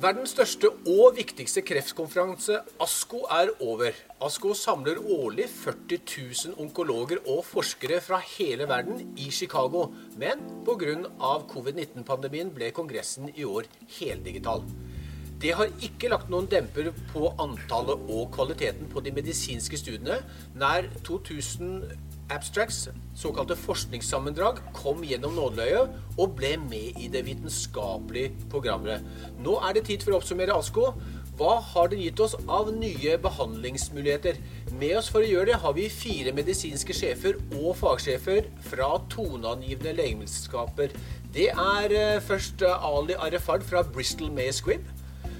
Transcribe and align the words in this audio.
Verdens 0.00 0.30
største 0.32 0.70
og 0.88 1.18
viktigste 1.18 1.60
kreftkonferanse, 1.60 2.54
ASKO, 2.80 3.18
er 3.36 3.50
over. 3.60 3.92
ASKO 4.24 4.54
samler 4.56 4.96
årlig 4.96 5.44
40 5.52 5.98
000 6.54 6.62
onkologer 6.62 7.20
og 7.28 7.42
forskere 7.44 7.98
fra 8.00 8.16
hele 8.24 8.64
verden 8.70 9.02
i 9.20 9.28
Chicago. 9.30 9.90
Men 10.16 10.40
pga. 10.64 10.94
covid-19-pandemien 11.52 12.48
ble 12.56 12.70
kongressen 12.72 13.28
i 13.34 13.44
år 13.44 13.68
heldigital. 13.98 14.64
Det 15.40 15.52
har 15.56 15.68
ikke 15.84 16.08
lagt 16.08 16.32
noen 16.32 16.48
demper 16.48 16.94
på 17.12 17.34
antallet 17.36 18.08
og 18.08 18.30
kvaliteten 18.32 18.88
på 18.88 19.04
de 19.04 19.12
medisinske 19.12 19.76
studiene. 19.76 20.22
Nær 20.56 20.88
2000 21.04 21.92
abstracts, 22.30 22.88
såkalte 23.18 23.56
forskningssammendrag, 23.58 24.60
kom 24.76 25.02
gjennom 25.06 25.34
nåløyet 25.36 25.94
og 26.16 26.36
ble 26.38 26.54
med 26.62 27.00
i 27.00 27.08
det 27.12 27.24
vitenskapelige 27.26 28.34
programmet. 28.52 29.06
Nå 29.42 29.58
er 29.66 29.76
det 29.76 29.86
tid 29.88 30.04
for 30.04 30.14
å 30.14 30.20
oppsummere 30.20 30.56
ASKO. 30.56 30.92
Hva 31.40 31.54
har 31.64 31.88
det 31.88 32.02
gitt 32.02 32.20
oss 32.20 32.34
av 32.52 32.68
nye 32.76 33.14
behandlingsmuligheter? 33.22 34.36
Med 34.76 34.98
oss 34.98 35.08
for 35.08 35.24
å 35.24 35.30
gjøre 35.30 35.48
det 35.48 35.60
har 35.62 35.72
vi 35.72 35.86
fire 35.88 36.34
medisinske 36.36 36.92
sjefer 36.96 37.38
og 37.56 37.72
fagsjefer 37.80 38.50
fra 38.66 38.90
toneangivende 39.12 39.94
legemiddelskaper. 39.96 40.92
Det 41.32 41.48
er 41.54 41.96
eh, 41.96 42.20
først 42.20 42.60
eh, 42.66 42.84
Ali 42.90 43.16
Arefard 43.16 43.64
fra 43.64 43.80
Bristol 43.88 44.28
May 44.36 44.52
Squibb. 44.52 44.84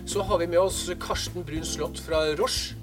Så 0.08 0.24
har 0.24 0.40
vi 0.40 0.48
med 0.48 0.62
oss 0.62 0.86
Karsten 1.02 1.44
Brun 1.44 1.68
Slott 1.68 2.00
fra 2.00 2.24
Roche. 2.40 2.79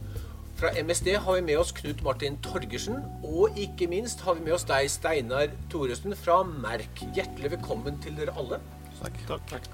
Fra 0.57 0.71
MSD 0.73 1.11
har 1.21 1.35
vi 1.35 1.41
med 1.45 1.59
oss 1.61 1.69
Knut 1.77 1.99
Martin 2.01 2.39
Torgersen, 2.41 3.03
og 3.21 3.59
ikke 3.61 3.85
minst 3.91 4.23
har 4.25 4.33
vi 4.33 4.41
med 4.47 4.55
oss 4.55 4.63
deg, 4.65 4.87
Steinar 4.89 5.51
Thoresen 5.69 6.15
fra 6.17 6.39
Merk. 6.49 7.03
Hjertelig 7.13 7.51
velkommen 7.51 7.99
til 8.01 8.15
dere 8.17 8.33
alle. 8.41 8.57
Takk. 8.97 9.19
Takk. 9.51 9.67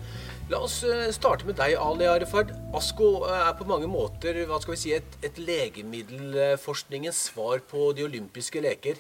La 0.52 0.59
oss 0.66 0.82
eh, 0.84 1.06
starte 1.16 1.48
med 1.48 1.56
deg, 1.56 1.78
Ali 1.80 2.04
Arefard. 2.11 2.52
ASKO 2.76 3.08
eh, 3.30 3.45
er 3.45 3.56
på 3.56 3.67
mange 3.70 3.88
måter 3.88 4.42
hva 4.50 4.58
skal 4.59 4.76
vi 4.76 4.81
si, 4.81 4.92
et, 4.98 5.16
et 5.23 5.39
legemiddelforskningens 5.39 7.22
svar 7.30 7.64
på 7.70 7.94
de 7.95 8.04
olympiske 8.04 8.59
leker. 8.66 9.00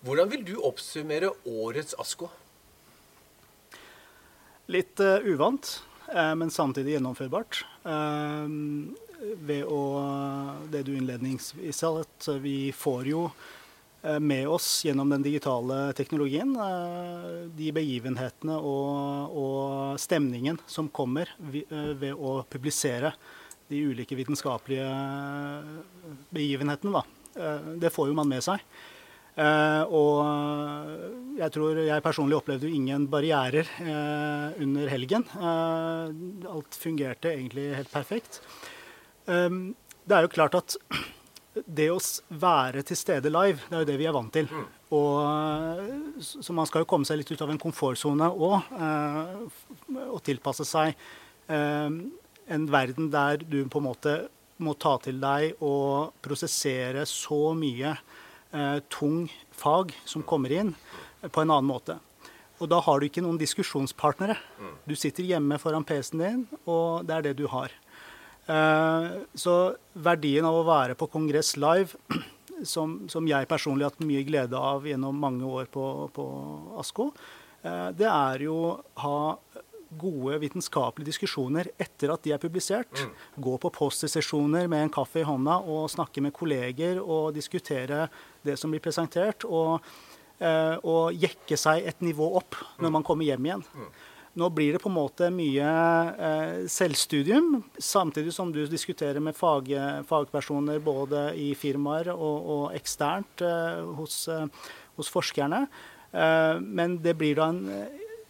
Hvordan 0.00 0.30
vil 0.32 0.46
du 0.48 0.54
oppsummere 0.64 1.34
årets 1.44 1.92
ASKO? 2.00 2.30
Litt 4.72 5.04
uh, 5.04 5.20
uvant, 5.28 5.74
uh, 6.08 6.32
men 6.40 6.48
samtidig 6.48 6.96
gjennomførbart. 6.96 7.60
Uh, 7.84 8.96
ved 9.18 9.66
å, 9.66 9.80
det 10.78 10.86
du 10.86 10.96
innledningsvis 10.96 11.82
sa, 11.82 11.92
at 12.02 12.28
vi 12.42 12.70
får 12.74 13.08
jo 13.10 13.24
eh, 14.02 14.18
med 14.22 14.48
oss 14.48 14.84
gjennom 14.86 15.10
den 15.10 15.24
digitale 15.26 15.92
teknologien 15.98 16.54
eh, 16.54 17.48
de 17.58 17.72
begivenhetene 17.74 18.58
og, 18.58 19.34
og 19.42 19.98
stemningen 20.00 20.60
som 20.66 20.90
kommer 20.94 21.30
eh, 21.50 21.94
ved 21.98 22.14
å 22.14 22.40
publisere 22.50 23.12
de 23.68 23.82
ulike 23.90 24.16
vitenskapelige 24.16 24.86
begivenhetene. 26.32 27.02
Da. 27.02 27.50
Det 27.76 27.90
får 27.92 28.08
jo 28.08 28.14
man 28.16 28.30
med 28.30 28.40
seg. 28.40 28.62
og 29.92 31.34
jeg 31.36 31.52
tror 31.52 31.82
jeg 31.84 32.04
personlig 32.06 32.38
opplevde 32.38 32.64
jo 32.64 32.78
ingen 32.78 33.04
barrierer 33.12 33.68
under 34.56 34.88
helgen. 34.88 35.26
alt 35.36 36.80
fungerte 36.80 37.34
egentlig 37.34 37.68
helt 37.76 37.92
perfekt. 37.92 38.40
Det 40.08 40.16
er 40.16 40.24
jo 40.24 40.32
klart 40.32 40.56
at 40.56 40.76
det 41.66 41.88
å 41.90 41.98
være 42.40 42.84
til 42.86 42.96
stede 42.96 43.30
live, 43.32 43.60
det 43.68 43.76
er 43.76 43.82
jo 43.82 43.88
det 43.90 43.98
vi 44.00 44.06
er 44.08 44.14
vant 44.14 44.32
til. 44.32 44.48
Mm. 44.48 44.66
Og, 44.96 45.12
eh, 45.26 46.22
så 46.22 46.54
man 46.56 46.68
skal 46.68 46.84
jo 46.84 46.88
komme 46.88 47.08
seg 47.08 47.20
litt 47.20 47.32
ut 47.32 47.44
av 47.44 47.52
en 47.52 47.60
komfortsone 47.60 48.30
òg, 48.30 48.70
eh, 48.78 50.00
og 50.06 50.22
tilpasse 50.24 50.64
seg 50.68 50.94
eh, 50.94 51.90
en 52.48 52.66
verden 52.72 53.10
der 53.12 53.42
du 53.42 53.60
på 53.68 53.82
en 53.82 53.88
måte 53.90 54.16
må 54.64 54.74
ta 54.80 54.96
til 55.02 55.20
deg 55.22 55.60
og 55.62 56.14
prosessere 56.24 57.04
så 57.06 57.52
mye 57.58 57.94
eh, 57.94 58.78
tung 58.90 59.26
fag 59.54 59.92
som 60.08 60.24
kommer 60.26 60.54
inn, 60.54 60.74
på 61.20 61.42
en 61.42 61.50
annen 61.50 61.68
måte. 61.68 61.98
Og 62.58 62.70
da 62.70 62.80
har 62.82 62.98
du 62.98 63.06
ikke 63.06 63.22
noen 63.22 63.38
diskusjonspartnere. 63.38 64.34
Mm. 64.58 64.72
Du 64.88 64.96
sitter 64.98 65.26
hjemme 65.26 65.60
foran 65.62 65.86
PC-en 65.86 66.22
din, 66.24 66.40
og 66.66 67.06
det 67.06 67.14
er 67.14 67.28
det 67.28 67.36
du 67.38 67.46
har. 67.50 67.74
Eh, 68.48 69.06
så 69.36 69.54
verdien 69.92 70.46
av 70.48 70.56
å 70.56 70.66
være 70.66 70.96
på 70.98 71.10
kongress 71.12 71.54
live, 71.60 71.98
som, 72.72 73.02
som 73.12 73.28
jeg 73.28 73.48
personlig 73.50 73.84
har 73.84 73.92
hatt 73.92 74.08
mye 74.08 74.24
glede 74.26 74.58
av 74.58 74.86
gjennom 74.88 75.18
mange 75.20 75.46
år 75.46 75.68
på, 75.72 75.84
på 76.16 76.28
ASKO, 76.80 77.10
eh, 77.62 77.88
det 77.98 78.08
er 78.08 78.46
jo 78.48 78.58
å 78.70 78.76
ha 79.04 79.18
gode 79.98 80.36
vitenskapelige 80.42 81.08
diskusjoner 81.08 81.70
etter 81.80 82.12
at 82.12 82.24
de 82.24 82.34
er 82.34 82.40
publisert. 82.42 82.92
Mm. 82.92 83.12
Gå 83.44 83.54
på 83.62 83.70
postersesjoner 83.72 84.68
med 84.68 84.84
en 84.84 84.92
kaffe 84.92 85.22
i 85.22 85.28
hånda 85.28 85.62
og 85.64 85.88
snakke 85.92 86.24
med 86.24 86.34
kolleger 86.36 87.00
og 87.00 87.32
diskutere 87.36 88.06
det 88.44 88.58
som 88.60 88.72
blir 88.72 88.84
presentert. 88.84 89.46
Og, 89.48 89.80
eh, 90.40 90.76
og 90.84 91.16
jekke 91.16 91.56
seg 91.56 91.88
et 91.88 92.04
nivå 92.04 92.34
opp 92.40 92.60
når 92.78 92.88
mm. 92.88 92.94
man 92.98 93.06
kommer 93.06 93.28
hjem 93.28 93.48
igjen. 93.48 93.64
Mm. 93.72 93.90
Nå 94.38 94.48
blir 94.54 94.76
det 94.76 94.82
på 94.82 94.90
en 94.90 94.94
måte 94.94 95.30
mye 95.34 95.68
eh, 96.28 96.58
selvstudium, 96.70 97.62
samtidig 97.82 98.30
som 98.34 98.52
du 98.54 98.60
diskuterer 98.70 99.18
med 99.24 99.34
fag, 99.34 99.70
fagpersoner 100.06 100.78
både 100.84 101.32
i 101.34 101.48
firmaer 101.58 102.12
og, 102.14 102.36
og 102.54 102.76
eksternt 102.78 103.42
eh, 103.42 103.80
hos, 103.98 104.20
eh, 104.30 104.46
hos, 104.98 105.10
forskerne. 105.10 105.64
Eh, 106.12 106.54
men 106.62 107.00
det 107.02 107.16
blir 107.18 107.40
da 107.40 107.50
en 107.52 107.64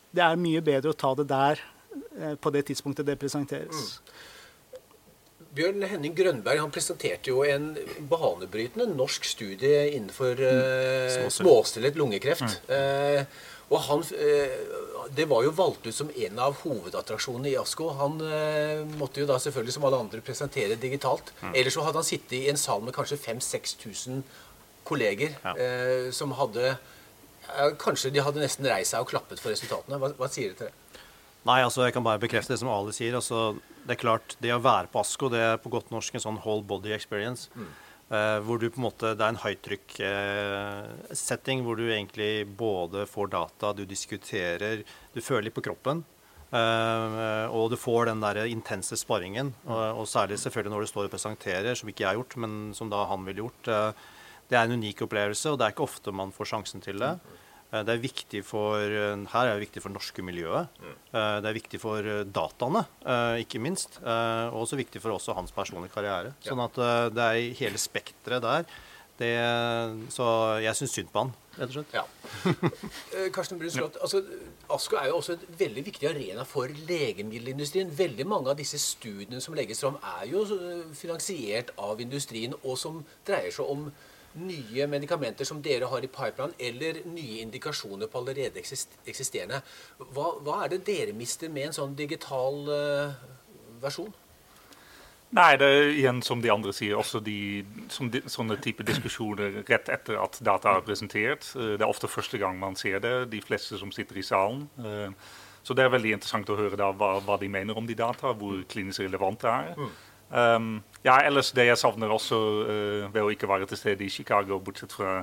Det 0.09 0.25
er 0.25 0.41
mye 0.41 0.63
bedre 0.65 0.95
å 0.95 0.97
ta 0.97 1.13
det 1.19 1.29
der 1.29 1.61
eh, 2.17 2.35
på 2.41 2.51
det 2.51 2.65
tidspunktet 2.71 3.07
det 3.07 3.19
presenteres. 3.21 3.99
Mm. 4.01 4.25
Bjørn 5.59 5.85
Henning 5.91 6.15
Grønberg 6.17 6.61
han 6.61 6.73
presenterte 6.73 7.33
jo 7.33 7.43
en 7.45 7.71
banebrytende 8.09 8.89
norsk 8.95 9.25
studie 9.29 9.89
innenfor 9.97 10.41
eh, 10.45 11.29
småstillet 11.33 11.97
lungekreft. 11.99 12.61
Mm. 12.69 12.73
Uh, 12.73 13.47
og 13.69 13.81
han, 13.85 14.05
eh, 14.17 14.59
Det 15.11 15.25
var 15.29 15.43
jo 15.45 15.51
valgt 15.57 15.87
ut 15.87 15.95
som 15.95 16.11
en 16.11 16.39
av 16.39 16.57
hovedattraksjonene 16.63 17.49
i 17.49 17.57
ASKO. 17.57 17.89
Han 17.97 18.21
eh, 18.21 18.85
måtte 19.01 19.23
jo 19.23 19.27
da 19.27 19.39
selvfølgelig 19.41 19.73
som 19.73 19.87
alle 19.89 20.01
andre 20.05 20.21
presentere 20.21 20.77
digitalt. 20.77 21.33
Mm. 21.41 21.55
Ellers 21.55 21.75
så 21.75 21.85
hadde 21.87 22.01
han 22.03 22.05
sittet 22.05 22.35
i 22.37 22.49
en 22.51 22.61
sal 22.61 22.83
med 22.85 22.95
kanskje 22.97 23.17
5000-6000 23.17 24.21
kolleger 24.85 25.35
ja. 25.45 25.57
eh, 25.57 26.11
som 26.13 26.37
hadde 26.37 26.77
Kanskje 27.81 28.11
de 28.13 28.21
hadde 28.21 28.43
nesten 28.43 28.67
reist 28.69 28.93
seg 28.93 29.01
og 29.01 29.09
klappet 29.09 29.41
for 29.41 29.49
resultatene. 29.49 29.97
Hva, 29.97 30.11
hva 30.19 30.27
sier 30.29 30.53
du 30.53 30.59
til 30.59 30.69
det? 30.69 31.01
Nei, 31.49 31.63
altså 31.65 31.87
jeg 31.87 31.95
kan 31.97 32.05
bare 32.05 32.21
bekrefte 32.21 32.53
det 32.53 32.59
som 32.61 32.69
Ali 32.69 32.93
sier. 32.93 33.15
Altså, 33.17 33.55
det 33.87 33.95
er 33.95 34.01
klart, 34.03 34.35
det 34.45 34.53
å 34.53 34.59
være 34.61 34.91
på 34.93 35.01
ASKO 35.01 35.31
det 35.33 35.41
er 35.41 35.61
på 35.63 35.73
godt 35.73 35.89
norsk 35.95 36.19
en 36.19 36.25
sånn 36.27 36.41
whole 36.45 36.61
body 36.69 36.93
experience. 36.93 37.49
Mm. 37.57 37.71
Uh, 38.09 38.41
hvor 38.41 38.57
du 38.57 38.73
på 38.73 38.81
en 38.81 38.87
måte, 38.87 39.11
Det 39.13 39.21
er 39.21 39.29
en 39.35 39.43
høytrykk-setting 39.43 41.61
uh, 41.61 41.65
hvor 41.67 41.77
du 41.77 41.93
egentlig 41.93 42.49
både 42.57 43.05
får 43.05 43.29
data, 43.35 43.77
du 43.77 43.85
diskuterer, 43.85 44.81
du 45.13 45.21
føler 45.21 45.45
litt 45.49 45.57
på 45.59 45.65
kroppen. 45.67 46.01
Uh, 46.49 47.45
og 47.53 47.69
du 47.69 47.77
får 47.77 48.09
den 48.09 48.25
der 48.25 48.49
intense 48.49 48.97
sparringen. 48.97 49.53
Og, 49.69 50.09
særlig 50.09 50.41
selvfølgelig 50.41 50.73
når 50.73 50.81
du 50.81 50.89
står 50.89 51.05
og 51.05 51.13
presenterer, 51.13 51.77
som 51.77 51.85
ikke 51.93 52.01
jeg 52.07 52.13
har 52.15 52.21
gjort, 52.23 52.41
men 52.41 52.73
som 52.73 52.89
da 52.89 53.05
han 53.11 53.21
ville 53.29 53.45
gjort. 53.45 53.93
det 54.49 54.57
er 54.57 54.65
en 54.65 54.81
unik 54.81 55.05
opplevelse, 55.05 55.45
og 55.51 55.59
det 55.59 55.65
er 55.67 55.73
ikke 55.77 55.89
ofte 55.91 56.09
man 56.09 56.33
får 56.33 56.49
sjansen 56.55 56.81
til 56.81 56.97
det. 57.05 57.21
Eh, 57.69 57.85
det 57.85 57.95
er 57.95 58.03
viktig 58.03 58.43
for, 58.47 58.81
eh, 58.81 59.25
her 59.33 59.47
er 59.47 59.59
det 59.59 59.69
viktig 59.69 59.83
for 59.85 59.93
norske 59.93 60.25
miljøet. 60.25 60.69
Mm. 60.81 60.97
Eh, 61.13 61.41
det 61.45 61.49
er 61.51 61.61
viktig 61.61 61.81
for 61.81 62.03
dataene, 62.25 62.87
ikke 63.45 63.61
minst. 63.61 64.01
Og 64.03 64.63
også 64.65 64.77
viktig 64.77 65.01
for 65.03 65.13
også 65.13 65.35
hans 65.35 65.53
personlige 65.53 65.93
karriere. 65.93 66.35
Sånn 66.41 66.61
at 66.61 66.75
det 67.13 67.25
er 67.25 67.55
hele 67.55 67.79
spekteret 67.79 68.43
der. 68.43 68.65
Det, 69.19 69.35
så 70.15 70.63
jeg 70.63 70.77
syns 70.79 70.93
synd 70.95 71.09
på 71.11 71.25
han, 71.25 71.33
rett 71.59 71.73
og 71.73 71.83
slett. 71.83 71.91
Ja. 71.91 72.05
Karsten 73.35 73.59
Brun 73.59 73.91
altså, 74.01 74.21
ASKO 74.71 74.95
er 74.95 75.09
jo 75.09 75.17
også 75.17 75.33
et 75.33 75.59
veldig 75.59 75.85
viktig 75.89 76.07
arena 76.07 76.45
for 76.47 76.69
legemiddelindustrien. 76.69 77.91
Veldig 77.91 78.27
mange 78.31 78.53
av 78.53 78.57
disse 78.61 78.79
studiene 78.79 79.41
som 79.43 79.59
legges 79.59 79.83
fram, 79.83 79.99
er 80.21 80.31
jo 80.31 80.45
finansiert 80.95 81.75
av 81.77 81.99
industrien, 82.01 82.55
og 82.63 82.79
som 82.79 83.03
dreier 83.27 83.51
seg 83.51 83.67
om 83.67 83.91
nye 84.41 84.87
medikamenter 84.91 85.49
som 85.49 85.63
dere 85.65 85.89
har 85.91 86.05
i 86.05 86.11
pipeline, 86.13 86.57
eller 86.59 87.03
nye 87.09 87.43
indikasjoner 87.45 88.11
på 88.11 88.23
allerede 88.23 88.63
eksisterende. 88.63 89.61
Hva, 90.15 90.31
hva 90.45 90.63
er 90.65 90.75
det 90.75 90.85
dere 90.87 91.17
mister 91.17 91.53
med 91.53 91.71
en 91.71 91.79
sånn 91.81 91.99
digital 91.99 92.65
uh, 92.71 93.29
versjon? 93.83 94.15
Nei, 95.37 95.59
det 95.61 95.67
er 95.69 95.91
igjen 95.93 96.23
som 96.25 96.41
de 96.41 96.49
andre 96.49 96.73
sier, 96.73 96.97
også 96.97 97.21
de, 97.21 97.61
de, 98.15 98.23
sånne 98.33 98.57
type 98.65 98.85
diskusjoner 98.89 99.59
rett 99.69 99.91
etter 99.93 100.17
at 100.17 100.39
data 100.41 100.79
er 100.79 100.87
presentert. 100.87 101.51
Eh, 101.53 101.75
det 101.77 101.85
er 101.85 101.91
ofte 101.91 102.09
første 102.09 102.41
gang 102.41 102.57
man 102.57 102.79
ser 102.81 103.03
det, 103.05 103.13
de 103.35 103.43
fleste 103.45 103.77
som 103.77 103.93
sitter 103.93 104.17
i 104.17 104.25
salen. 104.25 104.65
Eh, 104.81 105.29
så 105.69 105.77
det 105.77 105.85
er 105.85 105.93
veldig 105.93 106.15
interessant 106.17 106.49
å 106.49 106.57
høre 106.57 106.79
da 106.81 106.89
hva, 106.97 107.19
hva 107.27 107.37
de 107.37 107.51
mener 107.53 107.77
om 107.77 107.85
de 107.85 107.97
data, 107.99 108.33
hvor 108.33 108.63
klinisk 108.73 109.05
relevant 109.05 109.45
det 109.45 109.53
er. 109.53 109.91
Um, 110.31 110.83
ja, 111.05 111.21
ellers 111.25 111.53
det 111.57 111.65
jeg 111.71 111.79
savner 111.81 112.11
også 112.13 112.39
uh, 112.69 113.15
ved 113.15 113.23
å 113.23 113.31
ikke 113.33 113.49
være 113.49 113.69
til 113.71 113.81
stede 113.81 114.05
i 114.05 114.13
Chicago, 114.13 114.59
bortsett 114.61 114.93
fra 114.93 115.23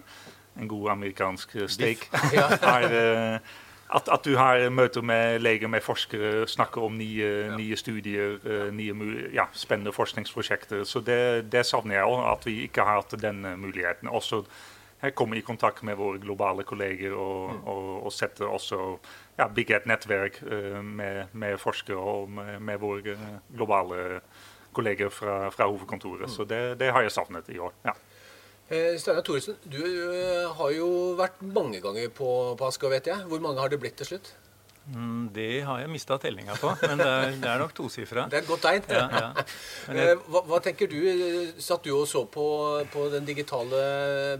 en 0.57 0.69
god 0.71 0.95
amerikansk 0.95 1.53
steak, 1.69 2.07
er, 2.75 2.89
uh, 2.89 3.61
At, 3.95 4.07
at, 4.09 4.25
du 4.25 4.33
har 4.33 4.63
møter 4.73 5.01
med 5.05 5.39
leger, 5.39 5.67
med 5.67 5.83
forskere, 5.85 6.47
snakker 6.49 6.81
om 6.81 6.95
nye, 6.97 7.27
ja. 7.51 7.57
nye 7.57 7.75
studier, 7.77 8.39
uh, 8.41 8.71
nye 8.73 8.95
ja, 9.33 9.45
spennende 9.53 9.93
forskningsprosjekter. 9.93 10.83
Så 10.83 11.03
det, 11.05 11.51
det 11.53 11.65
savner 11.65 11.99
jeg 11.99 12.07
òg, 12.09 12.23
at 12.31 12.47
vi 12.49 12.63
ikke 12.65 12.81
har 12.81 13.03
hatt 13.03 13.13
den 13.21 13.45
muligheten. 13.61 14.09
Også 14.09 14.41
komme 15.13 15.37
i 15.37 15.45
kontakt 15.45 15.83
med 15.85 15.99
våre 15.99 16.17
globale 16.17 16.63
kolleger 16.65 17.13
og, 17.13 17.53
mm. 17.53 17.61
og, 17.69 17.91
og 18.07 18.13
sette 18.15 18.47
også 18.47 18.79
ja, 19.37 19.45
bygge 19.53 19.77
et 19.77 19.85
nettverk 19.85 20.41
med, 20.81 21.27
med, 21.33 21.59
forskere 21.61 21.99
og 21.99 22.31
med, 22.31 22.57
med 22.59 22.81
våre 22.81 23.17
globale 23.53 23.99
kolleger 24.01 24.34
fra, 25.09 25.49
fra 25.49 25.67
hovedkontoret. 25.69 26.27
Mm. 26.27 26.35
Så 26.35 26.43
det, 26.43 26.79
det, 26.79 26.91
har 26.91 27.01
jeg 27.01 27.11
savnet 27.11 27.49
i 27.49 27.59
år. 27.59 27.73
ja. 27.85 27.95
Eh, 28.65 28.97
Steinar 28.97 29.21
Thoresen, 29.21 29.55
du 29.63 29.77
du 29.77 30.53
har 30.57 30.71
jo 30.73 31.13
vært 31.19 31.41
mange 31.41 31.81
ganger 31.81 32.09
på, 32.09 32.55
på 32.57 32.65
Asker, 32.65 32.89
vet 32.89 33.07
jeg. 33.07 33.27
Hvor 33.29 33.39
mange 33.39 33.61
har 33.61 33.69
det 33.69 33.79
blitt 33.79 33.95
til 33.97 34.05
slutt? 34.05 34.31
Mm, 34.93 35.29
det 35.33 35.63
har 35.65 35.79
jeg 35.81 35.89
mista 35.89 36.17
tellinga 36.21 36.53
på, 36.61 36.69
men 36.83 36.99
det 37.01 37.07
er, 37.09 37.31
det 37.41 37.49
er 37.49 37.61
nok 37.61 37.73
tosifra. 37.73 38.27
Det 38.29 38.37
er 38.37 38.43
et 38.43 38.49
godt 38.49 38.61
tegn. 38.67 38.83
Ja, 38.93 39.05
ja. 39.09 39.45
Jeg, 39.89 40.11
eh, 40.13 40.25
hva, 40.29 40.43
hva, 40.45 40.59
tenker 40.61 40.89
du? 40.91 40.99
Satt 41.61 41.87
du 41.87 41.95
og 41.95 42.05
så 42.09 42.21
på, 42.29 42.45
på 42.93 43.07
den 43.13 43.25
digitale 43.25 43.79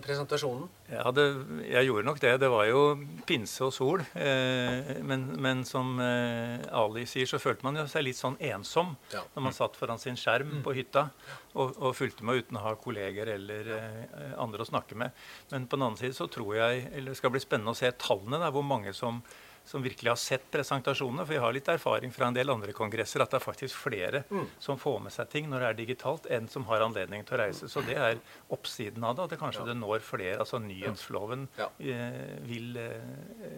presentasjonen? 0.06 0.68
Ja, 0.92 1.10
det, 1.10 1.24
jeg 1.66 1.88
gjorde 1.88 2.06
nok 2.06 2.20
det. 2.22 2.36
Det 2.44 2.50
var 2.54 2.68
jo 2.70 2.82
pinse 3.26 3.66
og 3.66 3.74
sol. 3.74 4.04
Eh, 4.14 4.92
men, 5.02 5.26
men, 5.42 5.64
som 5.66 5.96
eh, 6.04 6.62
Ali 6.78 7.08
sier, 7.10 7.26
så 7.30 7.42
følte 7.42 7.66
man 7.66 7.82
jo 7.82 7.88
seg 7.90 8.06
litt 8.06 8.20
sånn 8.20 8.38
ensom 8.52 8.94
ja. 9.16 9.24
når 9.34 9.48
man 9.48 9.58
satt 9.58 9.80
foran 9.80 10.02
sin 10.02 10.20
skjerm 10.20 10.60
på 10.66 10.76
hytta 10.78 11.08
og, 11.56 11.74
og 11.80 11.96
fulgte 11.98 12.28
med 12.28 12.44
uten 12.44 12.60
å 12.60 12.68
ha 12.68 12.76
kolleger 12.78 13.34
eller 13.34 13.74
eh, 13.80 14.38
andre 14.42 14.62
å 14.62 14.70
snakke 14.70 14.98
med. 15.00 15.26
Men 15.50 15.66
på 15.66 15.80
den 15.80 15.88
annen 15.88 16.00
side 16.04 16.18
så 16.18 16.30
tror 16.30 16.54
jeg 16.60 16.86
eller 16.92 17.16
det 17.16 17.18
skal 17.18 17.34
bli 17.34 17.42
spennende 17.42 17.74
å 17.74 17.82
se 17.82 17.90
tallene, 17.98 18.44
der, 18.44 18.54
hvor 18.54 18.66
mange 18.68 18.94
som 18.94 19.24
som 19.66 19.84
virkelig 19.84 20.12
har 20.12 20.20
sett 20.20 20.48
presentasjonene. 20.54 21.26
For 21.26 21.36
vi 21.36 21.42
har 21.44 21.56
litt 21.56 21.70
erfaring 21.72 22.14
fra 22.16 22.30
en 22.30 22.38
del 22.38 22.54
andre 22.54 22.76
kongresser 22.76 23.24
at 23.24 23.34
det 23.34 23.40
er 23.40 23.46
faktisk 23.46 23.80
flere 23.86 24.24
mm. 24.30 24.46
som 24.62 24.80
får 24.80 25.00
med 25.08 25.16
seg 25.16 25.30
ting 25.32 25.50
når 25.52 25.66
det 25.66 25.70
er 25.70 25.80
digitalt, 25.82 26.30
enn 26.32 26.50
som 26.52 26.68
har 26.70 26.86
anledning 26.86 27.26
til 27.26 27.38
å 27.38 27.42
reise. 27.44 27.70
Så 27.72 27.84
det 27.86 27.98
er 27.98 28.22
oppsiden 28.54 29.04
av 29.04 29.18
det. 29.18 29.26
At 29.26 29.36
det 29.36 29.42
kanskje 29.42 29.64
ja. 29.64 29.70
det 29.72 29.78
når 29.80 30.06
flere. 30.06 30.38
Altså 30.44 30.60
nyhetsloven 30.62 31.48
ja. 31.58 31.70
eh, 31.80 32.38
vil 32.46 32.78
eh, 32.82 33.50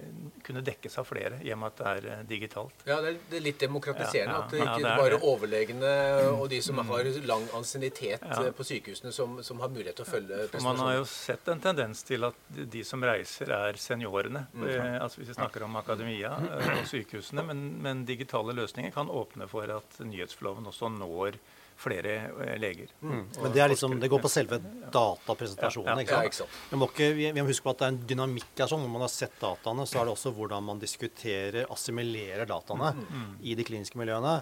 kunne 0.45 0.63
dekkes 0.65 0.97
av 1.01 1.09
flere 1.09 1.41
i 1.43 1.53
og 1.53 1.61
med 1.61 1.73
at 1.73 1.81
det 1.81 1.91
er 1.91 2.09
eh, 2.13 2.23
digitalt. 2.29 2.85
Ja, 2.87 3.01
det 3.03 3.13
er, 3.13 3.19
det 3.31 3.39
er 3.41 3.45
litt 3.49 3.61
demokratiserende. 3.61 4.39
at 4.43 4.53
det 4.53 4.63
ikke 4.63 4.79
det 4.83 4.91
er 4.93 5.03
bare 5.03 5.21
overlegene 5.27 5.93
og 6.37 6.47
de 6.51 6.61
som 6.63 6.79
mm. 6.79 6.87
har 6.91 7.11
lang 7.27 7.47
ansiennitet 7.57 8.23
eh, 8.23 8.49
på 8.55 8.65
sykehusene, 8.67 9.11
som, 9.11 9.37
som, 9.43 9.59
har 9.63 9.71
mulighet 9.73 9.99
til 9.99 10.07
å 10.07 10.09
følge 10.09 10.33
presentasjonen. 10.37 10.67
Man 10.67 10.83
har 10.85 10.97
jo 10.99 11.05
sett 11.11 11.51
en 11.51 11.61
tendens 11.63 12.03
til 12.07 12.27
at 12.27 12.39
de 12.47 12.83
som 12.87 13.03
reiser, 13.03 13.51
er 13.53 13.79
seniorene. 13.81 14.45
Mm. 14.53 14.67
Eh, 14.71 14.97
altså 15.03 15.21
Hvis 15.21 15.33
vi 15.33 15.37
snakker 15.37 15.65
om 15.67 15.75
akademia 15.79 15.96
akademia 15.97 16.33
eh, 16.37 16.73
og 16.79 16.89
sykehusene, 16.89 17.43
men, 17.47 17.63
men, 17.83 18.03
digitale 18.07 18.55
løsninger 18.57 18.93
kan 18.95 19.09
åpne 19.09 19.47
for 19.51 19.69
at 19.73 19.99
nyhetsfloven 20.05 20.67
også 20.69 20.91
når 20.93 21.39
flere 21.77 22.13
eh, 22.29 22.53
leger. 22.61 22.91
Mm. 23.01 23.23
Men 23.41 23.53
det, 23.53 23.67
liksom, 23.73 23.97
det, 24.01 24.09
går 24.09 24.21
på 24.23 24.31
selve 24.31 24.59
datapresentasjonen. 24.93 26.03
Ikke 26.05 26.21
sant? 26.39 26.61
Vi 26.71 26.79
må, 26.79 26.89
ikke, 26.89 27.09
vi 27.17 27.33
må 27.35 27.47
huske 27.49 27.67
på 27.67 27.75
at 27.75 27.81
det 27.81 27.89
er 27.89 27.95
en 27.95 27.99
dynamikk 28.13 28.53
her. 28.53 28.69
sånn. 28.69 28.85
Når 28.85 28.93
man 28.95 29.05
har 29.05 29.13
sett 29.13 29.35
dataene, 29.41 29.85
så 29.89 30.01
er 30.01 30.07
det 30.07 30.15
også 30.15 30.33
hvordan 30.37 30.65
man 30.71 30.81
diskuterer, 30.81 31.67
assimilerer 31.73 32.49
dataene 32.49 32.93
mm. 32.97 33.03
mm. 33.09 33.35
i 33.43 33.57
de 33.59 33.67
kliniske 33.67 33.99
miljøene. 33.99 34.39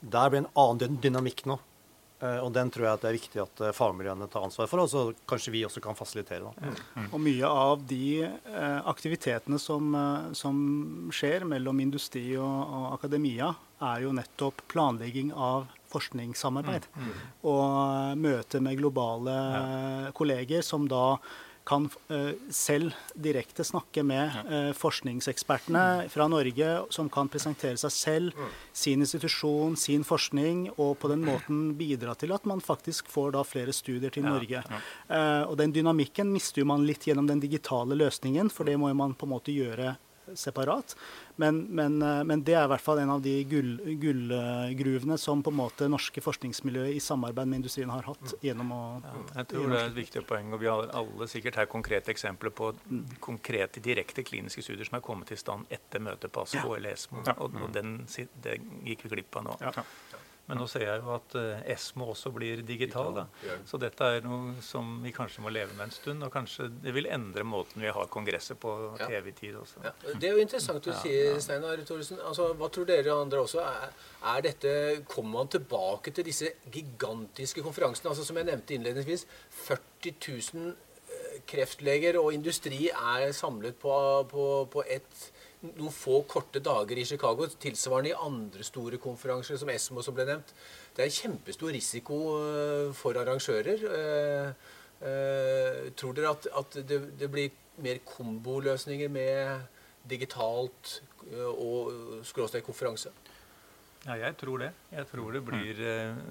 Der 0.00 0.32
blir 0.32 0.44
en 0.44 0.52
annen 0.56 1.00
dynamikk 1.02 1.44
nå. 1.50 1.58
Eh, 2.20 2.38
og 2.44 2.52
den 2.52 2.68
tror 2.72 2.86
jeg 2.86 2.98
at 2.98 3.04
det 3.04 3.10
er 3.10 3.16
viktig 3.16 3.40
at 3.42 3.62
eh, 3.64 3.74
fagmiljøene 3.76 4.28
tar 4.30 4.44
ansvar 4.44 4.68
for, 4.68 4.82
og 4.84 4.90
så 4.92 5.04
kanskje 5.28 5.54
vi 5.54 5.64
også 5.64 5.80
kan 5.84 5.96
fasilitere. 5.96 6.52
Mm. 6.60 6.76
Mm. 7.00 7.08
Og 7.08 7.22
mye 7.24 7.52
av 7.64 7.84
de 7.88 8.04
eh, 8.28 8.80
aktivitetene 8.92 9.60
som, 9.60 9.96
som, 10.36 10.58
skjer 11.14 11.46
mellom 11.48 11.80
industri 11.80 12.26
og, 12.36 12.44
og, 12.44 12.88
akademia, 12.98 13.54
er 13.80 14.02
jo 14.04 14.12
nettopp 14.12 14.66
planlegging 14.68 15.32
av 15.32 15.70
forskningssamarbeid. 15.90 16.90
Mm. 16.92 17.06
mm. 17.06 17.22
Og 17.50 18.18
møte 18.20 18.60
med 18.62 18.76
globale 18.78 19.36
ja. 19.36 20.10
kolleger 20.16 20.66
som 20.66 20.84
da 20.90 21.16
kan 21.70 21.86
uh, 22.10 22.32
selv 22.50 22.96
direkte 23.14 23.64
snakke 23.66 24.02
med 24.06 24.34
uh, 24.50 24.72
forskningsekspertene 24.76 26.08
fra 26.10 26.26
Norge, 26.30 26.72
som 26.90 27.10
kan 27.12 27.30
presentere 27.30 27.78
seg 27.80 27.94
selv, 27.94 28.44
sin 28.74 29.04
institusjon, 29.04 29.78
sin 29.78 30.04
forskning, 30.06 30.66
og 30.76 30.96
på 31.02 31.12
den 31.12 31.22
måten 31.26 31.62
bidra 31.78 32.16
til 32.18 32.34
at 32.34 32.46
man 32.50 32.62
faktisk 32.64 33.10
får 33.12 33.36
da 33.38 33.46
flere 33.46 33.74
studier 33.76 34.12
til 34.14 34.26
Norge. 34.26 34.64
Uh, 35.06 35.46
og 35.46 35.56
den 35.62 35.74
dynamikken 35.76 36.32
mister 36.34 36.66
man 36.66 36.86
litt 36.88 37.06
gjennom 37.06 37.30
den 37.30 37.42
digitale 37.42 37.98
løsningen, 37.98 38.50
for 38.50 38.66
det 38.68 38.78
må 38.80 38.90
man 38.96 39.14
på 39.14 39.28
en 39.28 39.36
måte 39.38 39.54
gjøre 39.54 39.94
separat. 40.34 40.96
Men, 41.36 41.62
men, 41.74 42.02
eh, 42.02 42.22
men, 42.24 42.44
det 42.44 42.54
er 42.54 42.66
i 42.66 42.70
hvert 42.72 42.84
fall 42.84 43.00
en 43.02 43.12
av 43.16 43.22
de 43.24 43.34
gullgruvene 43.48 44.76
gull 44.76 45.18
som 45.18 45.42
på 45.42 45.52
en 45.52 45.58
måte 45.60 45.88
norske 45.90 46.22
forskningsmiljøer 46.24 46.94
i 46.94 47.02
samarbeid 47.02 47.50
med 47.50 47.62
industrien 47.62 47.90
har 47.92 48.06
hatt. 48.06 48.34
gjennom 48.44 48.72
å... 48.76 48.80
Ja, 49.04 49.14
jeg 49.40 49.50
tror 49.52 49.72
det 49.72 49.80
er 49.80 49.90
et 49.90 49.98
viktig 49.98 50.24
poeng. 50.28 50.52
og 50.54 50.62
Vi 50.62 50.70
har 50.70 50.90
alle 51.02 51.30
sikkert 51.30 51.60
her 51.62 51.70
konkrete 51.70 52.12
eksempler 52.14 52.54
på 52.54 52.72
mm. 52.80 53.04
konkrete 53.20 53.82
direkte 53.84 54.24
kliniske 54.26 54.64
studier 54.66 54.88
som 54.88 55.00
er 55.00 55.04
kommet 55.04 55.32
i 55.32 55.40
stand 55.40 55.70
etter 55.72 56.02
møtet 56.04 56.32
på 56.32 56.44
ASKO 56.44 56.66
ja. 56.74 56.76
eller 56.78 56.98
ESMO. 56.98 57.24
Ja. 57.26 57.36
Og, 57.38 57.56
og 57.64 57.72
den, 57.76 58.00
det 58.44 58.60
gikk 58.86 59.06
vi 59.06 59.14
glipp 59.16 59.40
av 59.40 59.48
nå. 59.48 59.56
Ja. 59.64 59.86
Men 60.50 60.58
nå 60.58 60.66
ser 60.70 60.82
jeg 60.82 61.02
jo 61.04 61.12
at 61.14 61.34
uh, 61.38 61.60
Esmo 61.70 62.08
også 62.10 62.32
blir 62.34 62.64
digital. 62.66 63.12
Da. 63.14 63.54
Så 63.68 63.78
dette 63.78 64.08
er 64.16 64.24
noe 64.26 64.56
som 64.66 64.96
vi 65.04 65.12
kanskje 65.14 65.44
må 65.44 65.52
leve 65.54 65.76
med 65.78 65.86
en 65.86 65.94
stund. 65.94 66.26
Og 66.26 66.32
kanskje 66.34 66.66
det 66.82 66.94
vil 66.96 67.06
endre 67.06 67.44
måten 67.46 67.84
vi 67.84 67.92
har 67.94 68.10
kongresser 68.10 68.58
på 68.58 68.74
TV-tid 68.98 69.60
også. 69.60 69.84
Ja. 69.86 69.94
Det 70.10 70.26
er 70.26 70.34
jo 70.34 70.42
interessant 70.42 70.90
å 70.90 70.96
si, 70.98 71.14
Steinar 71.44 71.84
Thoresen. 71.86 72.18
Altså, 72.26 72.50
hva 72.58 72.70
tror 72.74 72.88
dere 72.90 73.14
andre 73.14 73.44
også? 73.46 73.62
Er, 73.62 73.94
er, 74.34 74.44
dette, 74.48 74.76
Kommer 75.10 75.40
man 75.44 75.52
tilbake 75.54 76.10
til 76.16 76.26
disse 76.26 76.50
gigantiske 76.72 77.62
konferansene? 77.62 78.10
Altså, 78.10 78.26
som 78.26 78.40
jeg 78.40 78.50
nevnte 78.50 78.74
innledningsvis, 78.74 79.26
40 79.62 80.16
000 80.56 80.72
eh, 80.74 81.36
kreftleger 81.50 82.18
og 82.18 82.34
industri 82.34 82.88
er 82.90 83.30
samlet 83.36 83.78
på, 83.78 83.94
på, 84.34 84.48
på 84.72 84.84
ett 84.90 85.30
noen 85.60 85.92
få 85.92 86.22
korte 86.28 86.60
dager 86.64 86.98
i 86.98 87.04
Chicago, 87.04 87.46
tilsvarende 87.60 88.12
i 88.12 88.16
andre 88.16 88.64
store 88.64 89.00
konferanser, 89.02 89.58
som 89.60 89.70
ESMO 89.72 90.04
som 90.04 90.16
ble 90.16 90.26
nevnt. 90.28 90.54
Det 90.96 91.04
er 91.04 91.14
kjempestor 91.14 91.74
risiko 91.76 92.20
eh, 92.38 92.92
for 92.96 93.18
arrangører. 93.20 93.84
Eh, 93.98 94.70
eh, 95.10 95.82
tror 95.96 96.16
dere 96.16 96.32
at, 96.32 96.48
at 96.62 96.80
det, 96.88 97.02
det, 97.20 97.30
blir 97.32 97.52
mer 97.84 98.00
komboløsninger 98.08 99.12
med 99.12 99.68
digitalt 100.08 101.00
og 101.30 102.24
skråstrek 102.26 102.64
konferanse? 102.64 103.12
Ja, 104.06 104.16
jeg 104.16 104.36
tror 104.40 104.62
det. 104.62 104.70
Jeg 104.90 105.06
tror 105.10 105.34
det 105.36 105.42
blir 105.44 105.80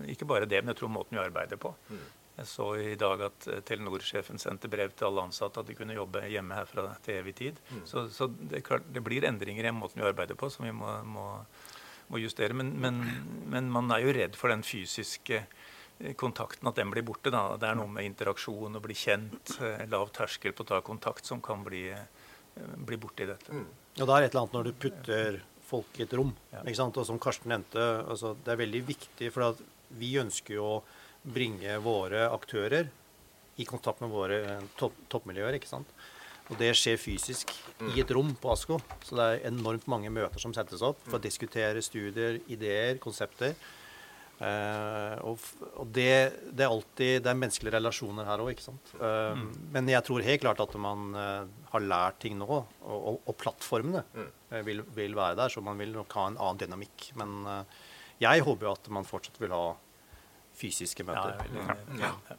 ikke 0.10 0.26
bare 0.30 0.50
det, 0.50 0.64
men 0.64 0.74
jeg 0.74 0.80
tror 0.82 0.90
måten 0.94 1.18
vi 1.18 1.22
arbeider 1.22 1.62
på. 1.62 1.72
Mm. 1.90 2.08
Jeg 2.40 2.48
så 2.48 2.68
i 2.80 2.96
dag 3.00 3.22
at 3.28 3.48
eh, 3.52 3.62
Telenor-sjefen 3.68 4.40
sendte 4.40 4.70
brev 4.72 4.94
til 4.96 5.10
alle 5.10 5.26
ansatte 5.28 5.60
at 5.60 5.68
de 5.68 5.76
kunne 5.76 5.98
jobbe 5.98 6.22
hjemme 6.32 6.56
herfra 6.56 6.86
til 7.04 7.20
evig 7.20 7.36
tid. 7.40 7.60
Mm. 7.74 7.82
Så, 7.90 8.06
så 8.16 8.30
det, 8.30 8.64
klart, 8.68 8.86
det, 8.94 9.04
blir 9.04 9.28
endringer 9.28 9.68
i 9.68 9.74
måten 9.76 10.00
vi 10.00 10.08
arbeider 10.08 10.40
på, 10.40 10.48
som 10.54 10.68
vi 10.68 10.72
må, 10.76 10.94
må, 11.04 11.26
må 12.08 12.22
justere. 12.24 12.56
Men, 12.56 12.72
men, 12.80 13.02
men, 13.52 13.68
man 13.74 13.92
er 13.96 14.06
jo 14.06 14.16
redd 14.16 14.40
for 14.40 14.54
den 14.54 14.64
fysiske 14.64 15.42
eh, 15.42 16.14
kontakten, 16.20 16.70
at 16.72 16.80
den 16.80 16.94
blir 16.94 17.04
borte. 17.08 17.34
Da. 17.34 17.44
Det 17.60 17.68
er 17.68 17.80
noe 17.80 17.92
med 17.92 18.08
interaksjon 18.08 18.80
og 18.80 18.86
bli 18.88 18.96
kjent, 18.96 19.58
eh, 19.60 19.84
lav 19.92 20.14
terskel 20.16 20.56
på 20.56 20.64
å 20.64 20.72
ta 20.72 20.80
kontakt, 20.86 21.28
som 21.28 21.44
kan 21.44 21.66
bli, 21.68 21.90
bli 22.56 23.02
borte 23.02 23.28
i 23.28 23.30
dette. 23.34 23.52
Mm. 23.52 23.68
Og 24.00 24.06
det 24.06 24.16
er 24.16 24.30
et 24.30 24.32
eller 24.32 24.46
annet 24.46 24.58
når 24.60 24.70
du 24.72 24.80
putter 24.86 25.44
folk 25.70 26.00
i 26.00 26.08
et 26.08 26.16
rom. 26.16 26.32
Ja. 26.54 26.64
Og 26.88 27.04
som 27.04 27.20
Karsten 27.22 27.52
nevnte, 27.52 27.84
altså, 28.08 28.34
det 28.46 28.56
er 28.56 28.64
veldig 28.64 28.86
viktig, 28.88 29.34
for 29.36 29.60
vi 30.00 30.16
ønsker 30.22 30.56
jo 30.56 30.72
å 30.78 30.82
bringe 31.24 31.76
våre 31.84 32.28
aktører 32.32 32.90
i 33.60 33.66
kontakt 33.68 34.02
med 34.04 34.14
våre 34.14 34.60
topp, 34.80 34.96
toppmiljøer. 35.12 35.58
ikke 35.60 35.70
sant? 35.70 35.90
Og 36.50 36.58
det 36.58 36.72
skjer 36.78 36.98
fysisk 36.98 37.52
i 37.92 38.00
et 38.02 38.12
rom 38.16 38.32
på 38.42 38.54
ASKO. 38.54 38.80
Så 39.06 39.18
det 39.18 39.26
er 39.26 39.44
enormt 39.52 39.86
mange 39.92 40.10
møter 40.14 40.42
som 40.42 40.56
settes 40.56 40.82
opp 40.86 41.02
for 41.06 41.20
å 41.20 41.24
diskutere 41.24 41.84
studier, 41.86 42.40
ideer, 42.50 42.98
konsepter. 43.02 43.54
Uh, 44.40 45.20
og, 45.28 45.42
og 45.84 45.90
det, 45.92 46.32
det, 46.48 46.64
er 46.64 46.72
alltid 46.72 47.26
det 47.26 47.28
er 47.28 47.40
menneskelige 47.42 47.76
relasjoner 47.76 48.24
her 48.24 48.40
òg, 48.40 48.54
ikke 48.54 48.70
sant. 48.70 48.94
Uh, 48.96 49.36
mm. 49.36 49.50
Men 49.76 49.92
jeg 49.92 50.06
tror 50.08 50.24
helt 50.24 50.44
klart 50.46 50.64
at 50.64 50.78
man 50.80 51.10
uh, 51.12 51.44
har 51.74 51.84
lært 51.84 52.22
ting 52.24 52.40
nå, 52.40 52.48
og, 52.48 52.96
og, 52.96 53.20
og 53.28 53.38
plattformene 53.42 54.06
mm. 54.08 54.32
vil, 54.66 54.82
vil, 54.96 55.18
være 55.20 55.42
der. 55.42 55.52
Så 55.52 55.62
man 55.66 55.78
vil 55.82 55.92
nok 55.98 56.16
ha 56.18 56.30
en 56.32 56.40
annen 56.40 56.64
dynamikk. 56.64 57.12
Men 57.20 57.44
jeg 58.24 58.48
håper 58.48 58.70
jo 58.70 58.74
at 58.78 58.90
man 58.96 59.08
fortsatt 59.08 59.38
vil 59.44 59.54
ha 59.54 59.66
fysiske 60.60 61.06
møter. 61.08 61.40
Ja, 61.56 61.76
ja. 62.00 62.12
Ja. 62.28 62.38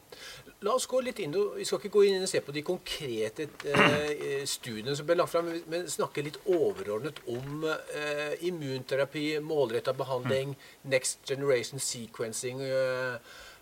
La 0.61 0.75
oss 0.77 0.85
gå 0.91 1.01
litt 1.01 1.21
inn, 1.25 1.33
Vi 1.33 1.65
skal 1.65 1.81
ikke 1.81 1.93
gå 1.95 2.03
inn 2.05 2.21
og 2.21 2.29
se 2.29 2.43
på 2.45 2.53
de 2.53 2.63
konkrete 2.67 3.47
eh, 3.65 4.43
studiene 4.49 4.93
som 4.97 5.07
ble 5.09 5.17
lagt 5.17 5.33
fram, 5.33 5.49
men 5.73 5.87
snakke 5.89 6.25
litt 6.27 6.37
overordnet 6.45 7.23
om 7.33 7.65
eh, 7.65 8.35
immunterapi, 8.49 9.25
målretta 9.45 9.95
behandling, 9.97 10.53
mm. 10.53 10.91
next 10.93 11.25
generation 11.29 11.81
sequencing. 11.81 12.61
Eh, 12.67 13.17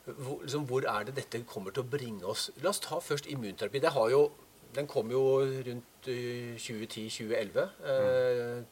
hvor, 0.08 0.42
liksom, 0.42 0.66
hvor, 0.66 0.88
er 0.90 1.06
det 1.06 1.14
dette 1.20 1.44
kommer 1.46 1.70
til 1.70 1.84
å 1.84 1.90
bringe 1.92 2.26
oss? 2.26 2.48
La 2.64 2.72
oss 2.72 2.82
ta 2.82 2.98
først 3.04 3.30
immunterapi. 3.30 3.82
Det 3.84 3.94
har 3.94 4.10
jo 4.10 4.26
den 4.74 4.86
kom 4.86 5.10
jo 5.10 5.22
rundt 5.66 6.08
2010-2011. 6.08 7.68
Mm. 7.80 8.66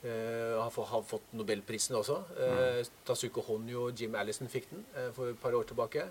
Uh, 0.00 0.56
har, 0.62 0.70
fått, 0.72 0.88
har, 0.88 1.02
fått 1.04 1.32
Nobelprisen 1.36 1.98
også. 1.98 2.22
Uh, 2.38 2.78
Tasuko 3.04 3.42
Honyo 3.44 3.90
og 3.90 4.00
Jim 4.00 4.14
Allison 4.16 4.48
fikk 4.48 4.70
den 4.70 4.86
uh, 4.94 5.10
for 5.12 5.28
et 5.28 5.40
par 5.42 5.56
år 5.56 5.68
tilbake. 5.68 6.08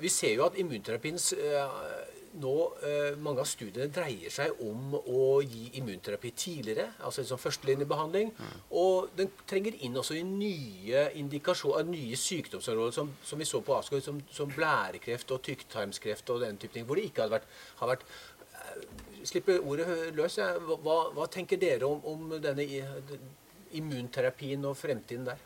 vi 0.00 0.08
ser 0.08 0.36
jo 0.36 0.44
at 0.44 0.54
immunterapiens 0.54 1.32
nå, 2.38 2.52
Mange 3.18 3.42
av 3.42 3.48
studiene 3.50 3.88
dreier 3.90 4.30
seg 4.30 4.60
om 4.62 4.94
å 4.94 5.40
gi 5.42 5.72
immunterapi 5.80 6.30
tidligere, 6.30 6.84
altså 7.02 7.24
som 7.26 7.40
førstelinjebehandling. 7.42 8.30
Mm. 8.38 8.60
Og 8.78 9.10
den 9.18 9.32
trenger 9.50 9.74
inn 9.82 9.98
også 9.98 10.14
i 10.14 10.22
nye 10.22 11.08
indikasjoner, 11.18 11.88
nye 11.90 12.20
sykdomsområder, 12.22 12.94
som, 12.94 13.10
som, 13.24 13.42
vi 13.42 13.48
så 13.50 13.64
på 13.66 13.74
ASKO, 13.80 13.98
som, 14.04 14.22
som 14.30 14.52
blærekreft 14.54 15.34
og 15.34 15.42
tykktarmskreft 15.48 16.30
og 16.30 16.44
den 16.46 16.62
type 16.62 16.76
ting, 16.76 16.86
hvor 16.86 17.00
det 17.00 17.08
ikke 17.10 17.26
hadde 17.26 17.40
vært, 17.40 17.50
har 17.82 17.92
vært 17.96 18.06
slipper 19.28 19.64
ordet 19.64 20.14
løs. 20.16 20.38
Hva, 20.38 20.96
hva 21.14 21.26
tenker 21.32 21.60
dere 21.60 21.88
om, 21.88 22.00
om, 22.06 22.38
denne 22.42 22.66
immunterapien 23.76 24.64
og 24.68 24.76
fremtiden 24.78 25.26
der? 25.28 25.42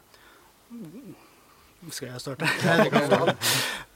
Skal 1.90 2.10
jeg 2.10 2.20
starte? 2.20 2.46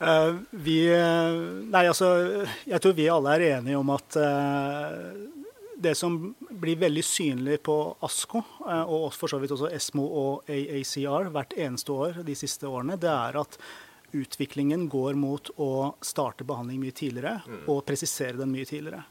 uh, 0.00 0.38
vi 0.64 0.78
Nei, 0.88 1.82
altså 1.84 2.08
Jeg 2.64 2.80
tror 2.80 2.94
vi 2.96 3.10
alle 3.12 3.34
er 3.36 3.44
enige 3.58 3.76
om 3.78 3.92
at 3.92 4.16
uh, 4.16 5.12
det 5.84 5.92
som 5.98 6.16
blir 6.48 6.78
veldig 6.80 7.02
synlig 7.04 7.58
på 7.66 7.74
ASKO, 8.06 8.40
og 8.64 9.08
for 9.12 9.28
så 9.28 9.40
vidt 9.42 9.52
også 9.52 9.72
ESMO 9.74 10.04
og 10.06 10.50
AACR 10.50 11.28
hvert 11.34 11.56
eneste 11.60 11.92
år 11.92 12.20
de 12.24 12.36
siste 12.38 12.68
årene, 12.70 12.96
det 13.00 13.10
er 13.10 13.36
at 13.42 13.58
utviklingen 14.14 14.86
går 14.88 15.18
mot 15.18 15.50
å 15.60 15.94
starte 16.04 16.46
behandling 16.46 16.80
mye 16.82 16.94
tidligere 16.94 17.40
mm. 17.42 17.64
og 17.72 17.82
presisere 17.88 18.38
den 18.38 18.52
mye 18.54 18.68
tidligere. 18.68 19.02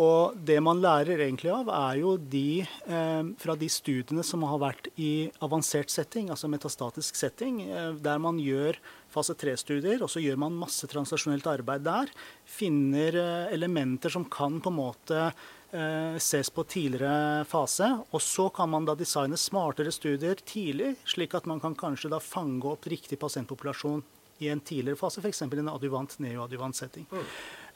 Og 0.00 0.36
det 0.48 0.56
man 0.64 0.80
lærer 0.80 1.20
egentlig 1.20 1.50
av, 1.52 1.68
er 1.68 1.98
jo 2.00 2.14
de 2.16 2.62
eh, 2.62 3.24
fra 3.42 3.56
de 3.58 3.68
studiene 3.68 4.24
som 4.24 4.46
har 4.48 4.60
vært 4.62 4.88
i 4.96 5.28
avansert 5.44 5.92
setting, 5.92 6.30
altså 6.32 6.48
metastatisk 6.48 7.18
setting, 7.18 7.60
eh, 7.68 7.90
der 8.00 8.22
man 8.22 8.40
gjør 8.40 8.78
fase 9.12 9.34
3-studier, 9.36 10.00
og 10.00 10.08
så 10.12 10.22
gjør 10.22 10.38
man 10.40 10.56
masse 10.56 10.88
translasjonelt 10.88 11.48
arbeid 11.52 11.84
der. 11.84 12.12
Finner 12.48 13.18
eh, 13.18 13.54
elementer 13.56 14.14
som 14.14 14.24
kan 14.30 14.60
på 14.62 14.72
en 14.72 14.78
måte 14.78 15.20
eh, 15.26 16.16
ses 16.22 16.48
på 16.54 16.64
tidligere 16.64 17.44
fase. 17.50 17.90
Og 18.14 18.24
så 18.24 18.48
kan 18.56 18.72
man 18.72 18.88
da 18.88 18.96
designe 18.96 19.36
smartere 19.40 19.92
studier 19.92 20.40
tidlig, 20.40 20.94
slik 21.04 21.36
at 21.36 21.50
man 21.50 21.60
kan 21.60 21.76
kanskje 21.76 22.12
da 22.14 22.22
fange 22.24 22.72
opp 22.72 22.88
riktig 22.88 23.20
pasientpopulasjon 23.20 24.06
i 24.40 24.48
en 24.48 24.62
tidligere 24.64 24.96
fase, 24.96 25.20
f.eks. 25.20 25.42
i 25.44 25.60
en 25.60 25.74
adjuvant, 25.74 26.16
neoadjuvant 26.24 26.76
setting. 26.76 27.04
Mm. 27.10 27.26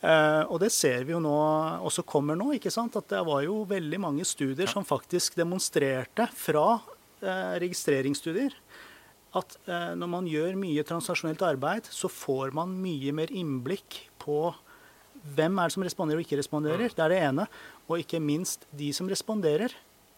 Uh, 0.04 0.44
og 0.52 0.58
det 0.60 0.68
ser 0.74 1.06
vi 1.08 1.14
jo 1.14 1.20
nå 1.22 1.34
også 1.86 2.02
kommer 2.04 2.36
nå. 2.36 2.50
ikke 2.58 2.72
sant? 2.72 2.96
At 3.00 3.08
det 3.08 3.22
var 3.24 3.40
jo 3.46 3.62
veldig 3.68 4.00
mange 4.02 4.26
studier 4.28 4.68
som 4.68 4.84
faktisk 4.84 5.38
demonstrerte 5.38 6.26
fra 6.36 6.66
uh, 6.76 7.54
registreringsstudier 7.62 8.52
at 9.34 9.56
uh, 9.66 9.94
når 9.96 10.10
man 10.12 10.28
gjør 10.28 10.58
mye 10.60 10.84
transnasjonelt 10.86 11.40
arbeid, 11.42 11.88
så 11.90 12.10
får 12.12 12.52
man 12.54 12.76
mye 12.84 13.14
mer 13.16 13.32
innblikk 13.34 14.04
på 14.22 14.52
hvem 15.34 15.56
er 15.58 15.70
det 15.70 15.74
som 15.74 15.86
responderer 15.86 16.20
og 16.20 16.26
ikke 16.26 16.38
responderer. 16.42 16.92
Det 16.92 17.02
er 17.02 17.10
det 17.14 17.22
ene. 17.24 17.48
Og 17.88 18.04
ikke 18.04 18.20
minst 18.20 18.68
de 18.76 18.92
som 18.94 19.08
responderer. 19.08 19.72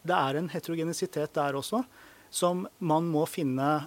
Det 0.07 0.19
er 0.19 0.41
en 0.41 0.51
heterogenisitet 0.51 1.33
der 1.39 1.57
også 1.57 1.85
som 2.35 2.67
man 2.83 3.07
må 3.09 3.23
finne 3.31 3.87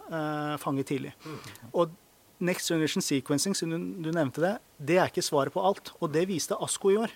fange 0.64 0.86
tidlig. 0.88 1.12
Mm. 1.28 1.40
Og 1.76 1.92
Next 2.40 2.72
Generation 2.72 3.04
Sequencing, 3.04 3.56
siden 3.58 3.74
du, 3.74 4.04
du, 4.06 4.12
nevnte 4.16 4.44
det, 4.44 4.54
det 4.80 4.98
er 4.98 5.10
ikke 5.12 5.24
svaret 5.26 5.52
på 5.52 5.64
alt. 5.64 5.92
Og 6.00 6.14
det 6.14 6.24
viste 6.30 6.56
ASKO 6.56 6.94
i 6.94 7.00
år. 7.02 7.16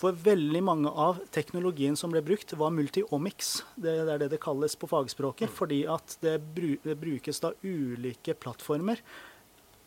For 0.00 0.16
veldig 0.16 0.62
mange 0.64 0.88
av 0.88 1.20
teknologien 1.34 1.98
som 1.98 2.12
ble 2.14 2.22
brukt, 2.24 2.54
var 2.56 2.72
multiomics. 2.72 3.58
Det, 3.76 3.98
det 4.06 4.14
er 4.14 4.22
det 4.24 4.30
det 4.32 4.40
kalles 4.42 4.76
på 4.80 4.88
fagspråket. 4.88 5.52
Fordi 5.52 5.82
at 5.92 6.16
det, 6.24 6.38
bru, 6.56 6.72
det 6.84 6.96
brukes 7.00 7.42
da 7.44 7.52
ulike 7.60 8.36
plattformer 8.40 9.02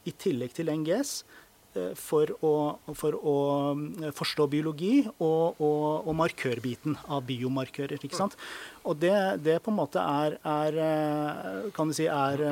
i 0.05 0.13
tillegg 0.13 0.53
til 0.53 0.69
NGS 0.69 1.17
for 1.99 2.31
å, 2.45 2.53
for 2.97 3.17
å 3.17 3.35
eh, 4.01 4.11
forstå 4.15 4.47
biologi 4.51 5.03
og, 5.07 5.59
og, 5.59 6.05
og, 6.05 6.11
markørbiten 6.17 6.97
av 7.07 7.25
biomarkører. 7.27 8.01
ikke 8.01 8.19
sant? 8.19 8.37
Og 8.83 8.99
det, 9.01 9.15
det 9.45 9.59
på 9.65 9.73
en 9.73 9.79
måte 9.79 10.03
er, 10.03 10.37
er, 10.41 10.79
eh, 10.85 11.67
kan 11.75 11.91
du 11.91 11.97
si, 11.97 12.07
er 12.09 12.45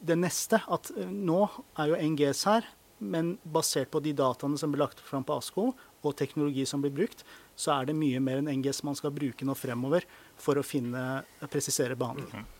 det 0.00 0.18
neste. 0.18 0.62
At 0.68 0.90
nå 0.98 1.44
er 1.78 1.92
jo 1.92 2.02
NGS 2.14 2.44
her, 2.50 2.68
men 2.98 3.36
basert 3.46 3.92
på 3.92 4.02
de 4.02 4.14
dataene 4.16 4.58
som 4.58 4.72
ble 4.74 4.82
lagt 4.82 5.00
fram 5.06 5.26
på 5.26 5.38
ASKO, 5.38 5.70
og 6.06 6.14
teknologi 6.18 6.62
som 6.66 6.82
blir 6.82 6.94
brukt, 6.94 7.24
så 7.58 7.74
er 7.74 7.88
det 7.88 7.96
mye 7.98 8.20
mer 8.22 8.38
enn 8.38 8.50
NGS 8.60 8.84
man 8.86 8.96
skal 8.98 9.10
bruke 9.14 9.46
nå 9.46 9.56
fremover 9.58 10.06
for 10.38 10.60
å 10.60 10.66
finne, 10.66 11.24
presisere 11.50 11.98
behandling. 11.98 12.30
Mm 12.30 12.44
-hmm. 12.44 12.54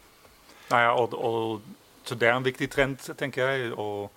Nei, 0.68 0.84
og, 0.90 1.14
og, 1.14 1.60
så 2.04 2.14
det 2.14 2.28
er 2.28 2.36
en 2.36 2.44
viktig 2.44 2.68
trend, 2.70 2.98
tenker 3.16 3.48
jeg. 3.48 3.72
og 3.72 4.10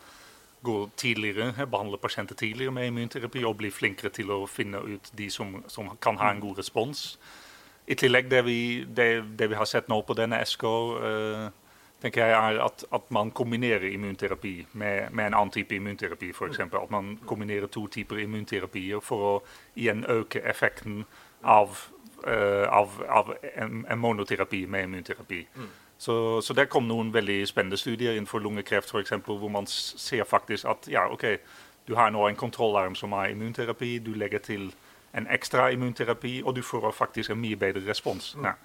gå 0.62 0.90
tidligere, 0.96 1.66
behandle 1.66 1.98
pasienter 1.98 2.36
tidligere 2.36 2.72
med 2.72 2.88
immunterapi 2.88 3.44
og 3.46 3.58
bli 3.58 3.72
flinkere 3.74 4.12
til 4.14 4.32
å 4.32 4.44
finne 4.50 4.82
ut 4.82 5.10
de 5.18 5.30
som, 5.34 5.64
som 5.68 5.90
kan 6.02 6.20
ha 6.22 6.32
en 6.32 6.42
god 6.44 6.62
respons. 6.62 7.18
I 7.86 7.98
tillegg 7.98 8.30
det 8.30 8.44
vi, 8.46 8.60
det, 8.86 9.10
det 9.38 9.50
vi 9.50 9.58
har 9.58 9.66
sett 9.66 9.90
nå 9.90 10.02
på 10.06 10.16
denne 10.18 10.40
SK, 10.46 10.64
uh, 10.64 11.08
eh, 11.10 11.48
tenker 12.02 12.24
jeg 12.24 12.36
er 12.38 12.60
at, 12.64 12.86
at, 12.94 13.10
man 13.14 13.32
kombinerer 13.36 13.90
immunterapi 13.90 14.54
med, 14.74 15.10
med 15.12 15.32
en 15.32 15.38
annen 15.40 15.54
type 15.54 15.76
immunterapi. 15.76 16.32
Eksempel. 16.48 16.80
at 16.82 16.94
man 16.94 17.18
kombinerer 17.26 17.68
to 17.68 17.88
typer 17.88 18.22
immunterapier 18.22 19.02
for 19.04 19.28
å 19.32 19.34
igjen 19.76 20.06
øke 20.10 20.42
effekten 20.46 21.04
av, 21.42 21.88
uh, 22.28 22.68
av, 22.70 23.02
av 23.10 23.34
en, 23.56 23.86
en, 23.90 24.00
monoterapi 24.00 24.66
med 24.68 24.90
immunterapi. 24.90 25.46
Mm. 25.56 25.72
Så, 26.02 26.42
så 26.42 26.54
der 26.58 26.66
kom 26.66 26.88
noen 26.90 27.12
veldig 27.14 27.44
spennende 27.46 27.78
studier 27.78 28.16
innenfor 28.18 28.42
lungekreft 28.42 28.90
f.eks., 28.90 29.14
hvor 29.28 29.52
man 29.54 29.68
ser 29.70 30.24
faktisk 30.26 30.66
at 30.66 30.88
ja, 30.90 31.04
ok, 31.14 31.26
du 31.86 31.94
har 31.96 32.10
nå 32.10 32.24
en 32.26 32.40
kontrollarm 32.40 32.96
som 32.98 33.14
er 33.14 33.36
immunterapi, 33.36 34.00
du 34.02 34.16
legger 34.18 34.42
til 34.42 34.72
en 35.14 35.28
ekstra 35.30 35.70
immunterapi, 35.76 36.40
og 36.46 36.56
du 36.56 36.64
får 36.66 36.90
faktisk 36.98 37.36
en 37.36 37.42
mye 37.42 37.60
bedre 37.60 37.84
respons. 37.86 38.34
Mm. 38.34 38.50
Ja. 38.50 38.56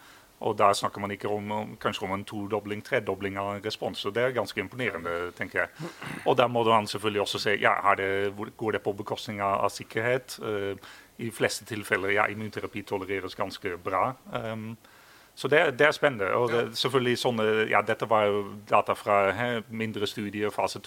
Og 0.40 0.56
da 0.56 0.70
snakker 0.76 1.00
man 1.00 1.12
ikke 1.12 1.28
om, 1.28 1.76
kanskje 1.80 2.04
om 2.04 2.12
en 2.12 2.24
todobling, 2.24 2.82
tredobling 2.84 3.36
av 3.40 3.54
en 3.54 3.62
respons. 3.64 4.00
Så 4.00 4.10
det 4.12 4.22
er 4.22 4.36
ganske 4.36 4.60
imponerende, 4.60 5.32
tenker 5.36 5.62
jeg. 5.62 5.92
Og 6.24 6.36
da 6.36 6.48
må 6.48 6.64
man 6.64 6.88
selvfølgelig 6.88 7.20
også 7.20 7.38
se 7.38 7.56
ja, 7.60 7.76
det, 7.96 8.32
går 8.56 8.76
det 8.76 8.82
på 8.84 8.92
bekostning 8.92 9.40
av, 9.40 9.68
sikkerhet. 9.72 10.38
Uh, 10.40 10.76
I 11.18 11.30
fleste 11.32 11.64
tilfeller 11.64 12.16
ja, 12.16 12.28
immunterapi 12.28 12.84
tolereres 12.84 13.34
ganske 13.34 13.78
bra. 13.84 14.10
Um, 14.32 14.76
så 15.36 15.48
det, 15.48 15.58
det, 15.78 15.86
er 15.86 15.92
spennende. 15.92 16.30
Og 16.32 16.48
det, 16.52 16.62
selvfølgelig 16.80 17.18
sånne, 17.20 17.44
ja, 17.68 17.82
Dette 17.84 18.08
var 18.08 18.24
jo 18.24 18.38
data 18.70 18.94
fra 18.96 19.18
he, 19.36 19.48
mindre 19.68 20.08
studier, 20.08 20.48
fase, 20.50 20.80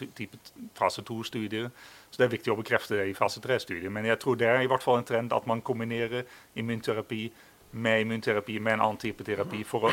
fase 0.78 1.04
2-studier. 1.06 1.70
Så 2.10 2.18
det 2.18 2.26
er 2.26 2.32
viktig 2.34 2.54
å 2.54 2.58
bekrefte 2.58 2.98
det 2.98 3.12
i 3.12 3.14
fase 3.18 3.44
3-studier. 3.44 3.94
Men 3.94 4.10
jeg 4.10 4.18
tror 4.24 4.40
det 4.42 4.50
er 4.50 4.66
i 4.66 4.72
hvert 4.72 4.82
fall 4.82 4.98
en 5.04 5.06
trend 5.06 5.36
at 5.38 5.46
man 5.50 5.62
kombinerer 5.62 6.26
immunterapi 6.58 7.28
med 7.72 8.02
immunterapi 8.02 8.60
med 8.60 8.74
en 8.74 8.82
annen 8.82 8.98
type 8.98 9.24
terapi 9.24 9.62
for 9.68 9.86
å 9.86 9.92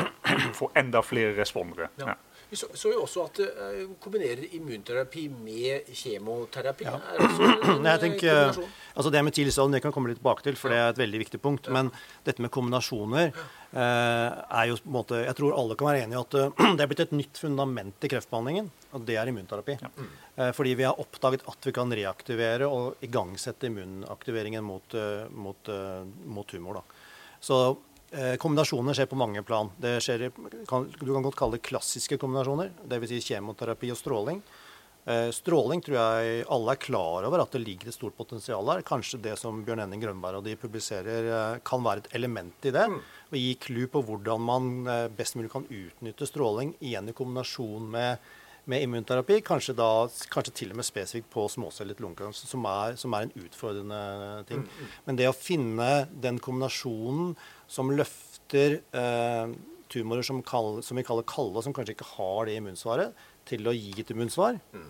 få 0.57 0.71
enda 0.81 1.03
flere 1.05 1.35
respondere. 1.37 1.91
Ja. 2.01 2.15
Vi 2.49 2.55
så, 2.55 2.69
så, 2.73 2.89
jo 2.93 3.01
også 3.03 3.25
at 3.27 3.39
det 3.41 3.47
uh, 3.59 3.89
kombinerer 4.01 4.55
immunterapi 4.55 5.25
med 5.29 5.89
kjemoterapi. 5.91 6.87
Ja. 6.87 6.95
jeg 7.91 8.01
tenker, 8.05 8.57
altså 8.95 9.11
det 9.11 9.23
med 9.27 9.35
tidlig 9.35 9.53
det 9.73 9.81
kan 9.83 9.93
komme 9.93 10.09
litt 10.09 10.21
tilbake 10.21 10.47
til, 10.47 10.55
for 10.55 10.71
det 10.71 10.79
er 10.79 10.93
et 10.93 11.01
veldig 11.03 11.19
viktig 11.25 11.41
punkt. 11.43 11.67
Ja. 11.67 11.75
Men 11.75 11.91
dette 12.25 12.41
med 12.41 12.53
kombinasjoner 12.55 13.35
er 13.73 14.69
jo 14.69 14.77
på 14.79 14.87
en 14.87 14.95
måte 14.95 15.17
Jeg 15.25 15.35
tror 15.35 15.55
alle 15.57 15.75
kan 15.75 15.89
være 15.89 16.03
enige 16.05 16.15
i 16.15 16.21
at 16.21 16.37
uh, 16.39 16.61
det 16.77 16.83
er 16.85 16.91
blitt 16.91 17.03
et 17.03 17.15
nytt 17.15 17.41
fundament 17.41 18.05
i 18.07 18.11
kreftbehandlingen. 18.13 18.69
Og 18.95 19.03
det 19.07 19.17
er 19.19 19.31
immunterapi. 19.31 19.75
Ja. 19.83 19.91
Uh, 20.37 20.51
fordi 20.55 20.77
vi 20.79 20.87
har 20.87 21.01
oppdaget 21.01 21.43
at 21.51 21.67
vi 21.67 21.75
kan 21.75 21.91
reaktivere 21.91 22.69
og 22.71 23.03
igangsette 23.05 23.67
immunaktiveringen 23.67 24.63
mot, 24.63 24.95
mot, 25.35 25.73
mot 26.37 26.47
tumor. 26.47 26.79
Da. 26.79 27.03
Så 27.43 27.59
Eh, 28.11 28.35
kombinasjoner 28.39 28.95
skjer 28.95 29.09
på 29.11 29.19
mange 29.19 29.41
plan. 29.43 29.69
Skjer, 29.83 30.29
kan, 30.69 30.85
du 30.87 31.09
kan 31.11 31.25
godt 31.25 31.35
kalle 31.35 31.57
det 31.57 31.65
klassiske 31.67 32.15
kombinasjoner, 32.21 32.71
dvs. 32.87 33.11
Si 33.11 33.33
kjemoterapi 33.33 33.91
og 33.91 33.99
stråling. 33.99 34.39
Eh, 35.07 35.29
stråling 35.31 35.79
tror 35.85 35.95
jeg 35.95 36.41
alle 36.51 36.73
er 36.73 36.79
klar 36.83 37.23
over 37.29 37.39
at 37.39 37.53
det 37.55 37.61
ligger 37.63 37.87
et 37.87 37.95
stort 37.95 38.17
potensial 38.17 38.65
der. 38.67 38.81
Kanskje 38.87 39.21
det 39.23 39.37
som 39.39 39.61
Bjørn 39.63 39.79
Henning 39.85 40.01
Grønberg 40.03 40.41
og 40.41 40.43
de 40.43 40.57
publiserer, 40.59 41.29
eh, 41.31 41.59
kan 41.63 41.83
være 41.85 42.03
et 42.03 42.09
element 42.19 42.67
i 42.67 42.73
det. 42.75 42.83
Mm. 42.91 42.97
Og 43.31 43.37
gi 43.39 43.53
clou 43.55 43.87
på 43.93 44.01
hvordan 44.03 44.43
man 44.43 44.67
best 45.15 45.37
mulig 45.39 45.51
kan 45.51 45.63
utnytte 45.63 46.27
stråling 46.27 46.75
igjen 46.81 47.07
i 47.07 47.15
kombinasjon 47.15 47.87
med, 47.91 48.27
med 48.67 48.83
immunterapi. 48.83 49.39
Kanskje, 49.47 49.77
da, 49.79 50.07
kanskje 50.31 50.55
til 50.59 50.75
og 50.75 50.81
med 50.81 50.87
spesifikt 50.87 51.31
på 51.31 51.47
småcellet 51.55 52.03
lungekreft, 52.03 52.43
som, 52.43 52.67
som, 52.99 53.15
er 53.15 53.27
en 53.27 53.35
utfordrende 53.45 54.03
ting. 54.51 54.63
Mm, 54.63 54.75
mm. 54.75 54.93
Men 55.07 55.21
det 55.21 55.31
å 55.31 55.35
finne 55.35 55.89
den 56.11 56.39
kombinasjonen 56.43 57.31
som 57.71 57.95
løfter 57.95 58.81
eh, 58.91 59.55
tumorer 59.91 60.21
som, 60.21 60.43
kall, 60.43 60.81
som, 60.83 60.99
vi 60.99 61.05
kaller 61.07 61.27
kalde, 61.27 61.63
som 61.63 61.75
kanskje 61.75 61.95
ikke 61.95 62.11
har 62.17 62.47
det 62.47 62.57
immunsvaret, 62.59 63.27
til 63.47 63.67
å 63.67 63.75
gi 63.75 63.93
et 64.01 64.15
immunsvar. 64.15 64.59
Mm. 64.73 64.87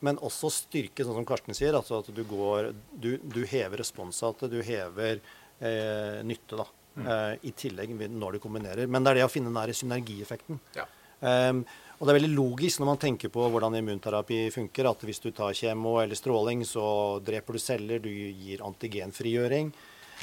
men 0.00 0.16
også 0.24 0.48
styrke, 0.48 1.04
sånn 1.04 1.18
som 1.18 1.26
Karsten 1.28 1.56
sier, 1.56 1.76
altså 1.76 1.98
at 2.00 2.06
du, 2.16 2.22
går, 2.24 2.70
du, 2.96 3.10
du 3.20 3.42
hever 3.44 3.82
responsrate, 3.82 4.48
du 4.48 4.62
hever 4.64 5.18
eh, 5.60 6.22
nytte. 6.24 6.56
da, 6.56 6.64
mm. 6.94 7.04
eh, 7.04 7.34
I 7.50 7.52
tillegg 7.52 7.92
når 8.08 8.38
du 8.38 8.40
kombinerer. 8.40 8.88
Men 8.88 9.04
det 9.04 9.12
er 9.12 9.20
det 9.20 9.26
å 9.28 9.32
finne 9.32 9.52
den 9.52 9.60
der 9.60 9.76
synergieffekten. 9.76 10.60
Ja. 10.78 10.86
Um, 11.20 11.66
og 12.00 12.06
det 12.08 12.14
er 12.14 12.16
veldig 12.16 12.32
logisk 12.32 12.80
når 12.80 12.88
man 12.88 13.00
tenker 13.00 13.28
på 13.32 13.44
hvordan 13.52 13.74
immunterapi 13.76 14.46
funker, 14.54 14.88
at 14.88 15.02
hvis 15.04 15.20
du 15.20 15.28
tar 15.36 15.52
kjemo 15.56 15.98
eller 16.00 16.16
stråling, 16.16 16.64
så 16.64 16.84
dreper 17.20 17.56
du 17.56 17.60
celler, 17.60 18.00
du 18.00 18.08
gir 18.08 18.64
antigenfrigjøring, 18.64 19.68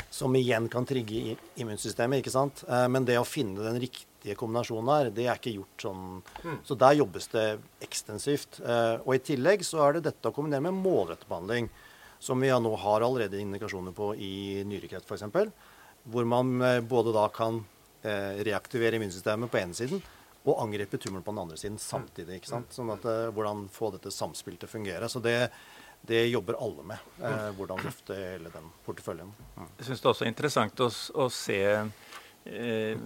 som 0.10 0.34
igjen 0.38 0.66
kan 0.74 0.88
trigge 0.90 1.36
immunsystemet. 1.62 2.24
ikke 2.24 2.34
sant? 2.34 2.66
Eh, 2.66 2.88
men 2.90 3.06
det 3.06 3.20
å 3.22 3.28
finne 3.30 3.62
den 3.62 3.78
riktige 3.84 4.07
kombinasjonen 4.36 4.90
her, 4.92 5.10
det 5.14 5.28
er 5.28 5.38
ikke 5.38 5.56
gjort 5.56 5.84
sånn. 5.84 6.04
Mm. 6.44 6.58
Så 6.66 6.78
der 6.80 6.98
jobbes 6.98 7.30
det 7.34 7.46
ekstensivt. 7.86 8.60
Eh, 8.64 8.96
og 9.04 9.14
i 9.16 9.24
tillegg 9.24 9.64
så 9.66 9.84
er 9.86 9.98
det 9.98 10.08
dette 10.10 10.32
å 10.32 10.36
kombinere 10.36 10.66
med 10.68 10.80
målrettet 10.82 11.30
behandling, 11.30 11.70
som 12.20 12.42
vi 12.42 12.50
nå 12.50 12.74
har 12.82 13.06
allerede 13.06 13.40
indikasjoner 13.40 13.94
på 13.96 14.14
i 14.16 14.64
nyrekreft 14.68 15.10
f.eks., 15.10 15.52
hvor 16.08 16.28
man 16.30 16.62
eh, 16.64 16.80
både 16.82 17.16
da 17.16 17.28
kan 17.34 17.64
reaktivere 18.08 18.96
immunsystemet 18.96 19.50
på 19.52 19.58
ene 19.60 19.76
siden, 19.76 20.00
og 20.48 20.62
angripe 20.62 20.96
tumoren 21.02 21.26
på 21.26 21.34
den 21.34 21.42
andre 21.42 21.58
siden 21.60 21.80
samtidig. 21.82 22.38
ikke 22.38 22.52
sant? 22.54 22.70
Sånn 22.72 22.94
at 22.94 23.04
Hvordan 23.36 23.66
få 23.74 23.90
dette 23.92 24.14
samspillet 24.16 24.62
til 24.62 24.70
å 24.70 24.72
fungere. 24.72 25.10
Så 25.12 25.20
det, 25.20 25.50
det 26.08 26.22
jobber 26.30 26.56
alle 26.64 26.86
med. 26.94 27.10
eh, 27.20 27.50
hvordan 27.58 27.84
løfte 27.84 28.16
hele 28.16 28.54
den 28.54 28.70
porteføljen. 28.86 29.34
Mm. 29.58 29.74
Jeg 29.82 29.90
syns 29.90 30.06
det 30.06 30.08
er 30.08 30.14
også 30.14 30.30
interessant 30.30 30.86
å, 30.86 30.88
å 31.26 31.28
se 31.34 31.60
Eh, 31.68 31.90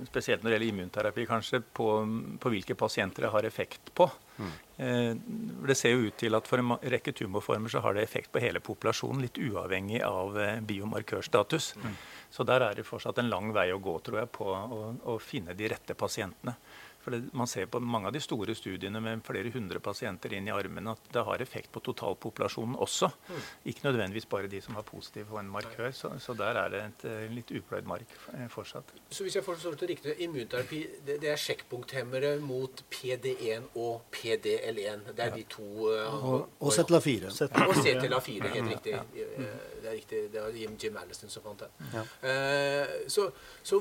spesielt 0.07 0.43
når 0.43 0.49
det 0.49 0.57
gjelder 0.57 0.71
immunterapi, 0.71 1.25
kanskje, 1.29 1.61
på, 1.61 1.87
på, 2.39 2.51
hvilke 2.53 2.75
pasienter 2.77 3.25
det 3.25 3.31
har 3.33 3.47
effekt 3.47 3.93
på. 3.97 4.07
Mm. 4.37 4.51
Eh, 4.77 5.11
det 5.67 5.77
ser 5.77 5.95
jo 5.95 6.07
ut 6.07 6.17
til 6.17 6.37
at 6.37 6.47
for 6.49 6.61
en 6.61 6.75
rekke 6.93 7.13
tumorformer 7.17 7.71
så 7.71 7.83
har 7.85 7.95
det 7.95 8.05
effekt 8.05 8.31
på 8.33 8.41
hele 8.43 8.61
populasjonen, 8.63 9.21
litt 9.25 9.39
uavhengig 9.41 10.01
av 10.07 10.39
eh, 10.41 10.59
biomarkørstatus. 10.65 11.73
Mm. 11.81 11.97
Så 12.31 12.45
der 12.47 12.65
er 12.65 12.77
det 12.77 12.87
fortsatt 12.87 13.19
en 13.21 13.29
lang 13.31 13.51
vei 13.55 13.69
å 13.73 13.81
gå, 13.83 13.97
tror 14.05 14.23
jeg, 14.23 14.31
på 14.33 14.47
å, 14.47 14.81
å 15.13 15.17
finne 15.21 15.57
de 15.57 15.69
rette 15.73 15.97
pasientene. 15.97 16.55
For 17.01 17.11
det, 17.11 17.33
Man 17.33 17.47
ser 17.47 17.65
på 17.65 17.79
mange 17.79 18.07
av 18.07 18.13
de 18.13 18.21
store 18.21 18.53
studiene 18.55 19.01
med 19.01 19.23
flere 19.25 19.49
hundre 19.53 19.79
pasienter 19.81 20.35
inn 20.37 20.47
i 20.49 20.53
armene 20.53 20.93
at 20.93 21.07
det 21.13 21.23
har 21.25 21.41
effekt 21.41 21.71
på 21.73 21.81
totalpopulasjonen 21.87 22.75
også. 22.81 23.09
Mm. 23.29 23.39
Ikke 23.71 23.87
nødvendigvis 23.87 24.27
bare 24.29 24.51
de 24.51 24.61
som 24.61 24.77
har 24.77 24.85
positiv 24.85 25.25
på 25.31 25.39
en 25.41 25.49
markør. 25.49 25.89
Så, 25.97 26.11
så, 26.21 26.35
der 26.37 26.59
er 26.61 26.69
det 26.73 26.81
et 26.83 27.05
uh, 27.09 27.33
litt 27.33 27.53
upløyd 27.57 27.89
mark 27.89 28.13
uh, 28.33 28.45
fortsatt. 28.53 28.93
Så 29.09 29.25
hvis 29.25 29.39
jeg 29.39 29.45
forstår 29.45 29.79
det 29.81 29.89
riktig, 29.93 30.15
immunterapi 30.27 30.81
det, 31.07 31.17
det 31.23 31.31
er 31.33 31.41
sjekkpunkthemmere 31.41 32.35
mot 32.45 32.83
PD1 32.93 33.71
og 33.81 34.05
PDL1. 34.13 35.09
Det 35.11 35.25
er 35.25 35.31
ja. 35.31 35.35
de 35.35 35.47
to 35.49 35.69
uh, 35.89 36.29
Og, 36.33 36.47
og 36.59 36.75
CTLA4. 36.77 37.33
Og 37.65 37.75
CTLA4, 37.81 38.53
helt 38.57 38.73
riktig. 38.75 38.97
Det 39.15 39.89
er 39.89 39.97
riktig. 39.97 40.23
Det 40.33 40.45
var 40.45 40.61
Jim, 40.61 40.77
Jim 40.77 41.01
Allison 41.01 41.33
som 41.33 41.45
fant 41.45 41.65
det. 41.65 41.71
Ja. 41.95 42.05
Så, 43.09 43.25
så 43.65 43.79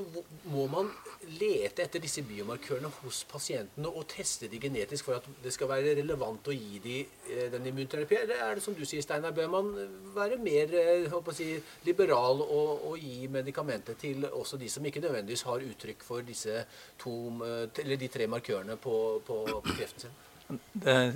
må 0.49 0.65
man 0.71 0.89
lete 1.37 1.83
etter 1.85 2.01
disse 2.01 2.23
biomarkørene 2.25 2.89
hos 3.01 3.10
hos 3.11 3.21
pasientene 3.27 3.91
og 3.91 4.07
teste 4.09 4.47
de 4.51 4.59
genetisk 4.61 5.09
for 5.09 5.19
at 5.19 5.27
det 5.43 5.51
skal 5.53 5.69
være 5.71 5.95
relevant 5.99 6.47
å 6.47 6.55
gi 6.55 6.79
de 6.83 6.97
eh, 7.03 7.49
den 7.51 7.67
immunterapien? 7.71 8.23
Eller 8.23 8.43
er 8.45 8.57
det 8.57 8.63
som 8.63 8.77
du 8.77 8.85
sier, 8.87 9.03
Steinar, 9.03 9.35
bør 9.35 9.51
man 9.51 9.71
være 10.15 10.39
mer 10.41 10.71
eh, 10.79 11.19
si, 11.35 11.51
liberal 11.87 12.43
og, 12.45 12.87
og, 12.87 12.97
gi 13.01 13.27
medikamenter 13.31 13.99
til 13.99 14.25
også 14.31 14.59
de 14.61 14.69
som 14.71 14.85
ikke 14.85 15.03
nødvendigvis 15.03 15.45
har 15.49 15.67
uttrykk 15.67 16.03
for 16.07 16.25
disse 16.25 16.63
to, 17.01 17.13
eh, 17.45 17.67
eller 17.83 17.99
de 17.99 18.11
tre 18.11 18.29
markørene 18.31 18.79
på, 18.79 18.97
på, 19.27 19.43
på 19.51 19.75
kreften 19.75 20.07
sin? 20.07 20.19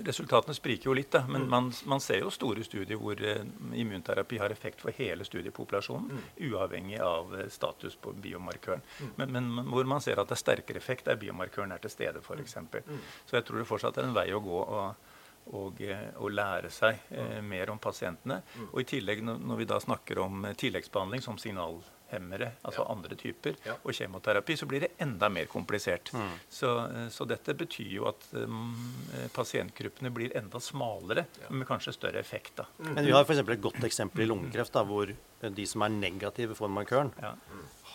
Resultatene 0.05 0.55
spriker 0.57 0.89
jo 0.89 0.95
litt, 0.97 1.11
da, 1.13 1.23
men 1.27 1.45
mm. 1.45 1.49
man, 1.49 1.71
man, 1.91 2.03
ser 2.03 2.21
jo 2.23 2.31
store 2.33 2.63
studier 2.65 2.99
hvor 2.99 3.19
uh, 3.19 3.41
immunterapi 3.75 4.39
har 4.41 4.53
effekt 4.53 4.83
for 4.83 4.95
hele 4.97 5.25
studiepopulasjonen, 5.27 6.11
mm. 6.11 6.27
uavhengig 6.49 7.01
av 7.03 7.33
uh, 7.33 7.47
status 7.51 7.97
på 8.01 8.13
biomarkøren. 8.25 8.85
Mm. 8.99 9.11
Men, 9.17 9.35
men, 9.35 9.73
hvor 9.73 9.89
man 9.89 10.03
ser 10.03 10.21
at 10.21 10.31
det 10.31 10.37
er 10.37 10.43
sterkere 10.43 10.81
effekt 10.81 11.09
der 11.09 11.19
biomarkøren 11.21 11.75
er 11.75 11.83
til 11.83 11.93
stede, 11.93 12.23
f.eks. 12.23 12.57
Så 13.25 13.39
jeg 13.39 13.47
tror 13.47 13.61
det 13.61 13.69
fortsatt 13.69 13.99
er 13.99 14.09
en 14.09 14.17
vei 14.17 14.29
å 14.35 14.43
gå. 14.43 14.63
og 14.63 15.11
og, 15.53 15.81
eh, 15.81 16.07
og, 16.17 16.31
lære 16.33 16.71
seg 16.73 17.11
eh, 17.13 17.41
mer 17.45 17.69
om 17.69 17.77
pasientene. 17.81 18.39
Og 18.71 18.79
i 18.81 18.87
tillegg, 18.95 19.21
når 19.25 19.59
vi 19.59 19.67
da 19.69 19.79
snakker 19.81 20.23
om 20.23 20.47
tilleggsbehandling 20.57 21.21
som 21.21 21.37
signal 21.41 21.77
hemmere, 22.15 22.51
altså 22.65 22.83
ja. 22.83 22.87
andre 22.95 23.17
typer, 23.19 23.57
ja. 23.67 23.75
og 23.81 23.95
kjemoterapi, 23.95 24.57
så 24.59 24.67
blir 24.69 24.85
det 24.85 24.91
enda 25.03 25.29
mer 25.31 25.49
komplisert. 25.51 26.11
Mm. 26.15 26.33
Så, 26.49 26.71
eh, 26.85 27.07
så, 27.13 27.27
dette 27.29 27.55
betyr 27.57 27.93
jo 27.97 28.09
at 28.09 28.27
um, 28.41 28.73
pasientgruppene 29.35 30.11
blir 30.15 30.35
enda 30.39 30.61
smalere, 30.63 31.27
ja. 31.43 31.51
med 31.53 31.67
kanskje 31.69 31.95
større 31.95 32.21
effekt. 32.21 32.55
Da. 32.61 32.67
Mm. 32.79 32.91
Men 32.97 33.09
vi 33.09 33.15
har 33.15 33.27
f.eks. 33.27 33.43
et 33.45 33.63
godt 33.69 33.87
eksempel 33.87 34.25
i 34.25 34.29
lungekreft, 34.29 34.73
da, 34.75 34.85
hvor 34.87 35.13
de 35.45 35.69
som 35.69 35.85
er 35.85 35.93
negative 35.93 36.57
for 36.57 36.71
markøren, 36.71 37.13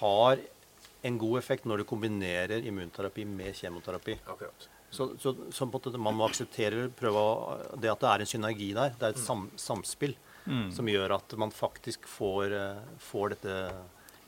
har 0.00 0.42
en 1.02 1.16
god 1.18 1.38
effekt 1.40 1.66
når 1.68 1.80
du 1.80 1.88
kombinerer 1.88 2.66
immunterapi 2.68 3.24
med 3.28 3.56
kjemoterapi. 3.56 4.18
Akkurat. 4.28 4.68
Så, 4.90 5.12
så, 5.22 5.34
så 5.54 5.66
man 5.96 6.16
må 6.18 6.26
akseptere 6.26 6.88
prøve 6.98 7.22
det 7.78 7.92
at 7.92 8.02
det 8.02 8.10
er 8.10 8.24
en 8.24 8.30
synergi 8.32 8.72
der. 8.74 8.96
Det 8.98 9.06
er 9.06 9.14
et 9.14 9.22
sam, 9.22 9.46
samspill 9.60 10.16
mm. 10.44 10.68
som 10.74 10.88
gjør 10.90 11.14
at 11.16 11.36
man 11.38 11.54
faktisk 11.54 12.08
får, 12.10 12.56
eh, 12.56 12.82
får 12.98 13.36
dette 13.36 13.56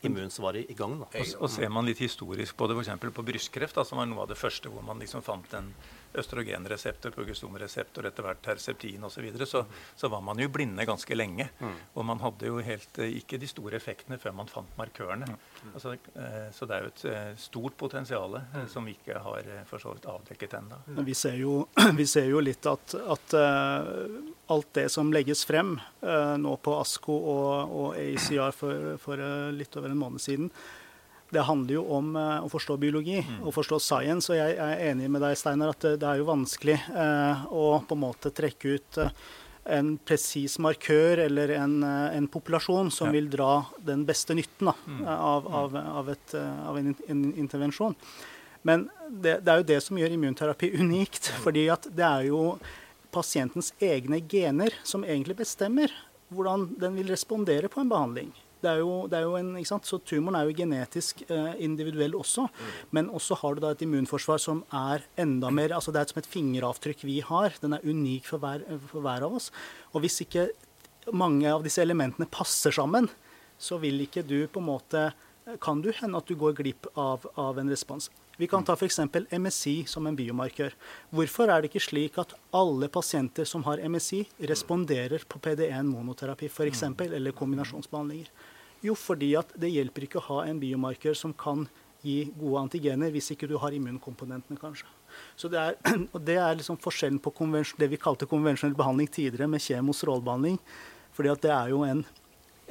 immunsvaret 0.06 0.70
i 0.70 0.76
gang. 0.76 0.98
Og, 1.02 1.34
og, 1.38 1.48
ser 1.50 1.70
man 1.72 1.86
litt 1.88 2.02
historisk 2.02 2.56
på 2.58 2.68
det, 2.68 2.78
f.eks. 2.78 3.12
på 3.14 3.26
brystkreft, 3.26 3.78
da, 3.78 3.84
som 3.86 4.00
var 4.00 4.08
noe 4.10 4.24
av 4.24 4.32
det 4.32 4.38
første 4.40 4.72
hvor 4.72 4.84
man 4.86 5.02
liksom 5.02 5.24
fant 5.24 5.54
en 5.58 5.72
østrogenreseptor, 6.18 7.14
progesteronreseptor, 7.14 8.08
etter 8.08 8.26
hvert 8.26 8.42
terseptin 8.44 9.04
osv., 9.04 9.14
så, 9.14 9.24
videre, 9.24 9.46
så 9.46 9.62
så 9.96 10.08
var 10.08 10.20
man 10.20 10.38
jo 10.38 10.48
blinde 10.48 10.84
ganske 10.84 11.14
lenge. 11.14 11.48
Mm. 11.58 11.74
Og 11.94 12.06
man 12.06 12.20
hadde 12.22 12.48
jo 12.48 12.58
helt 12.64 12.98
eh, 12.98 13.16
ikke 13.20 13.38
de 13.40 13.48
store 13.50 13.78
effektene 13.78 14.18
før 14.20 14.34
man 14.36 14.50
fant 14.50 14.72
markørene. 14.78 15.28
Mm. 15.28 15.70
Altså, 15.74 15.94
eh, 15.94 16.48
så 16.54 16.68
det 16.68 16.76
er 16.76 16.86
jo 16.86 16.92
et 16.92 17.04
eh, 17.12 17.30
stort 17.40 17.76
potensial 17.80 18.38
mm. 18.40 18.66
som 18.72 18.88
vi 18.88 18.96
ikke 18.96 19.22
har 19.22 19.48
for 19.68 19.82
så 19.82 19.94
vidt 19.94 20.08
avdekket 20.10 20.58
ennå. 20.58 20.80
Vi, 21.06 21.14
ser 21.14 21.38
jo, 21.40 21.56
vi 22.00 22.06
ser 22.08 22.28
jo 22.30 22.42
litt 22.42 22.66
at, 22.68 22.96
at 23.16 23.36
alt 24.52 24.70
det 24.76 24.88
som 24.92 25.12
legges 25.14 25.44
frem 25.48 25.74
nå 26.42 26.52
på 26.64 26.74
ASKO 26.80 27.14
og, 27.32 27.74
og 27.78 27.98
ACR 28.00 28.52
for, 28.56 28.94
for 29.00 29.22
litt 29.54 29.76
over 29.78 29.92
en 29.92 30.00
måned 30.00 30.22
siden, 30.22 30.50
det 31.32 31.44
handler 31.48 31.78
jo 31.78 31.82
om 31.96 32.16
uh, 32.16 32.42
å 32.44 32.48
forstå 32.52 32.76
biologi 32.80 33.20
mm. 33.24 33.38
og 33.46 33.54
forstå 33.56 33.78
science. 33.80 34.28
Og 34.32 34.36
jeg, 34.36 34.56
er 34.60 34.82
enig 34.90 35.08
med 35.12 35.24
deg, 35.24 35.36
Steinar, 35.40 35.72
at 35.72 35.86
det, 35.86 36.08
er 36.08 36.20
jo 36.20 36.28
vanskelig 36.28 36.76
uh, 36.92 37.46
å 37.48 37.78
på 37.88 37.96
en 37.96 38.02
måte 38.02 38.32
trekke 38.36 38.74
ut 38.76 39.00
uh, 39.00 39.08
en 39.72 39.94
presis 40.02 40.58
markør 40.60 41.22
eller 41.22 41.54
en, 41.54 41.76
en 41.86 42.24
populasjon 42.26 42.90
som 42.90 43.08
ja. 43.08 43.14
vil 43.14 43.28
dra 43.30 43.62
den 43.78 44.02
beste 44.04 44.34
nytten 44.34 44.72
da, 44.72 44.74
mm. 44.84 45.02
av, 45.06 45.46
av, 45.46 45.76
av, 46.02 46.10
et, 46.10 46.34
av 46.34 46.80
en, 46.80 46.90
en, 47.06 47.20
intervensjon. 47.38 47.94
Men 48.66 48.88
det, 49.06 49.36
det, 49.46 49.52
er 49.52 49.62
jo 49.62 49.68
det 49.70 49.78
som 49.86 50.00
gjør 50.02 50.16
immunterapi 50.16 50.72
unikt. 50.82 51.30
Mm. 51.30 51.42
fordi 51.46 51.66
at 51.70 51.86
det 51.94 52.08
er 52.08 52.26
jo 52.32 52.42
pasientens 53.14 53.70
egne 53.78 54.18
gener 54.26 54.74
som 54.82 55.06
egentlig 55.06 55.38
bestemmer 55.44 55.94
hvordan 56.32 56.72
den 56.80 56.98
vil 56.98 57.14
respondere 57.14 57.70
på 57.70 57.84
en 57.84 57.92
behandling. 57.92 58.34
Det 58.62 58.70
er 58.70 58.78
jo, 58.78 58.90
det 59.10 59.18
er 59.18 59.26
jo 59.26 59.34
en, 59.38 59.50
ikke 59.58 59.72
sant? 59.72 59.88
Så 59.88 59.98
tumoren 60.06 60.38
er 60.38 60.46
jo 60.46 60.56
genetisk 60.56 61.24
eh, 61.26 61.56
individuell 61.66 62.14
også. 62.18 62.46
Mm. 62.46 62.74
Men 62.98 63.10
også 63.10 63.38
har 63.40 63.56
du 63.56 63.64
da 63.64 63.72
et 63.74 63.82
immunforsvar 63.82 64.38
som 64.42 64.62
er 64.70 65.02
enda 65.18 65.50
mer 65.50 65.74
altså 65.74 65.94
Det 65.94 66.02
er 66.02 66.12
som 66.12 66.22
et 66.22 66.30
fingeravtrykk 66.30 67.02
vi 67.08 67.18
har. 67.26 67.58
Den 67.62 67.74
er 67.74 67.82
unik 67.82 68.30
for 68.30 68.42
hver, 68.42 68.62
for 68.92 69.02
hver 69.02 69.26
av 69.26 69.34
oss. 69.40 69.50
Og 69.92 70.04
hvis 70.04 70.22
ikke 70.22 70.48
mange 71.10 71.50
av 71.50 71.66
disse 71.66 71.82
elementene 71.82 72.30
passer 72.30 72.74
sammen, 72.74 73.10
så 73.58 73.78
vil 73.82 74.04
ikke 74.06 74.22
du 74.26 74.44
på 74.46 74.62
en 74.62 74.70
måte 74.70 75.10
kan 75.62 75.80
du 75.82 75.90
hende 75.90 76.18
at 76.18 76.28
du 76.30 76.36
går 76.38 76.54
glipp 76.58 76.86
av, 76.94 77.26
av 77.34 77.58
en 77.58 77.70
respons. 77.70 78.08
Vi 78.42 78.48
kan 78.50 78.64
ta 78.66 78.74
f.eks. 78.74 78.98
MSI 79.38 79.74
som 79.86 80.06
en 80.08 80.16
biomarkør. 80.18 80.72
Hvorfor 81.14 81.46
er 81.52 81.62
det 81.62 81.68
ikke 81.70 81.84
slik 81.84 82.16
at 82.18 82.32
alle 82.58 82.88
pasienter 82.90 83.46
som 83.46 83.62
har 83.68 83.78
MSI, 83.86 84.24
responderer 84.50 85.22
på 85.30 85.38
PD1 85.44 85.86
monoterapi 85.86 86.48
f.eks., 86.50 86.82
eller 87.06 87.36
kombinasjonsbehandlinger? 87.38 88.32
Jo, 88.82 88.96
fordi 88.98 89.28
at 89.38 89.54
det 89.62 89.70
hjelper 89.70 90.08
ikke 90.08 90.18
å 90.18 90.26
ha 90.26 90.40
en 90.48 90.58
biomarkør 90.58 91.14
som 91.14 91.36
kan 91.38 91.68
gi 92.02 92.32
gode 92.34 92.64
antigener, 92.64 93.12
hvis 93.14 93.30
ikke 93.30 93.46
du 93.46 93.54
har 93.62 93.76
immunkomponentene, 93.76 94.58
kanskje. 94.58 94.90
Så 95.38 95.46
Det 95.52 95.62
er, 95.62 95.78
det 96.28 96.40
er 96.42 96.58
liksom 96.58 96.80
forskjellen 96.82 97.22
på 97.22 97.30
det 97.78 97.90
vi 97.94 98.00
kalte 98.08 98.26
konvensjonell 98.26 98.74
behandling 98.74 99.06
tidligere, 99.06 99.46
med 99.46 99.62
kjemo-strålebehandling. 99.62 100.58
Fordi 101.14 101.36
det 101.46 101.54
er 101.54 101.70
jo 101.70 101.84
en, 101.86 102.02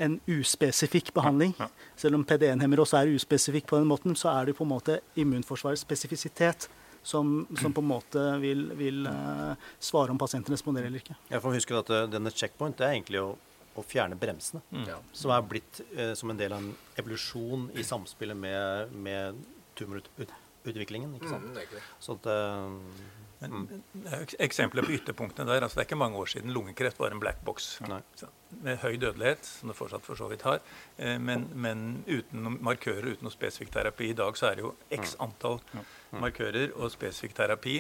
en 0.02 0.18
uspesifikk 0.30 1.14
behandling. 1.16 1.56
Selv 2.00 2.18
om 2.18 2.26
PD1-hemmer 2.28 2.82
også 2.84 3.02
er 3.02 3.14
uspesifikk 3.16 3.70
på 3.70 3.80
den 3.80 3.90
måten, 3.90 4.18
så 4.18 4.34
er 4.34 4.50
det 4.50 4.58
på 4.58 4.66
en 4.66 4.74
måte 4.74 5.00
immunforsvarets 5.22 5.86
spesifisitet 5.86 6.70
som, 7.04 7.48
som, 7.58 7.74
på 7.74 7.82
en 7.82 7.90
måte 7.90 8.26
vil, 8.42 8.68
vil 8.78 9.08
uh, 9.10 9.54
svare 9.82 10.14
om 10.14 10.20
pasienten 10.22 10.54
responderer 10.54 10.90
eller 10.90 11.02
ikke. 11.02 11.16
Jeg 11.32 11.42
får 11.42 11.56
huske 11.58 11.80
at 11.80 11.90
eh, 11.96 12.10
denne 12.14 12.30
checkpoint 12.30 12.78
det 12.78 12.86
er 12.86 12.98
egentlig 13.00 13.24
å 13.24 13.32
å 13.78 13.84
fjerne 13.88 14.18
bremsene. 14.20 14.62
Mm. 14.72 14.88
Som 15.16 15.34
er 15.34 15.44
blitt 15.48 15.82
eh, 15.96 16.14
som 16.20 16.32
en 16.32 16.40
del 16.40 16.56
av 16.56 16.64
en 16.64 16.72
evolusjon 17.00 17.70
i 17.78 17.86
samspillet 17.88 18.38
med, 18.38 18.92
med 18.92 19.40
tumorutviklingen. 19.80 21.16
ikke 21.18 21.32
sant? 21.32 21.48
Mm, 21.48 21.54
det 21.56 21.62
er 21.62 21.70
ikke 21.70 21.80
det. 21.80 21.86
Så 22.04 22.18
det, 22.26 22.38
Men, 23.42 23.84
er 24.06 24.26
Eksempler 24.46 24.86
på 24.86 24.92
ytterpunktene 24.94 25.48
der. 25.50 25.64
altså 25.66 25.76
Det 25.80 25.82
er 25.86 25.88
ikke 25.90 25.98
mange 25.98 26.18
år 26.22 26.30
siden 26.30 26.54
lungekreft 26.54 27.00
var 27.00 27.12
en 27.12 27.20
black 27.20 27.40
box. 27.44 27.80
Så, 28.16 28.28
med 28.62 28.78
høy 28.84 28.98
dødelighet, 29.02 29.46
som 29.46 29.70
det 29.70 29.78
fortsatt 29.78 30.04
for 30.06 30.16
så 30.16 30.28
vidt 30.30 30.42
har. 30.46 30.60
eh, 30.98 31.18
Men, 31.18 31.48
men 31.56 32.04
uten 32.08 32.44
noen 32.44 32.60
markører, 32.62 33.08
uten 33.16 33.24
noe 33.26 33.34
spesifikk 33.34 33.72
terapi. 33.74 34.10
I 34.12 34.14
dag 34.14 34.38
så 34.38 34.52
er 34.52 34.56
det 34.56 34.66
jo 34.68 34.76
x 34.92 35.16
antall 35.20 35.60
markører 36.12 36.72
og 36.78 36.92
spesifikk 36.94 37.34
terapi. 37.36 37.80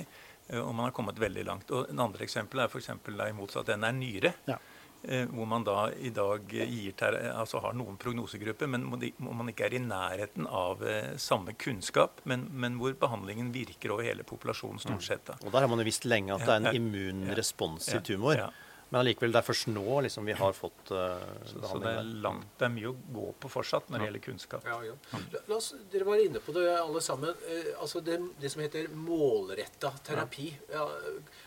eh, 0.49 0.59
Og 0.59 0.73
man 0.75 0.85
har 0.89 0.91
kommet 0.91 1.19
veldig 1.19 1.45
langt. 1.45 1.71
Og 1.71 1.89
En 1.89 1.99
andre 1.99 2.23
eksempel 2.25 2.59
er 2.59 2.67
f.eks. 2.67 2.89
i 2.89 3.31
motsatt 3.37 3.69
ende 3.69 3.87
er 3.87 3.91
nyre. 3.93 4.33
Ja. 4.47 4.57
Eh, 5.03 5.25
Hvor 5.31 5.47
man 5.47 5.63
da 5.63 5.89
i 5.99 6.09
dag 6.09 6.47
gir 6.49 6.91
ter 6.97 7.17
altså 7.33 7.59
har 7.61 7.73
noen 7.73 7.97
prognosegrupper, 7.97 8.67
men 8.67 8.85
hvor 8.91 9.33
man 9.33 9.49
ikke 9.49 9.65
er 9.65 9.73
i 9.73 9.79
nærheten 9.83 10.47
av 10.47 10.83
eh, 10.83 11.13
samme 11.17 11.53
kunnskap, 11.57 12.21
men, 12.25 12.47
men 12.53 12.77
hvor 12.81 12.93
behandlingen 12.93 13.51
virker 13.53 13.91
over 13.91 14.03
hele 14.03 14.23
populasjonen 14.23 14.79
stort 14.79 15.03
sett. 15.03 15.25
da. 15.25 15.33
og 15.45 15.51
der 15.51 15.59
har 15.61 15.67
man 15.67 15.79
jo 15.79 15.85
visst 15.85 16.05
lenge 16.05 16.33
at 16.33 16.45
det 16.45 16.49
er 16.49 16.55
en 16.61 16.69
Ja, 16.69 16.71
ja. 16.71 16.79
immunresponsiv 16.81 17.95
Ja, 17.95 18.01
tumor. 18.01 18.35
ja. 18.37 18.49
Men 18.91 18.99
allikevel, 19.05 19.31
det 19.31 19.39
er 19.39 19.47
først 19.47 19.69
nå 19.71 20.01
liksom, 20.03 20.25
vi 20.27 20.33
har 20.35 20.55
fått 20.55 20.89
uh, 20.91 21.21
Så 21.47 21.79
det 21.79 21.93
er, 21.95 22.07
langt, 22.25 22.49
det 22.59 22.67
er 22.67 22.73
mye 22.73 22.89
å 22.89 22.95
gå 23.15 23.29
på 23.39 23.51
fortsatt 23.53 23.87
når 23.87 24.01
det 24.01 24.09
gjelder 24.09 24.23
kunnskap. 24.25 24.67
Ja, 24.67 24.81
ja. 24.83 24.95
La, 25.47 25.55
oss, 25.55 25.69
dere 25.93 26.07
var 26.09 26.19
inne 26.19 26.41
på 26.43 26.55
det 26.57 26.65
alle 26.75 26.99
sammen. 27.03 27.31
Eh, 27.47 27.71
altså 27.79 28.01
det, 28.03 28.17
det 28.41 28.51
som 28.51 28.63
heter 28.65 28.91
målretta 28.91 29.93
terapi. 30.03 30.49
Ja, 30.73 30.83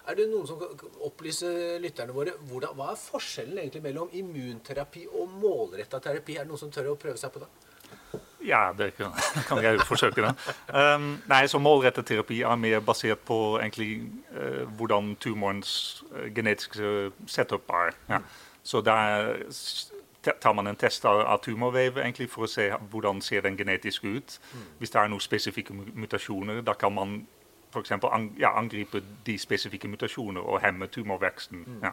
er 0.09 0.16
det 0.16 0.30
noen 0.33 0.48
som 0.48 0.61
kan 0.62 0.72
kan 0.80 0.96
opplyse 1.04 1.52
lytterne 1.85 2.16
våre 2.16 2.35
hvordan, 2.48 2.74
hva 2.78 2.90
er 2.94 3.00
forskjellen 3.00 3.61
egentlig 3.61 3.85
mellom 3.85 4.16
immunterapi 4.16 5.07
og 5.12 5.37
målretta 5.37 6.00
terapi? 6.00 6.38
Er 6.38 6.46
det 6.46 6.52
noen 6.54 6.64
som 6.64 6.72
tør 6.72 6.94
å 6.94 6.98
prøve 7.00 7.20
seg 7.20 7.35
på 7.35 7.44
det? 7.44 7.50
Ja, 8.44 8.72
det 8.78 8.96
kan, 8.96 9.12
kan 9.48 9.62
jeg 9.64 9.78
jo 9.78 9.85
forsøke. 9.88 10.22
det. 10.22 10.35
Um, 10.68 11.22
nei, 11.30 11.46
så 11.46 11.59
Målrettet 11.59 12.07
terapi 12.07 12.42
er 12.42 12.57
mer 12.61 12.80
basert 12.85 13.24
på 13.24 13.59
egentlig 13.59 14.02
uh, 14.37 14.64
hvordan 14.76 15.16
tumorens 15.20 16.04
uh, 16.12 16.26
genetiske 16.35 17.11
setup 17.26 17.70
er. 17.70 17.94
Ja. 18.09 18.18
Så 18.62 18.80
der 18.80 19.37
tar 20.40 20.52
man 20.52 20.66
en 20.66 20.76
test 20.76 21.04
av, 21.04 21.20
av 21.20 21.40
tumorvev 21.44 21.98
egentlig 21.98 22.30
for 22.33 22.46
å 22.46 22.48
se 22.48 22.70
hvordan 22.90 23.20
ser 23.20 23.44
den 23.44 23.57
genetisk 23.57 24.04
ut. 24.04 24.38
Hvis 24.78 24.92
det 24.94 25.00
er 25.00 25.11
noen 25.12 25.20
spesifikke 25.20 25.74
mutasjoner, 25.74 26.62
da 26.64 26.72
kan 26.74 26.94
man 26.94 27.26
f.eks. 27.74 27.90
An, 27.90 28.30
ja, 28.38 28.54
angripe 28.59 29.02
de 29.26 29.38
spesifikke 29.38 29.88
mutasjoner 29.88 30.40
og 30.40 30.62
hemme 30.62 30.87
tumorveksten. 30.87 31.66
Ja. 31.83 31.92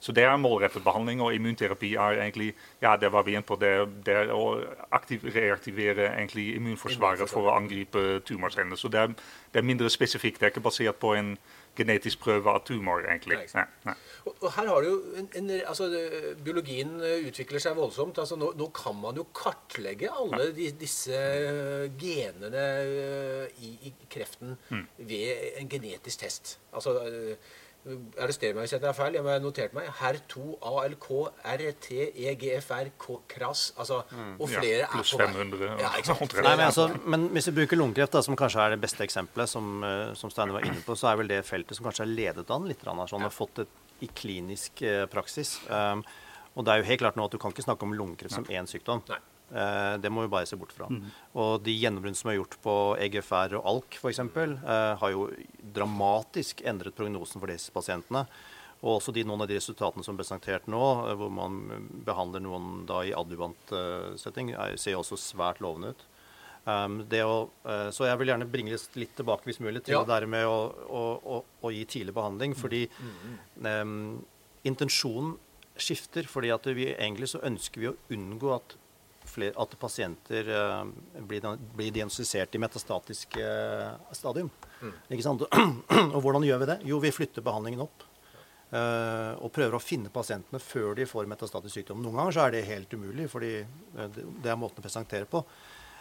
Så 0.00 0.12
det 0.12 0.24
er 0.28 0.36
målrettet 0.36 0.84
behandling, 0.84 1.22
og 1.24 1.34
immunterapi 1.34 1.94
er 1.94 2.20
egentlig 2.20 2.52
ja, 2.82 2.96
det 3.00 3.10
var 3.12 3.24
vi 3.26 3.36
inne 3.36 3.46
på, 3.46 3.56
det, 3.60 3.72
det 4.06 4.18
å 4.32 4.60
aktiv, 4.94 5.24
reaktivere 5.34 6.10
egentlig 6.12 6.50
immunforsvaret 6.56 7.30
for 7.30 7.48
å 7.48 7.56
angripe 7.56 8.20
tumorcellene. 8.28 8.76
Så 8.76 8.92
det 8.92 9.02
er, 9.02 9.14
det 9.52 9.62
er 9.62 9.66
mindre 9.66 9.90
spesifikt. 9.92 10.40
Det 10.40 10.50
er 10.50 10.54
ikke 10.54 10.66
basert 10.68 11.00
på 11.02 11.14
en 11.16 11.36
genetisk 11.76 12.22
prøve 12.24 12.52
av 12.52 12.62
tumor, 12.64 13.04
egentlig. 13.04 13.36
Nei, 13.54 13.64
Nei, 13.84 13.94
Og, 14.24 14.32
og 14.40 14.46
her 14.56 14.70
har 14.70 14.84
du 14.84 14.88
jo 14.88 14.96
en, 15.20 15.28
en, 15.38 15.50
altså, 15.68 15.88
Biologien 16.44 16.96
eh, 17.04 17.26
utvikler 17.28 17.62
seg 17.62 17.76
voldsomt. 17.78 18.18
Altså, 18.22 18.38
nå, 18.40 18.52
nå 18.58 18.70
kan 18.76 18.96
man 19.00 19.18
jo 19.20 19.26
kartlegge 19.36 20.10
alle 20.12 20.50
de, 20.56 20.70
disse 20.80 21.20
genene 22.00 22.64
eh, 22.80 23.60
i, 23.64 23.74
i 23.90 23.94
kreften 24.12 24.56
ved 24.96 25.60
en 25.60 25.70
genetisk 25.70 26.24
test. 26.24 26.56
Altså 26.76 26.96
eh, 27.04 27.54
Arrester 28.18 28.54
meg 28.56 28.64
hvis 28.66 28.72
jeg 28.74 28.82
tar 28.82 28.94
feil. 28.98 29.14
Jeg 29.14 29.22
har 29.26 29.42
notert 29.44 29.74
meg. 29.76 29.86
HER2, 30.00 30.44
ALK, 30.70 31.06
RT, 31.60 31.88
EGFR, 32.32 32.90
K- 32.98 33.20
KRAS 33.30 33.68
altså, 33.78 34.00
Og 34.40 34.50
Ja, 34.50 34.60
flere 34.60 34.80
ja, 34.80 34.88
er 34.90 35.06
på 35.06 35.20
vei. 35.20 35.28
500, 35.30 35.70
Ja? 35.82 35.92
Nei, 36.48 36.56
men, 36.56 36.64
altså, 36.66 36.88
men 37.06 37.28
hvis 37.36 37.48
vi 37.50 37.56
bruker 37.60 37.80
lungekreft, 37.80 38.16
da, 38.18 38.22
som 38.26 38.38
kanskje 38.38 38.64
er 38.64 38.74
det 38.74 38.80
beste 38.82 39.06
eksempelet, 39.06 39.48
som, 39.52 39.70
eh, 39.86 40.14
som 40.18 40.32
Steine 40.34 40.56
var 40.56 40.66
inne 40.66 40.82
på, 40.86 40.96
så 40.98 41.12
er 41.12 41.20
vel 41.22 41.30
det 41.30 41.42
feltet 41.46 41.78
som 41.78 41.86
kanskje 41.86 42.06
er 42.08 42.12
ledet 42.12 42.50
an 42.50 42.66
litt, 42.66 42.82
sånn, 42.82 43.22
har 43.22 43.34
fått 43.34 43.62
det 43.62 43.68
i 44.04 44.10
klinisk 44.12 44.82
eh, 44.82 45.06
praksis. 45.08 45.56
Um, 45.70 46.02
og 46.56 46.64
det 46.66 46.72
er 46.72 46.82
jo 46.82 46.88
helt 46.90 47.00
klart 47.04 47.16
nå 47.16 47.24
at 47.28 47.32
du 47.32 47.38
kan 47.40 47.52
ikke 47.52 47.64
snakke 47.64 47.84
om 47.86 47.94
lungekreft 47.96 48.34
som 48.34 48.44
én 48.50 48.68
sykdom. 48.68 49.02
Nei. 49.08 49.20
Eh, 49.52 49.94
det 50.02 50.10
må 50.10 50.24
vi 50.24 50.32
bare 50.32 50.48
se 50.48 50.58
bort 50.58 50.74
fra. 50.74 50.88
Og 51.38 51.62
de 51.62 51.74
gjennombrudd 51.76 52.18
som 52.18 52.32
er 52.32 52.40
gjort 52.40 52.58
på 52.64 52.76
EGFR 53.06 53.58
og 53.60 53.70
ALK 53.72 54.00
f.eks., 54.00 54.20
uh, 54.26 54.96
har 54.98 55.14
jo 55.14 55.28
dramatisk 55.76 56.64
endret 56.66 56.96
prognosen 56.98 57.42
for 57.42 57.52
disse 57.52 57.74
pasientene. 57.74 58.26
Og 58.84 58.98
også 58.98 59.14
de, 59.14 59.24
noen 59.24 59.42
av 59.44 59.48
de 59.48 59.56
resultatene 59.56 60.04
som 60.04 60.14
er 60.14 60.20
presentert 60.20 60.66
nå, 60.70 60.82
eh, 61.06 61.14
hvor 61.16 61.32
man 61.32 61.62
behandler 62.06 62.42
noen 62.44 62.84
da 62.88 63.00
i 63.06 63.14
adjuvant 63.16 63.72
eh, 63.72 64.12
setting, 64.20 64.52
er, 64.52 64.76
ser 64.80 64.96
jo 64.96 65.00
også 65.04 65.18
svært 65.20 65.62
lovende 65.64 65.94
ut. 65.94 66.04
Um, 66.66 66.98
det 67.06 67.20
å, 67.22 67.46
eh, 67.70 67.88
så 67.94 68.08
jeg 68.08 68.18
vil 68.18 68.32
gjerne 68.32 68.48
bringe 68.50 68.74
litt, 68.74 68.96
litt 68.98 69.12
tilbake 69.16 69.46
hvis 69.46 69.60
mulig 69.62 69.84
til 69.86 69.94
Ja. 69.94 70.00
det 70.02 70.10
der 70.10 70.26
med 70.26 70.48
å, 70.50 70.58
å, 70.90 71.02
å, 71.22 71.36
å 71.62 71.70
gi 71.70 71.84
tidlig 71.86 72.14
behandling. 72.16 72.56
Fordi 72.58 72.88
um, 73.62 74.18
intensjonen 74.66 75.36
skifter. 75.78 76.26
fordi 76.26 76.50
at 76.50 76.66
vi 76.74 76.90
egentlig 76.90 77.30
så 77.30 77.40
ønsker 77.46 77.80
vi 77.80 77.90
å 77.92 77.96
unngå 78.10 78.54
at, 78.56 78.76
flere, 79.36 79.54
at 79.62 79.78
pasienter 79.80 80.50
eh, 80.56 81.22
blir, 81.28 81.46
blir 81.76 81.94
diagnostisert 81.94 82.56
i 82.56 82.62
metastatisk 82.62 83.38
eh, 83.40 83.94
stadium. 84.16 84.50
Ikke 85.12 85.24
sant? 85.24 85.46
Og 86.14 86.20
hvordan 86.24 86.44
gjør 86.46 86.64
vi 86.64 86.70
det? 86.72 86.80
Jo, 86.88 87.00
vi 87.02 87.14
flytter 87.14 87.44
behandlingen 87.46 87.86
opp. 87.86 88.06
Uh, 88.66 89.38
og 89.46 89.52
prøver 89.54 89.76
å 89.76 89.78
finne 89.78 90.10
pasientene 90.10 90.58
før 90.58 90.96
de 90.98 91.04
får 91.06 91.28
metastatisk 91.30 91.78
sykdom. 91.78 92.00
Noen 92.02 92.18
ganger 92.18 92.34
så 92.34 92.46
er 92.46 92.56
det 92.56 92.64
helt 92.66 92.94
umulig, 92.98 93.28
fordi 93.30 93.60
det, 93.94 94.24
er 94.50 94.58
måten 94.58 94.82
å 94.82 94.84
presentere 94.84 95.28
på. 95.30 95.44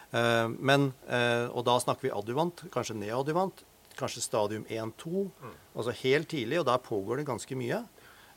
Uh, 0.10 0.50
men, 0.50 0.90
uh, 1.06 1.46
og 1.54 1.62
da 1.68 1.78
snakker 1.84 2.08
vi 2.08 2.14
adjuvant, 2.16 2.66
kanskje 2.74 2.98
neadjuvant, 2.98 3.62
kanskje 4.00 4.26
stadium 4.26 4.66
1-2. 4.66 5.28
Altså 5.76 5.94
helt 6.02 6.32
tidlig, 6.34 6.64
og 6.64 6.66
der 6.72 6.82
pågår 6.84 7.22
det 7.22 7.30
ganske 7.30 7.60
mye. 7.60 7.84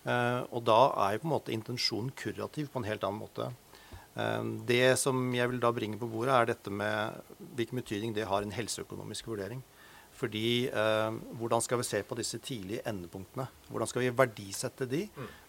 Og 0.08 0.62
da 0.64 0.76
er 1.02 1.16
jo 1.16 1.20
på 1.20 1.26
en 1.26 1.32
måte 1.32 1.52
intensjonen 1.52 2.12
kurativ 2.16 2.68
på 2.72 2.80
en 2.80 2.86
helt 2.86 3.02
annen 3.04 3.18
måte. 3.20 3.48
Eh, 4.18 4.44
det 4.68 4.98
som 5.00 5.20
jeg 5.34 5.50
vil 5.52 5.60
da 5.62 5.72
bringe 5.74 5.98
på 6.00 6.10
bordet, 6.10 6.34
er 6.34 6.52
dette 6.52 6.72
med 6.74 7.18
hvilken 7.58 7.82
betydning 7.82 8.16
det 8.16 8.26
har 8.28 8.42
en 8.42 8.54
helseøkonomisk 8.54 9.30
vurdering. 9.30 9.62
Fordi 10.18 10.66
eh, 10.66 11.16
hvordan 11.38 11.62
skal 11.62 11.78
vi 11.78 11.86
se 11.86 12.00
på 12.02 12.16
disse 12.18 12.40
tidlige 12.42 12.82
endepunktene? 12.90 13.46
Hvordan 13.70 13.90
skal 13.90 14.02
vi 14.02 14.10
verdisette 14.18 14.88
de 14.90 15.04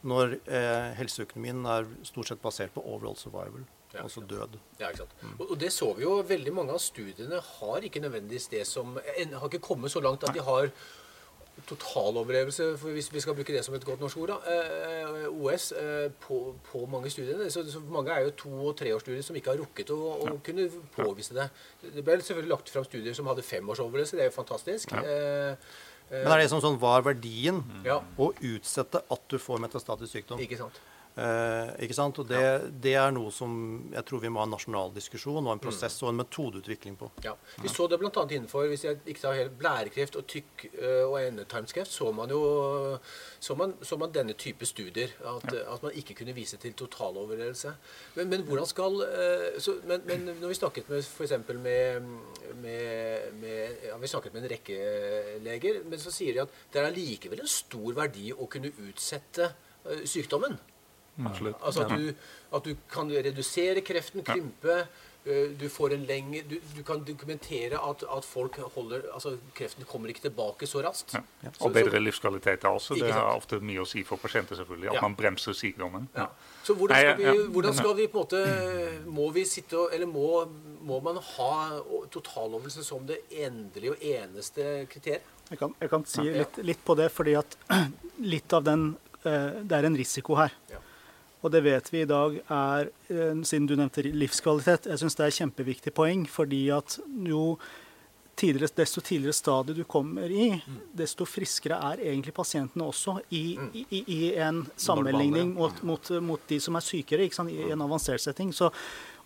når 0.06 0.36
eh, 0.46 0.92
helseøkonomien 1.00 1.66
er 1.66 1.90
stort 2.06 2.30
sett 2.30 2.44
basert 2.44 2.76
på 2.76 2.84
overall 2.86 3.18
survival, 3.18 3.66
Ja, 3.90 4.04
altså 4.04 4.22
død? 4.22 4.60
Ja, 4.78 4.92
ikke 4.92 5.08
sant? 5.08 5.16
Og, 5.40 5.48
og 5.48 5.56
det 5.60 5.72
så 5.74 5.90
vi 5.98 6.06
jo. 6.06 6.20
Veldig 6.22 6.54
mange 6.54 6.76
av 6.76 6.84
studiene 6.84 7.42
har 7.42 7.88
ikke 7.88 8.04
nødvendigvis 8.04 8.46
det 8.52 8.68
som 8.70 9.00
Har 9.00 9.48
ikke 9.50 9.64
kommet 9.72 9.90
så 9.90 10.04
langt 10.06 10.28
at 10.28 10.38
de 10.38 10.46
har 10.46 10.70
totaloverlevelse, 11.70 12.66
hvis 12.84 13.10
vi 13.14 13.22
skal 13.24 13.36
bruke 13.38 13.54
det 13.56 13.64
som 13.66 13.76
et 13.78 13.86
godt 13.86 14.02
norsk 14.04 14.18
ord, 14.24 14.34
da, 14.34 14.38
eh, 14.54 15.28
OS, 15.30 15.72
eh, 15.72 16.10
på, 16.24 16.40
på 16.72 16.82
mange 16.92 17.10
studiene. 17.14 17.50
Så, 17.52 17.64
så 17.72 17.80
mange 17.90 18.12
er 18.16 18.26
jo 18.28 18.32
to- 18.44 18.68
og 18.70 18.76
treårsstudier 18.80 19.24
som 19.26 19.36
ikke 19.40 19.54
har 19.54 19.62
rukket 19.62 19.94
å, 19.96 20.00
å 20.30 20.38
kunne 20.46 20.68
påvise 20.96 21.34
det. 21.38 21.50
Det 21.96 22.04
ble 22.06 22.18
selvfølgelig 22.22 22.54
lagt 22.56 22.70
fram 22.74 22.88
studier 22.88 23.14
som 23.18 23.30
hadde 23.32 23.46
femårsoverlevelse. 23.46 24.18
Det 24.20 24.26
er 24.28 24.32
jo 24.32 24.38
fantastisk. 24.42 24.92
Ja. 24.92 25.04
eh, 25.04 25.56
Men 26.12 26.32
er 26.34 26.42
det 26.42 26.50
som 26.50 26.62
sånn 26.64 26.80
hva 26.82 26.96
er 26.98 27.04
verdien 27.12 27.64
Ja. 27.86 28.00
å 28.18 28.32
utsette 28.34 29.04
at 29.12 29.28
du 29.30 29.38
får 29.38 29.60
metastatisk 29.62 30.12
sykdom? 30.18 30.40
ikke 30.42 30.58
sant? 30.58 30.80
Eh, 31.20 31.70
ikke 31.84 31.96
sant? 31.98 32.20
Og 32.22 32.28
det, 32.30 32.42
det 32.80 32.94
er 32.96 33.12
noe 33.12 33.32
som 33.34 33.52
jeg 33.92 34.06
tror 34.08 34.22
vi 34.24 34.30
må 34.32 34.40
ha 34.40 34.48
en 34.48 34.54
nasjonal 34.54 34.94
diskusjon 34.96 35.42
og 35.42 35.52
en 35.52 35.62
prosess 35.62 35.98
og 36.06 36.14
en 36.14 36.22
metodeutvikling 36.22 36.96
på. 37.00 37.10
Ja. 37.26 37.34
Vi 37.60 37.72
så 37.72 37.90
det 37.92 38.00
bl.a. 38.00 38.12
innenfor 38.30 38.70
hvis 38.72 38.86
jeg 38.86 39.02
ikke 39.04 39.24
tar 39.26 39.36
helt 39.40 39.58
blærekreft 39.60 40.16
og 40.20 40.28
tykk- 40.30 40.70
øh, 40.78 41.04
og 41.10 41.18
endetarmskreft. 41.24 41.92
Så 41.92 42.12
man 42.16 42.32
jo 42.32 42.42
så 43.40 43.58
man, 43.60 43.76
så 43.82 43.98
man 44.00 44.14
denne 44.16 44.38
type 44.40 44.66
studier. 44.70 45.12
At, 45.26 45.54
at 45.60 45.84
man 45.84 45.92
ikke 45.96 46.16
kunne 46.22 46.36
vise 46.38 46.58
til 46.62 46.74
totaloverlevelse. 46.74 47.74
Men, 48.16 48.30
men 48.30 48.48
hvordan 48.48 48.70
skal 48.70 49.04
øh, 49.10 49.60
så, 49.60 49.76
men, 49.90 50.06
men 50.08 50.30
når 50.40 50.48
vi 50.48 50.60
snakket 50.62 50.90
med 50.90 51.04
f.eks. 51.04 51.38
Med, 51.50 52.02
med, 52.62 53.34
med 53.42 53.76
ja, 53.84 53.98
Vi 53.98 54.08
snakket 54.08 54.34
med 54.34 54.44
en 54.44 54.52
rekke 54.52 54.80
leger, 55.44 55.84
men 55.86 56.00
så 56.00 56.14
sier 56.14 56.34
de 56.34 56.46
at 56.46 56.60
det 56.74 56.82
er 56.82 56.92
allikevel 56.94 57.44
en 57.44 57.52
stor 57.52 57.96
verdi 57.98 58.30
å 58.32 58.48
kunne 58.52 58.72
utsette 58.88 59.52
øh, 59.86 60.06
sykdommen. 60.08 60.60
Absolutt. 61.26 61.56
Altså 61.66 61.82
at 61.86 61.90
du, 62.00 62.14
at 62.56 62.66
du 62.66 62.76
kan 62.92 63.10
redusere 63.12 63.82
kreften, 63.82 64.24
krympe. 64.24 64.88
øh, 65.26 65.60
Du, 65.60 65.68
får 65.70 65.94
en 65.94 66.06
lenge, 66.08 66.42
du, 66.50 66.56
du 66.78 66.84
kan 66.84 67.04
dokumentere 67.04 67.78
at, 67.90 68.04
at 68.18 68.26
folk 68.26 68.56
holder 68.76 69.02
altså 69.14 69.38
kreften 69.56 69.84
kommer 69.86 70.08
ikke 70.10 70.22
tilbake 70.22 70.66
så 70.68 70.82
raskt. 70.82 71.14
Ja. 71.14 71.20
Ja. 71.44 71.50
Og 71.60 71.74
bedre 71.74 72.00
livskvalitet 72.00 72.64
også. 72.66 72.96
Det 72.96 73.12
har 73.14 73.36
ofte 73.36 73.60
mye 73.60 73.82
å 73.84 73.86
si 73.86 74.04
for 74.04 74.16
pasienter, 74.18 74.56
selvfølgelig. 74.56 74.88
At 74.90 74.96
Ja. 74.96 75.02
man 75.02 75.16
bremser 75.16 75.54
sykdommen. 75.54 76.08
Ja. 76.16 76.26
Så 76.64 76.74
hvordan 76.74 76.98
skal, 76.98 77.18
vi, 77.38 77.44
hvordan 77.54 77.74
skal 77.76 77.96
vi 77.98 78.08
på 78.08 78.18
en 78.20 78.24
måte 78.24 79.06
Må 79.06 79.30
vi 79.32 79.44
sitte 79.46 79.78
og 79.78 79.90
Eller 79.94 80.08
må, 80.08 80.46
må 80.82 81.00
man 81.04 81.18
ha 81.18 81.52
totaloverlevelse 82.12 82.84
som 82.84 83.06
det 83.08 83.20
endelige 83.32 83.92
og 83.92 83.98
eneste 84.02 84.86
kriteriet? 84.92 85.22
Jeg 85.50 85.58
kan, 85.58 85.76
jeg 85.82 85.90
kan 85.90 86.04
si 86.06 86.22
litt, 86.30 86.58
litt 86.64 86.82
på 86.86 86.96
det, 86.96 87.10
fordi 87.12 87.34
at 87.40 87.56
litt 88.34 88.54
av 88.54 88.64
den 88.68 88.92
eh, 89.26 89.62
Det 89.66 89.78
er 89.80 89.88
en 89.90 89.98
risiko 89.98 90.36
her. 90.40 90.54
Og 91.40 91.52
det 91.54 91.62
vet 91.64 91.92
vi 91.94 92.02
i 92.04 92.10
dag 92.10 92.40
er, 92.44 92.90
eh, 93.10 93.44
siden 93.48 93.68
du 93.68 93.76
nevnte 93.76 94.04
livskvalitet, 94.04 94.90
jeg 94.92 95.00
syns 95.00 95.16
det 95.16 95.24
er 95.24 95.32
et 95.32 95.40
kjempeviktig 95.40 95.94
poeng. 95.96 96.26
Fordi 96.28 96.70
at 96.76 97.00
jo 97.24 97.58
tidligere, 98.40 98.72
desto 98.76 99.02
tidligere 99.02 99.36
stadie 99.36 99.76
du 99.76 99.84
kommer 99.84 100.32
i, 100.32 100.50
desto 100.96 101.28
friskere 101.28 101.80
er 101.92 102.04
egentlig 102.08 102.34
pasientene 102.36 102.88
også 102.88 103.18
i, 103.36 103.58
i, 103.74 104.04
i 104.08 104.20
en 104.40 104.64
sammenligning 104.80 105.54
mot, 105.58 105.84
mot, 105.84 106.12
mot, 106.24 106.44
de 106.48 106.60
som 106.64 106.78
er 106.80 106.86
sykere 106.86 107.28
i 107.28 107.72
en 107.72 107.82
avansert 107.84 108.24
setting. 108.24 108.54
Så, 108.56 108.72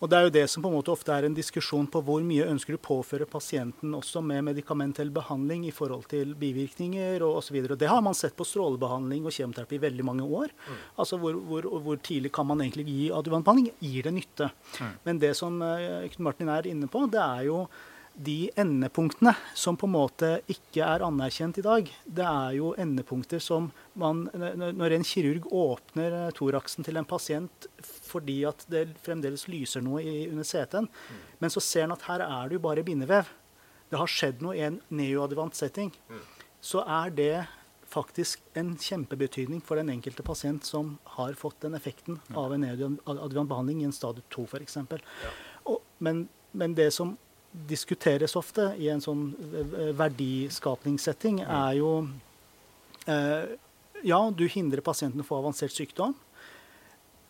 og 0.03 0.09
Det 0.11 0.17
er 0.17 0.25
jo 0.25 0.33
det 0.35 0.43
som 0.51 0.63
på 0.63 0.67
en 0.67 0.75
måte 0.75 0.91
ofte 0.91 1.13
er 1.15 1.23
en 1.23 1.35
diskusjon 1.35 1.85
på 1.87 2.01
hvor 2.03 2.23
mye 2.27 2.49
ønsker 2.51 2.75
du 2.75 2.81
påføre 2.83 3.27
pasienten 3.29 3.93
også 3.95 4.19
med 4.19 4.43
medikamentell 4.49 5.07
behandling 5.15 5.63
i 5.69 5.71
forhold 5.71 6.09
til 6.11 6.33
bivirkninger 6.35 7.23
og 7.23 7.39
osv. 7.39 7.61
Det 7.79 7.87
har 7.87 8.03
man 8.03 8.17
sett 8.17 8.35
på 8.35 8.47
strålebehandling 8.47 9.23
og 9.23 9.31
kjemoterapi 9.31 9.79
i 9.79 9.85
veldig 9.85 10.07
mange 10.09 10.27
år. 10.27 10.51
Mm. 10.51 10.83
Altså 10.99 11.21
hvor, 11.21 11.39
hvor, 11.47 11.69
hvor, 11.85 12.03
tidlig 12.03 12.33
kan 12.35 12.49
man 12.49 12.65
egentlig 12.65 12.83
gi 12.89 13.07
adjuvantbehandling? 13.15 13.71
Gir 13.79 14.09
det 14.09 14.15
nytte? 14.19 14.51
Mm. 14.75 14.93
Men 15.07 15.23
det 15.23 15.33
som 15.39 15.63
uh, 15.63 16.03
Knut 16.11 16.27
Martin 16.27 16.51
er 16.51 16.67
inne 16.67 16.91
på, 16.91 17.05
det 17.07 17.23
er 17.23 17.47
jo 17.47 17.63
de 18.13 18.51
endepunktene 18.59 19.33
som 19.57 19.77
på 19.79 19.87
en 19.87 19.95
måte 19.95 20.29
ikke 20.51 20.83
er 20.85 21.05
anerkjent 21.05 21.57
i 21.57 21.65
dag, 21.65 21.89
det 22.05 22.25
er 22.27 22.57
jo 22.59 22.73
endepunkter 22.77 23.41
som 23.41 23.71
man 23.97 24.27
Når 24.33 24.95
en 24.95 25.05
kirurg 25.05 25.47
åpner 25.53 26.13
eh, 26.17 26.31
thoraksen 26.33 26.85
til 26.85 26.97
en 26.97 27.05
pasient 27.05 27.67
fordi 28.13 28.43
at 28.49 28.65
det 28.71 28.85
fremdeles 29.03 29.47
lyser 29.51 29.83
noe 29.85 30.03
i, 30.03 30.27
under 30.29 30.47
CT-en, 30.47 30.87
mm. 30.87 31.25
men 31.41 31.53
så 31.53 31.63
ser 31.63 31.87
en 31.87 31.95
at 31.97 32.05
her 32.09 32.23
er 32.25 32.51
det 32.51 32.59
jo 32.59 32.65
bare 32.67 32.85
bindevev, 32.85 33.31
det 33.89 33.99
har 33.99 34.09
skjedd 34.09 34.39
noe 34.41 34.55
i 34.57 34.63
en 34.65 34.79
neoadvant 34.93 35.57
setting, 35.57 35.91
mm. 36.09 36.23
så 36.63 36.85
er 37.01 37.13
det 37.13 37.33
faktisk 37.93 38.41
en 38.57 38.71
kjempebetydning 38.79 39.61
for 39.61 39.77
den 39.77 39.91
enkelte 39.93 40.25
pasient 40.25 40.65
som 40.65 40.95
har 41.17 41.35
fått 41.37 41.59
den 41.61 41.77
effekten 41.77 42.17
mm. 42.29 42.37
av 42.39 42.55
en 42.55 42.65
neoadvant 42.65 43.51
behandling 43.51 43.83
i 43.83 43.89
en 43.89 43.95
stadie 43.95 44.25
2 44.33 44.47
f.eks. 44.49 44.79
Ja. 44.79 45.77
Men, 46.03 46.25
men 46.51 46.73
det 46.77 46.89
som 46.95 47.13
diskuteres 47.53 48.35
ofte 48.39 48.71
i 48.81 48.89
en 48.89 49.03
sånn 49.03 49.27
eh, 49.53 49.91
verdiskapningssetting, 49.97 51.43
er 51.45 51.77
jo 51.77 51.91
eh, 53.05 53.53
Ja, 54.03 54.19
du 54.35 54.47
hindrer 54.51 54.83
pasienten 54.83 55.21
å 55.21 55.27
få 55.27 55.37
avansert 55.39 55.71
sykdom. 55.71 56.15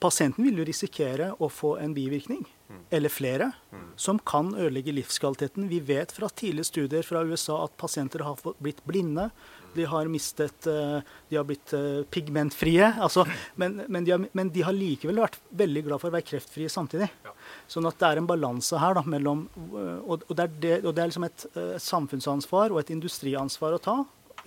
Pasienten 0.03 0.43
vil 0.43 0.59
jo 0.59 0.67
risikere 0.67 1.31
å 1.39 1.47
få 1.47 1.77
en 1.79 1.95
bivirkning, 1.95 2.43
eller 2.91 3.11
flere, 3.13 3.51
som 3.95 4.19
kan 4.19 4.51
ødelegge 4.51 4.95
livskvaliteten. 4.97 5.69
Vi 5.71 5.79
vet 5.87 6.11
fra 6.11 6.27
tidlige 6.27 6.67
studier 6.67 7.07
fra 7.07 7.21
USA 7.23 7.61
at 7.63 7.77
pasienter 7.79 8.25
har 8.27 8.41
blitt 8.59 8.81
blinde, 8.89 9.29
de 9.73 9.85
har 9.85 10.09
mistet 10.11 10.67
eh, 10.67 10.99
De 11.29 11.37
har 11.37 11.45
blitt 11.47 11.73
eh, 11.73 12.03
pigmentfrie. 12.09 12.93
Altså, 13.03 13.25
men, 13.55 13.81
men, 13.87 14.05
de 14.05 14.11
har, 14.11 14.25
men, 14.31 14.49
de 14.53 14.63
har, 14.63 14.75
likevel 14.75 15.21
vært 15.23 15.39
veldig 15.49 15.83
glad 15.87 16.01
for 16.01 16.11
å 16.11 16.15
være 16.15 16.27
kreftfrie 16.27 16.71
samtidig. 16.71 17.09
Ja. 17.25 17.33
Sånn 17.69 17.87
at 17.89 17.97
det 17.99 18.09
er 18.09 18.21
en 18.21 18.29
balanse 18.29 18.79
her 18.79 18.95
da, 18.97 19.03
mellom 19.07 19.47
eh, 19.55 19.97
Og, 20.03 20.27
og 20.27 20.35
det 20.37 20.45
er, 20.45 20.57
det, 20.65 20.75
og 20.83 20.93
det 20.93 21.03
er 21.03 21.11
liksom 21.11 21.27
et, 21.27 21.47
et, 21.53 21.79
samfunnsansvar 21.83 22.73
og 22.73 22.83
et 22.83 22.93
industriansvar 22.93 23.77
å 23.77 23.81
ta 23.81 23.97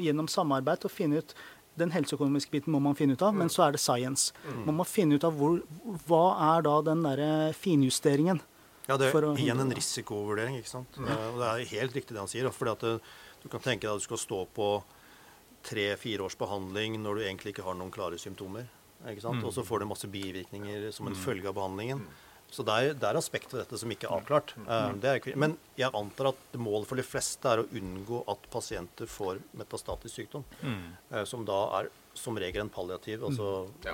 gjennom 0.00 0.28
samarbeid 0.28 0.84
å 0.84 0.92
finne 0.92 1.22
ut 1.22 1.36
den 1.76 1.92
helseøkonomiske 1.94 2.52
biten 2.52 2.74
må 2.74 2.80
man 2.82 2.96
finne 2.98 3.16
ut 3.16 3.22
av, 3.24 3.34
men 3.36 3.50
så 3.52 3.66
er 3.66 3.76
det 3.76 3.82
science. 3.82 4.32
Mm. 4.46 4.64
Man 4.68 4.78
må 4.80 4.86
finne 4.88 5.18
ut 5.18 5.24
av 5.28 5.36
hvor, 5.36 5.60
hva 6.08 6.24
er 6.56 6.66
da 6.66 6.76
den 6.88 7.04
derre 7.04 7.30
finjusteringen. 7.56 8.40
Ja, 8.86 8.96
det 9.00 9.10
er 9.10 9.24
igjen 9.34 9.60
en 9.60 9.74
risikovurdering. 9.74 10.60
ikke 10.60 10.70
sant? 10.70 10.98
Mm. 10.98 11.08
Og 11.10 11.40
det 11.42 11.48
er 11.48 11.70
helt 11.74 11.96
riktig 11.98 12.14
det 12.14 12.22
han 12.22 12.30
sier. 12.30 12.50
fordi 12.54 12.76
at 12.76 13.02
Du 13.42 13.48
kan 13.50 13.60
tenke 13.60 13.86
deg 13.86 13.92
at 13.92 14.00
du 14.00 14.06
skal 14.06 14.18
stå 14.18 14.46
på 14.54 14.82
tre-fire 15.66 16.22
års 16.22 16.38
behandling 16.38 17.00
når 17.02 17.18
du 17.18 17.22
egentlig 17.26 17.52
ikke 17.54 17.66
har 17.66 17.74
noen 17.74 17.92
klare 17.94 18.18
symptomer. 18.18 18.66
Mm. 19.04 19.44
Og 19.44 19.52
så 19.54 19.62
får 19.66 19.80
du 19.80 19.86
masse 19.86 20.08
bivirkninger 20.08 20.90
som 20.94 21.06
en 21.06 21.18
følge 21.18 21.48
av 21.50 21.54
behandlingen. 21.58 22.00
Så 22.56 22.64
det 22.64 22.74
er, 22.76 22.94
det 22.96 23.04
er 23.04 23.18
aspekter 23.18 23.58
ved 23.58 23.66
dette 23.66 23.78
som 23.82 23.90
ikke 23.92 24.08
er 24.08 24.16
avklart. 24.16 24.54
Mm. 24.56 24.68
Uh, 24.68 25.08
er, 25.10 25.26
men 25.36 25.56
jeg 25.76 25.92
antar 25.92 26.30
at 26.30 26.56
målet 26.56 26.88
for 26.88 26.96
de 26.96 27.04
fleste 27.04 27.50
er 27.50 27.60
å 27.60 27.66
unngå 27.68 28.22
at 28.32 28.46
pasienter 28.52 29.10
får 29.10 29.42
metastatisk 29.60 30.22
sykdom, 30.22 30.46
mm. 30.62 30.86
uh, 31.12 31.24
som 31.28 31.44
da 31.48 31.58
er 31.82 31.90
som 32.16 32.38
regel 32.40 32.62
en 32.62 32.72
palliativ, 32.72 33.26
altså 33.28 33.50
ja. 33.84 33.92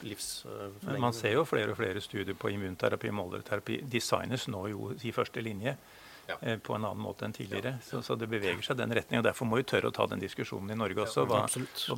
livsforlengende. 0.00 1.02
Man 1.04 1.12
ser 1.12 1.36
jo 1.36 1.44
flere 1.44 1.74
og 1.74 1.76
flere 1.76 2.00
studier 2.00 2.36
på 2.40 2.54
immunterapi 2.54 3.10
og 3.12 3.18
målerterapi 3.18 3.82
designes 3.92 4.48
nå 4.48 4.64
jo 4.72 4.94
i 4.96 5.12
første 5.12 5.44
linje 5.44 5.76
ja. 6.28 6.36
Eh, 6.40 6.58
på 6.58 6.74
en 6.76 6.84
annen 6.84 7.02
måte 7.02 7.26
enn 7.26 7.34
tidligere. 7.34 7.76
Så, 7.84 8.00
så, 8.02 8.16
det 8.18 8.28
beveger 8.30 8.62
seg 8.64 8.78
den 8.78 8.94
retning. 8.96 9.20
og 9.20 9.26
Derfor 9.26 9.48
må 9.48 9.58
vi 9.60 9.66
tørre 9.68 9.90
å 9.90 9.94
ta 9.94 10.06
den 10.10 10.22
diskusjonen 10.22 10.72
i 10.74 10.78
Norge 10.78 11.04
også. 11.04 11.26
Hva, 11.30 11.42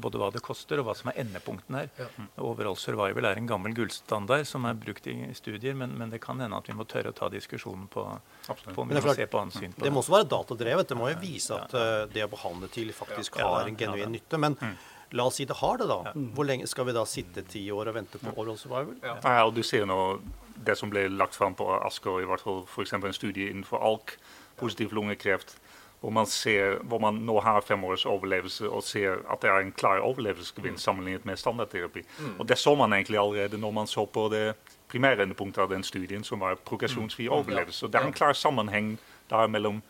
både 0.03 0.21
hva 0.23 0.31
det 0.35 0.43
koster, 0.45 0.83
og 0.83 0.89
hva 0.89 0.97
som 0.99 1.13
er 1.13 1.21
endepunktene 1.25 1.85
her. 1.85 1.93
Ja. 2.01 2.09
Overall 2.49 2.79
survival 2.81 3.31
er 3.31 3.41
en 3.41 3.51
gammel 3.51 3.77
gullstandard 3.77 4.49
som 4.49 4.67
er 4.69 4.79
brukt 4.81 5.07
i 5.11 5.17
studier, 5.37 5.77
men, 5.79 5.95
men, 5.99 6.13
det 6.13 6.23
kan 6.25 6.41
hende 6.43 6.59
at 6.59 6.69
vi 6.71 6.77
må 6.77 6.89
tørre 6.89 7.15
å 7.15 7.17
ta 7.17 7.31
diskusjonen 7.33 7.87
på, 7.93 8.05
på 8.47 8.83
om 8.83 8.91
vi 8.91 8.99
må 8.99 9.15
se 9.15 9.29
på 9.31 9.41
ansyn 9.41 9.77
på 9.77 9.85
det. 9.85 9.95
må 9.95 10.03
også 10.03 10.17
være 10.17 10.31
datadrevet. 10.35 10.91
Det 10.91 10.99
må 10.99 11.11
jo 11.13 11.23
vise 11.23 11.57
at 11.57 11.75
uh, 11.77 12.05
det 12.11 12.27
å 12.27 12.31
behandle 12.33 12.71
til 12.73 12.93
faktisk 12.97 13.41
har 13.43 13.67
en 13.67 13.79
genuin 13.79 14.15
nytte. 14.17 14.41
men 14.41 14.59
mm. 14.61 14.77
La 15.13 15.27
oss 15.29 15.39
si 15.39 15.45
det 15.47 15.59
har 15.61 15.79
det, 15.79 15.87
da. 15.91 16.13
Hvor 16.35 16.49
lenge 16.49 16.67
skal 16.67 16.89
vi 16.89 16.95
da 16.97 17.05
sitte 17.07 17.45
ti 17.47 17.63
år 17.71 17.93
og 17.93 17.99
vente 18.01 18.19
på 18.19 18.33
oral 18.35 18.59
survival? 18.59 18.97
Ja, 19.05 19.45
og 19.45 19.55
du 19.55 19.63
ser 19.63 19.87
nå 19.87 20.19
det 20.67 20.75
som 20.79 20.91
ble 20.91 21.07
lagt 21.13 21.37
fram 21.37 21.55
på 21.55 21.69
Asker, 21.79 22.23
i 22.23 22.27
hvert 22.27 22.43
fall 22.43 22.65
f.eks. 22.67 22.97
en 22.97 23.15
studie 23.15 23.51
innenfor 23.53 23.83
ALK, 23.85 24.17
positiv 24.59 24.95
lungekreft, 24.97 25.57
hvor 26.01 26.13
man, 26.13 26.27
ser, 26.27 26.79
hvor 26.85 27.01
man 27.01 27.21
nå 27.27 27.39
har 27.41 27.61
fem 27.65 27.85
års 27.85 28.05
overlevelse 28.07 28.69
og 28.69 28.83
ser 28.85 29.23
at 29.33 29.43
det 29.43 29.51
er 29.51 29.63
en 29.65 29.73
klar 29.73 30.03
overlevelsesgevinst 30.05 30.81
mm. 30.81 30.85
sammenlignet 30.85 31.27
med 31.27 31.41
standardterapi. 31.41 32.03
Mm. 32.19 32.35
Og 32.39 32.49
Det 32.49 32.59
så 32.59 32.75
man 32.75 32.93
egentlig 32.93 33.19
allerede 33.19 33.59
når 33.59 33.71
man 33.71 33.87
så 33.87 34.05
på 34.07 34.29
det 34.33 34.55
primære 34.89 35.23
endepunktet 35.23 35.63
av 35.63 35.71
den 35.71 35.83
studien, 35.83 36.25
som 36.25 36.41
var 36.41 36.59
progresjonsfri 36.65 37.27
mm. 37.27 37.33
overlevelse. 37.33 37.79
Så 37.79 37.87
Det 37.87 38.01
er 38.01 38.07
en 38.07 38.13
klar 38.13 38.33
sammenheng 38.33 38.99
der 39.31 39.47
mellom 39.47 39.83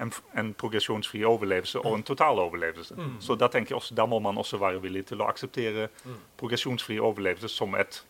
en, 0.00 0.12
en 0.36 0.50
progresjonsfri 0.54 1.22
overlevelse 1.24 1.80
og 1.80 1.94
en 1.98 2.04
total 2.06 2.40
overlevelse. 2.42 2.96
Mm. 2.98 3.14
Så 3.24 3.36
da 3.40 3.48
tenker 3.52 3.74
jeg 3.74 3.80
også, 3.80 3.96
da 3.96 4.06
må 4.06 4.18
man 4.20 4.38
også 4.38 4.60
være 4.60 4.82
villig 4.82 5.06
til 5.12 5.22
å 5.24 5.30
akseptere 5.30 5.88
mm. 6.04 6.20
progresjonsfri 6.40 6.98
overlevelse 7.00 7.48
som 7.52 7.74
et 7.80 8.02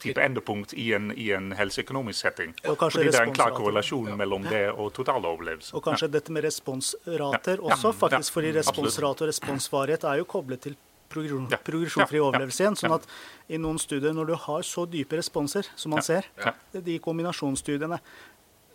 type 0.00 0.22
endepunkt 0.24 0.72
i 0.80 0.92
en, 0.96 1.10
i 1.12 1.30
en 1.36 1.50
helseøkonomisk 1.56 2.20
setting. 2.20 2.54
Fordi 2.64 3.08
det 3.10 3.18
er 3.18 3.26
en 3.28 3.34
klar 3.36 3.52
korrelasjon 3.56 4.12
ja. 4.12 4.16
mellom 4.16 4.46
det 4.48 4.66
og 4.72 4.92
totaloverlevelse. 4.96 5.74
Og 5.76 5.84
kanskje 5.84 6.08
ja. 6.08 6.14
dette 6.16 6.32
med 6.32 6.46
responsrater 6.46 7.60
også, 7.60 7.92
faktisk, 7.96 8.38
fordi 8.38 8.54
responsrate 8.56 9.26
og 9.26 9.32
responsvarighet 9.32 10.06
er 10.08 10.22
jo 10.22 10.28
koblet 10.30 10.64
til 10.68 10.78
progresjonsfri 11.10 12.20
overlevelse 12.22 12.64
igjen. 12.64 12.78
sånn 12.78 12.94
at 12.94 13.06
i 13.50 13.58
noen 13.60 13.80
studier, 13.82 14.14
når 14.16 14.30
du 14.30 14.36
har 14.46 14.66
så 14.66 14.86
dype 14.88 15.18
responser 15.18 15.68
som 15.76 15.92
man 15.94 16.04
ser, 16.06 16.28
de 16.72 16.98
kombinasjonsstudiene 17.02 17.98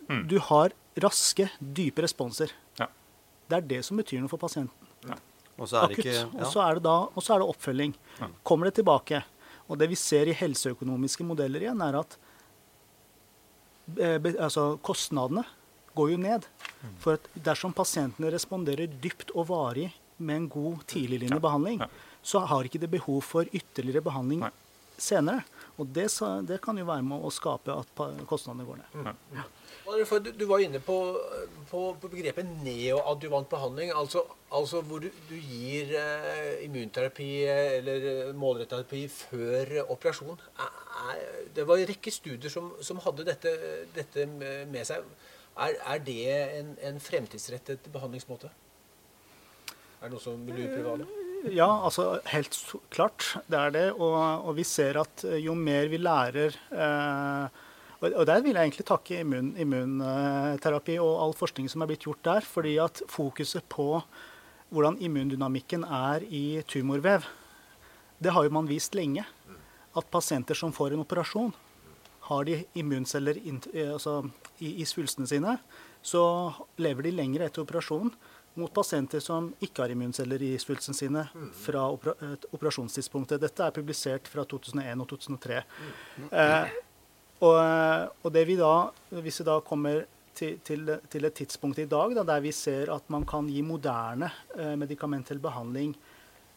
mm. 0.10 0.26
Du 0.32 0.38
har 0.50 0.76
raske, 1.02 1.50
dype 1.60 2.06
responser. 2.06 2.52
Ja. 2.80 2.88
Det 3.50 3.58
er 3.58 3.70
det 3.76 3.82
som 3.88 4.00
betyr 4.00 4.22
noe 4.24 4.32
for 4.32 4.42
pasienten. 4.42 4.92
Ja. 5.08 5.18
Og 5.56 5.70
så 5.72 5.86
er 5.86 5.96
så 6.52 6.62
er 6.66 6.78
det, 6.78 6.84
da, 6.84 6.96
og 7.08 7.24
så 7.24 7.36
er 7.36 7.42
det 7.42 7.50
oppfølging. 7.54 7.94
Kommer 8.44 8.70
det 8.70 8.78
tilbake? 8.82 9.22
Og 9.72 9.80
det 9.80 9.88
vi 9.90 9.98
ser 9.98 10.30
i 10.30 10.36
helseøkonomiske 10.36 11.26
modeller 11.26 11.64
igjen, 11.64 11.82
er 11.82 12.00
at 12.02 12.18
eh, 13.98 14.18
altså, 14.36 14.76
kostnadene 14.84 15.46
går 15.96 16.12
jo 16.12 16.20
ned. 16.22 16.50
For 17.02 17.18
at 17.18 17.30
dersom 17.48 17.74
pasientene 17.76 18.34
responderer 18.34 18.92
dypt 19.02 19.32
og 19.34 19.48
varig 19.54 19.88
med 20.18 20.42
en 20.42 20.50
god 20.52 20.84
tidliglinje 20.92 21.40
behandling, 21.42 21.82
så 22.26 22.44
har 22.50 22.68
ikke 22.68 22.82
det 22.84 22.92
behov 22.92 23.24
for 23.26 23.48
ytterligere 23.56 24.04
behandling 24.04 24.44
senere. 24.98 25.44
Og 25.80 25.88
det, 25.96 26.08
det, 26.48 26.60
kan 26.64 26.78
jo 26.80 26.88
være 26.88 27.04
med 27.08 27.24
å 27.24 27.32
skape 27.34 27.74
at 27.74 28.04
kostnadene 28.30 28.68
går 28.68 28.84
ned. 28.84 29.16
Ja. 29.36 29.48
Du 29.86 30.46
var 30.50 30.64
inne 30.64 30.80
på, 30.82 30.96
på, 31.70 31.82
på 32.02 32.10
begrepet 32.10 32.48
neoadjuvant 32.64 33.50
behandling. 33.50 33.92
Altså, 33.94 34.24
altså 34.50 34.82
hvor 34.82 35.04
du, 35.04 35.10
du 35.30 35.36
gir 35.36 35.94
uh, 35.94 36.64
immunterapi 36.66 37.30
eller 37.52 38.34
målretterapi 38.34 39.06
før 39.14 39.78
operasjon. 39.86 40.42
Det 41.56 41.68
var 41.68 41.80
en 41.80 41.90
rekke 41.92 42.12
studier 42.12 42.52
som, 42.52 42.72
som 42.82 43.02
hadde 43.06 43.28
dette, 43.28 43.54
dette, 43.96 44.28
med 44.32 44.84
seg. 44.88 45.06
Er, 45.56 45.78
er 45.94 46.02
det 46.04 46.22
en, 46.60 46.74
en, 46.84 46.98
fremtidsrettet 47.00 47.86
behandlingsmåte? 47.94 48.50
Er 50.02 50.10
det 50.10 50.16
noe 50.16 50.24
som 50.24 50.42
vil 50.48 50.66
det? 50.66 51.06
Ja, 51.54 51.70
altså 51.86 52.18
helt 52.32 52.58
klart. 52.92 53.36
Det 53.48 53.60
er 53.60 53.72
det. 53.76 53.86
Og, 53.94 54.18
og 54.18 54.58
vi 54.58 54.66
ser 54.68 55.00
at 55.00 55.24
jo 55.40 55.56
mer 55.56 55.88
vi 55.92 56.02
lærer 56.02 56.58
eh, 56.74 57.62
og 58.02 58.26
Der 58.28 58.42
vil 58.42 58.56
jeg 58.56 58.62
egentlig 58.68 58.86
takke 58.86 59.20
immun, 59.24 59.54
immunterapi 59.58 60.98
og 61.00 61.22
all 61.24 61.34
forskning 61.34 61.70
som 61.72 61.82
er 61.82 61.88
blitt 61.88 62.04
gjort 62.04 62.24
der. 62.24 62.42
fordi 62.42 62.78
at 62.78 63.02
fokuset 63.08 63.64
på 63.70 64.04
hvordan 64.70 64.98
immundynamikken 65.00 65.84
er 65.84 66.24
i 66.28 66.62
tumorvev, 66.68 67.24
det 68.20 68.32
har 68.32 68.44
jo 68.44 68.50
man 68.50 68.68
vist 68.68 68.96
lenge. 68.96 69.26
At 69.96 70.12
pasienter 70.12 70.56
som 70.56 70.74
får 70.74 70.94
en 70.94 71.00
operasjon, 71.06 71.54
har 72.26 72.44
de 72.44 72.64
immunceller 72.74 73.38
in, 73.38 73.62
altså, 73.74 74.24
i, 74.60 74.82
i 74.82 74.86
svulstene 74.86 75.28
sine, 75.30 75.58
så 76.02 76.52
lever 76.82 77.06
de 77.06 77.12
lenger 77.12 77.46
etter 77.46 77.62
operasjonen 77.62 78.12
mot 78.56 78.72
pasienter 78.74 79.20
som 79.20 79.50
ikke 79.64 79.84
har 79.84 79.92
immunceller 79.92 80.42
i 80.42 80.54
svulstene 80.62 80.96
sine 80.96 81.26
fra 81.60 81.86
operasjonstidspunktet. 81.92 83.42
Dette 83.44 83.66
er 83.66 83.76
publisert 83.76 84.30
fra 84.32 84.46
2001 84.48 85.04
og 85.04 85.10
2003. 85.12 85.62
Eh, 86.32 86.78
og, 87.44 87.58
og, 88.24 88.30
det 88.32 88.46
vi 88.48 88.56
da, 88.60 88.90
hvis 89.20 89.42
vi 89.42 89.48
da 89.48 89.60
kommer 89.66 90.06
til, 90.36 90.60
til, 90.64 90.92
til, 91.12 91.28
et 91.28 91.36
tidspunkt 91.36 91.80
i 91.80 91.88
dag 91.90 92.16
da, 92.16 92.24
der 92.28 92.44
vi 92.44 92.52
ser 92.56 92.92
at 92.94 93.10
man 93.12 93.26
kan 93.28 93.48
gi 93.52 93.64
moderne 93.64 94.32
eh, 94.58 94.76
medikamentell 94.80 95.40
behandling 95.44 95.94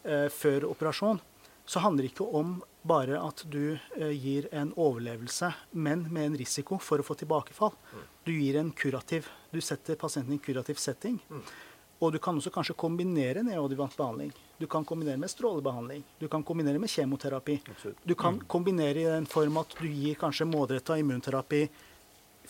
eh, 0.03 0.27
før 0.31 0.69
operasjon, 0.71 1.19
så 1.69 1.83
handler 1.83 2.07
det 2.07 2.13
ikke 2.13 2.27
om 2.39 2.57
bare 2.87 3.19
at 3.21 3.43
du 3.51 3.75
eh, 3.75 4.13
gir 4.15 4.47
en 4.55 4.71
overlevelse, 4.75 5.51
men 5.71 6.07
med 6.09 6.31
en 6.31 6.37
risiko 6.39 6.79
for 6.81 6.99
å 6.99 7.07
få 7.07 7.17
tilbakefall. 7.19 7.75
Du 8.25 8.31
gir 8.33 8.59
en 8.59 8.71
kurativ. 8.71 9.27
Du 9.51 9.59
setter 9.61 9.99
pasienten 9.99 10.35
i 10.35 10.39
en 10.39 10.43
kurativ 10.43 10.79
setting. 10.79 11.19
Og 11.99 12.13
du 12.15 12.19
kan 12.23 12.37
også 12.39 12.53
kanskje 12.55 12.77
kombinere 12.79 13.43
neoadjuvant 13.43 13.97
behandling. 13.99 14.31
Du 14.59 14.67
kan 14.67 14.85
kombinere 14.85 15.17
med 15.17 15.29
strålebehandling. 15.31 16.03
Du 16.19 16.27
kan 16.27 16.43
kombinere 16.43 16.79
med 16.79 16.89
kjemoterapi. 16.89 17.61
Du 18.03 18.15
kan 18.15 18.39
kombinere 18.39 18.99
i 18.99 19.05
den 19.07 19.25
form 19.25 19.57
at 19.57 19.75
du 19.79 19.87
gir 19.87 20.17
kanskje 20.19 20.47
målretta 20.49 20.97
immunterapi 20.99 21.61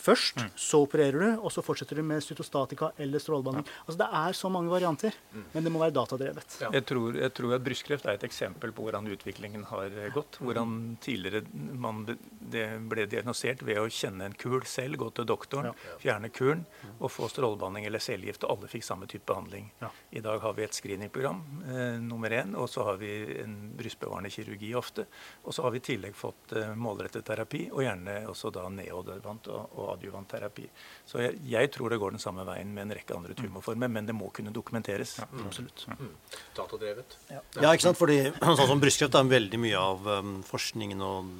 først, 0.00 0.40
mm. 0.40 0.50
så 0.58 0.82
opererer 0.84 1.20
du, 1.20 1.28
og 1.40 1.52
så 1.54 1.64
fortsetter 1.64 2.00
du 2.00 2.04
med 2.06 2.24
cytostatika 2.24 2.90
eller 3.00 3.22
strålebehandling. 3.22 3.68
Ja. 3.68 3.84
Altså, 3.86 3.98
det 4.02 4.08
er 4.22 4.38
så 4.40 4.52
mange 4.52 4.72
varianter, 4.72 5.16
mm. 5.32 5.46
men 5.54 5.66
det 5.66 5.74
må 5.74 5.82
være 5.82 5.96
datadrevet. 5.96 6.58
Ja. 6.64 6.72
Jeg, 6.78 6.86
tror, 6.88 7.18
jeg, 7.18 7.34
tror, 7.36 7.56
at 7.56 7.66
brystkreft 7.66 8.08
er 8.08 8.18
et 8.18 8.26
eksempel 8.28 8.74
på 8.76 8.86
hvordan 8.86 9.08
utviklingen 9.12 9.66
har 9.70 9.96
gått. 10.14 10.40
Hvordan 10.40 10.96
tidligere 11.04 11.44
man 11.80 12.04
det 12.50 12.66
ble 12.90 13.06
diagnosert 13.10 13.62
ved 13.66 13.78
å 13.80 13.88
kjenne 13.92 14.26
en 14.26 14.36
kul 14.38 14.62
selv, 14.68 14.98
gå 15.00 15.10
til 15.14 15.28
doktoren, 15.28 15.70
ja. 15.70 15.96
fjerne 16.02 16.30
kulen 16.34 16.64
og 16.98 17.10
få 17.12 17.28
strålebehandling 17.30 17.86
eller 17.88 18.02
cellegift. 18.02 18.44
Og 18.46 18.56
alle 18.56 18.70
fikk 18.72 18.86
samme 18.86 19.08
type 19.10 19.26
behandling. 19.28 19.70
I 20.16 20.22
dag 20.24 20.40
har 20.42 20.56
vi 20.56 20.64
et 20.66 20.76
screeningprogram 20.76 21.42
eh, 21.68 21.98
nummer 22.02 22.32
én, 22.34 22.54
og 22.58 22.68
så 22.70 22.86
har 22.88 23.00
vi 23.00 23.12
en 23.42 23.56
brystbevarende 23.78 24.32
kirurgi 24.32 24.72
ofte. 24.78 25.06
Og 25.44 25.54
så 25.54 25.66
har 25.66 25.74
vi 25.74 25.82
i 25.82 25.86
tillegg 25.92 26.16
fått 26.18 26.56
eh, 26.58 26.72
målrettet 26.74 27.26
terapi, 27.26 27.66
og 27.70 27.84
gjerne 27.84 28.16
også 28.30 28.52
da 28.54 28.66
neodervant 28.72 29.50
og, 29.52 29.78
og 29.78 29.89
adjuvant 29.94 30.28
terapi. 30.30 30.66
Så 31.08 31.22
jeg, 31.22 31.38
jeg, 31.50 31.70
tror 31.74 31.92
det 31.92 32.00
går 32.02 32.14
den 32.16 32.22
samme 32.22 32.44
veien 32.48 32.70
med 32.74 32.86
en 32.86 32.94
rekke 32.98 33.16
andre 33.16 33.36
tumorformer, 33.38 33.90
men 33.92 34.08
det 34.08 34.16
må 34.16 34.30
kunne 34.34 34.52
dokumenteres. 34.54 35.16
Ja, 35.20 35.28
mm. 35.32 35.46
Absolutt. 35.46 35.86
Mm. 35.90 36.12
Datadrevet. 36.56 37.18
Ja. 37.30 37.40
ja. 37.60 37.72
ikke 37.72 37.88
sant? 37.88 38.00
Fordi 38.00 38.20
sånn 38.60 38.70
som 38.70 38.82
brystkreft 38.82 39.18
er 39.18 39.32
veldig 39.32 39.60
mye 39.62 39.82
av 39.90 40.10
um, 40.20 40.38
forskningen 40.46 41.04
og 41.06 41.34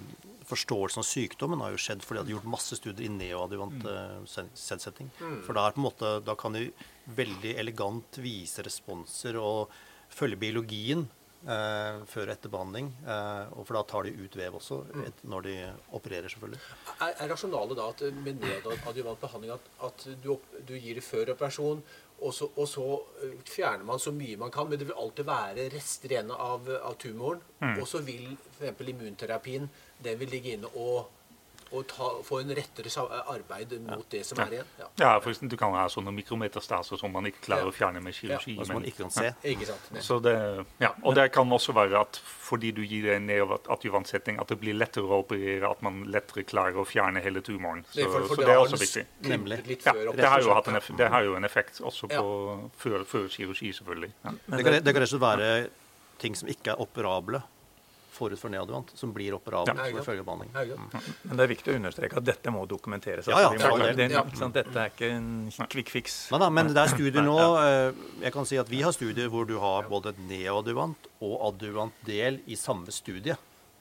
forståelsen 0.50 1.02
av 1.02 1.06
sykdommen 1.06 1.60
har 1.62 1.74
jo 1.74 1.80
skjedd 1.80 2.02
fordi 2.02 2.24
de 2.24 2.32
har 2.32 2.40
gjort 2.40 2.50
masse 2.56 2.78
studier 2.78 3.06
i 3.06 3.12
neoadjuvant 3.14 3.84
mm. 3.84 3.86
uh, 3.86 4.08
Mm. 5.20 5.36
For 5.46 5.56
da, 5.56 5.68
måte, 5.80 6.10
da, 6.24 6.34
kan 6.38 6.56
de 6.56 6.66
veldig 7.16 7.52
elegant 7.60 8.18
vise 8.22 8.62
responser 8.66 9.36
og 9.38 9.70
følge 10.10 10.38
biologien 10.40 11.04
Uh, 11.40 12.03
før 12.05 12.29
og 12.29 12.35
etter 12.35 12.50
behandling. 12.53 12.90
Eh, 13.00 13.53
og 13.57 13.64
for 13.64 13.79
da 13.79 13.81
tar 13.88 14.05
de 14.05 14.11
ut 14.12 14.35
vev 14.37 14.59
også 14.59 14.76
mm. 14.90 15.05
et, 15.09 15.22
når 15.33 15.46
de 15.46 15.55
opererer, 15.96 16.29
selvfølgelig. 16.29 16.59
Er, 16.98 17.14
er 17.14 17.31
rasjonalet 17.33 17.79
da 17.79 17.87
at 17.94 18.03
med 18.12 18.42
nedadjuvant 18.42 19.22
behandling 19.22 19.55
at, 19.55 19.70
at 19.88 20.05
du, 20.20 20.35
du, 20.68 20.74
gir 20.76 21.00
det 21.00 21.05
før 21.07 21.33
operasjon, 21.33 21.81
og 22.20 22.35
så, 22.37 22.50
og 22.61 22.68
så, 22.68 22.85
eh, 23.24 23.38
fjerner 23.48 23.88
man 23.88 24.03
så 24.03 24.12
mye 24.12 24.37
man 24.37 24.53
kan, 24.53 24.68
men 24.68 24.83
det 24.83 24.90
vil 24.90 25.00
alltid 25.00 25.31
være 25.31 25.70
rester 25.72 26.12
igjen 26.12 26.35
av, 26.37 26.68
av 26.76 26.98
tumoren. 27.00 27.40
Mm. 27.64 27.72
Og 27.79 27.88
så 27.88 28.03
vil 28.05 28.35
f.eks. 28.59 28.85
immunterapien 28.92 29.64
den 30.05 30.20
vil 30.20 30.37
ligge 30.37 30.59
inne 30.59 30.68
og 30.76 31.09
og 31.70 31.87
ta, 31.87 32.09
få 32.26 32.40
en 32.42 32.50
rettere 32.56 32.90
arbeid 33.30 33.76
mot 33.85 34.06
det 34.11 34.24
som 34.26 34.40
er 34.42 34.56
igjen. 34.56 34.70
Ja, 34.80 34.88
ja 34.98 35.11
for 35.22 35.30
eksempel, 35.30 35.52
Du 35.54 35.61
kan 35.61 35.74
ha 35.76 35.85
sånne 35.92 36.12
mikrometerstaser 36.14 36.98
som 36.98 37.12
man 37.14 37.28
ikke 37.30 37.44
klarer 37.46 37.70
å 37.70 37.74
fjerne 37.74 38.02
med 38.02 38.16
kirurgi. 38.16 38.56
Ja, 38.59 38.66
som 38.66 38.80
man 38.80 38.87
ikke 38.88 39.04
kan 39.04 39.14
se. 39.14 39.30
Ikke 39.52 39.68
sant, 39.68 39.90
så 40.02 40.18
det, 40.22 40.35
ja, 40.83 40.90
og 41.04 41.14
det 41.18 41.28
kan 41.35 41.52
også 41.52 41.74
være 41.76 42.00
at 42.02 42.20
fordi 42.50 42.72
du 42.74 42.83
gir 42.83 43.12
en 43.14 43.28
neoadjuvantsetting, 43.30 44.40
at 44.42 44.50
det 44.50 44.59
blir 44.62 44.74
lettere 44.74 45.06
å 45.06 45.20
operere, 45.22 45.70
at 45.70 45.85
man 45.87 46.02
lettere 46.11 46.42
klarer 46.48 46.80
å 46.83 46.87
fjerne 46.88 47.22
hele 47.22 47.44
tumoren. 47.46 47.85
Så 47.92 48.00
det, 48.00 48.09
for, 48.11 48.26
for 48.26 48.40
så 48.40 48.48
det 48.48 48.54
er 48.56 48.64
også 48.64 48.80
viktig. 48.80 49.06
Nemlig. 49.30 49.61
Ja, 49.87 49.94
det 49.94 50.26
har, 50.26 50.42
jo 50.42 50.56
hatt 50.56 50.72
en 50.72 50.80
effekt, 50.80 50.98
det 50.98 51.11
har 51.14 51.26
jo 51.26 51.38
en 51.38 51.46
effekt 51.46 51.78
også 51.87 52.11
på, 52.11 52.26
før, 52.83 53.06
før 53.06 53.30
kirurgi, 53.30 53.70
selvfølgelig. 53.78 54.12
Det 54.26 54.64
kan, 54.66 54.80
det 54.83 54.94
kan 54.96 55.04
rett 55.04 55.06
og 55.06 55.14
slett 55.14 55.26
være 55.28 55.54
ting 56.20 56.37
som 56.37 56.50
ikke 56.52 56.74
er 56.74 56.83
operable 56.83 57.44
forut 58.20 58.40
for 58.40 58.52
neadjuvant, 58.52 58.92
som 58.98 59.12
blir 59.16 59.35
operabelt 59.37 59.80
ja. 59.80 59.88
for 59.96 60.11
følgebehandling. 60.12 60.52
Mm. 60.54 61.11
Men 61.26 61.40
det 61.40 61.44
er 61.46 61.52
viktig 61.54 61.72
å 61.72 61.76
understreke 61.80 62.20
at 62.20 62.26
dette 62.28 62.54
må 62.54 62.64
dokumenteres. 62.70 63.28
Ja, 63.30 63.42
ja, 63.46 63.52
altså, 63.54 63.90
det, 63.96 64.09
det, 64.12 64.22
sånn, 64.38 64.54
dette 64.54 64.76
er 64.85 64.92
ikke 64.92 65.11
en 65.16 65.68
quick 65.72 65.92
fix. 65.92 66.18
Nei, 66.35 66.42
nei, 66.44 66.50
men 66.61 66.72
det 66.74 66.85
er 66.85 66.92
studier 66.92 67.24
nå 67.26 67.37
eh, 67.61 68.02
Jeg 68.26 68.35
kan 68.35 68.48
si 68.48 68.59
at 68.61 68.68
Vi 68.70 68.83
har 68.85 68.94
studier 68.96 69.30
hvor 69.33 69.48
du 69.48 69.56
har 69.62 69.88
både 69.90 70.14
neadjuvant 70.28 71.09
og 71.24 71.35
adjuvant 71.50 72.04
del 72.06 72.40
i 72.50 72.59
samme 72.59 72.92
studie. 72.94 73.37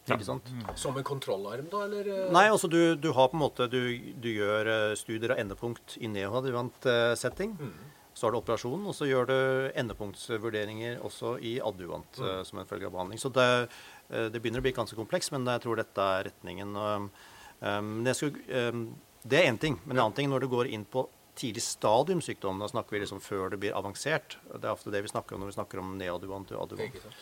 Ikke 0.10 0.26
sant? 0.26 0.48
Mm. 0.50 0.66
Som 0.80 0.98
en 0.98 1.06
kontrollarm, 1.06 1.68
da? 1.70 1.84
eller? 1.86 2.08
Eh? 2.10 2.26
Nei, 2.34 2.48
altså 2.50 2.70
du, 2.72 2.96
du 2.98 3.12
har 3.14 3.30
på 3.30 3.38
en 3.38 3.44
måte 3.44 3.68
Du, 3.70 3.82
du 4.18 4.30
gjør 4.32 4.72
eh, 4.74 4.98
studier 4.98 5.36
av 5.36 5.44
endepunkt 5.44 6.00
i 6.02 6.10
neoadjuvant 6.10 6.90
setting. 7.20 7.56
Mm. 7.60 7.99
Så 8.20 8.28
har 8.28 8.36
du 8.36 8.42
operasjonen, 8.42 8.84
og 8.92 8.96
så 8.98 9.08
gjør 9.08 9.30
du 9.30 9.38
endepunktsvurderinger 9.80 11.00
også 11.08 11.38
i 11.40 11.56
adjuvant 11.64 12.20
mm. 12.20 12.44
som 12.50 12.60
en 12.60 12.68
følge 12.68 12.90
av 12.90 12.98
behandling. 12.98 13.22
Så 13.22 13.32
det, 13.32 13.48
Eh, 14.10 14.28
det 14.34 14.42
begynner 14.42 14.64
å 14.64 14.66
bli 14.66 14.74
ganske 14.76 14.98
kompleks, 14.98 15.32
men 15.34 15.46
jeg 15.48 15.64
tror 15.66 15.80
dette 15.80 16.10
er 16.16 16.30
retningen. 16.32 16.76
Det, 18.06 18.14
skulle, 18.16 18.62
um, 18.72 18.86
det, 19.22 19.40
er 19.42 19.50
én 19.50 19.58
ting. 19.60 19.80
Men 19.84 19.98
en 19.98 20.06
annen 20.06 20.18
ting 20.18 20.30
når 20.32 20.46
du 20.46 20.52
går 20.52 20.70
inn 20.72 20.86
på 20.88 21.06
tidlig 21.40 21.64
stadium 21.64 22.22
sykdom, 22.24 22.62
da 22.62 22.70
snakker 22.72 22.96
vi 22.96 23.04
liksom 23.04 23.20
før 23.24 23.52
det 23.54 23.60
blir 23.62 23.76
avansert. 23.76 24.38
Det 24.54 24.64
er 24.64 24.72
ofte 24.72 24.94
det 24.94 25.04
vi 25.06 25.12
snakker 25.12 25.36
om 25.36 25.44
når 25.44 25.52
vi 25.52 25.58
snakker 25.58 25.82
om 25.82 25.94
neoadjuvant 26.00 26.56
og 26.56 26.64
adjuvant. 26.64 27.20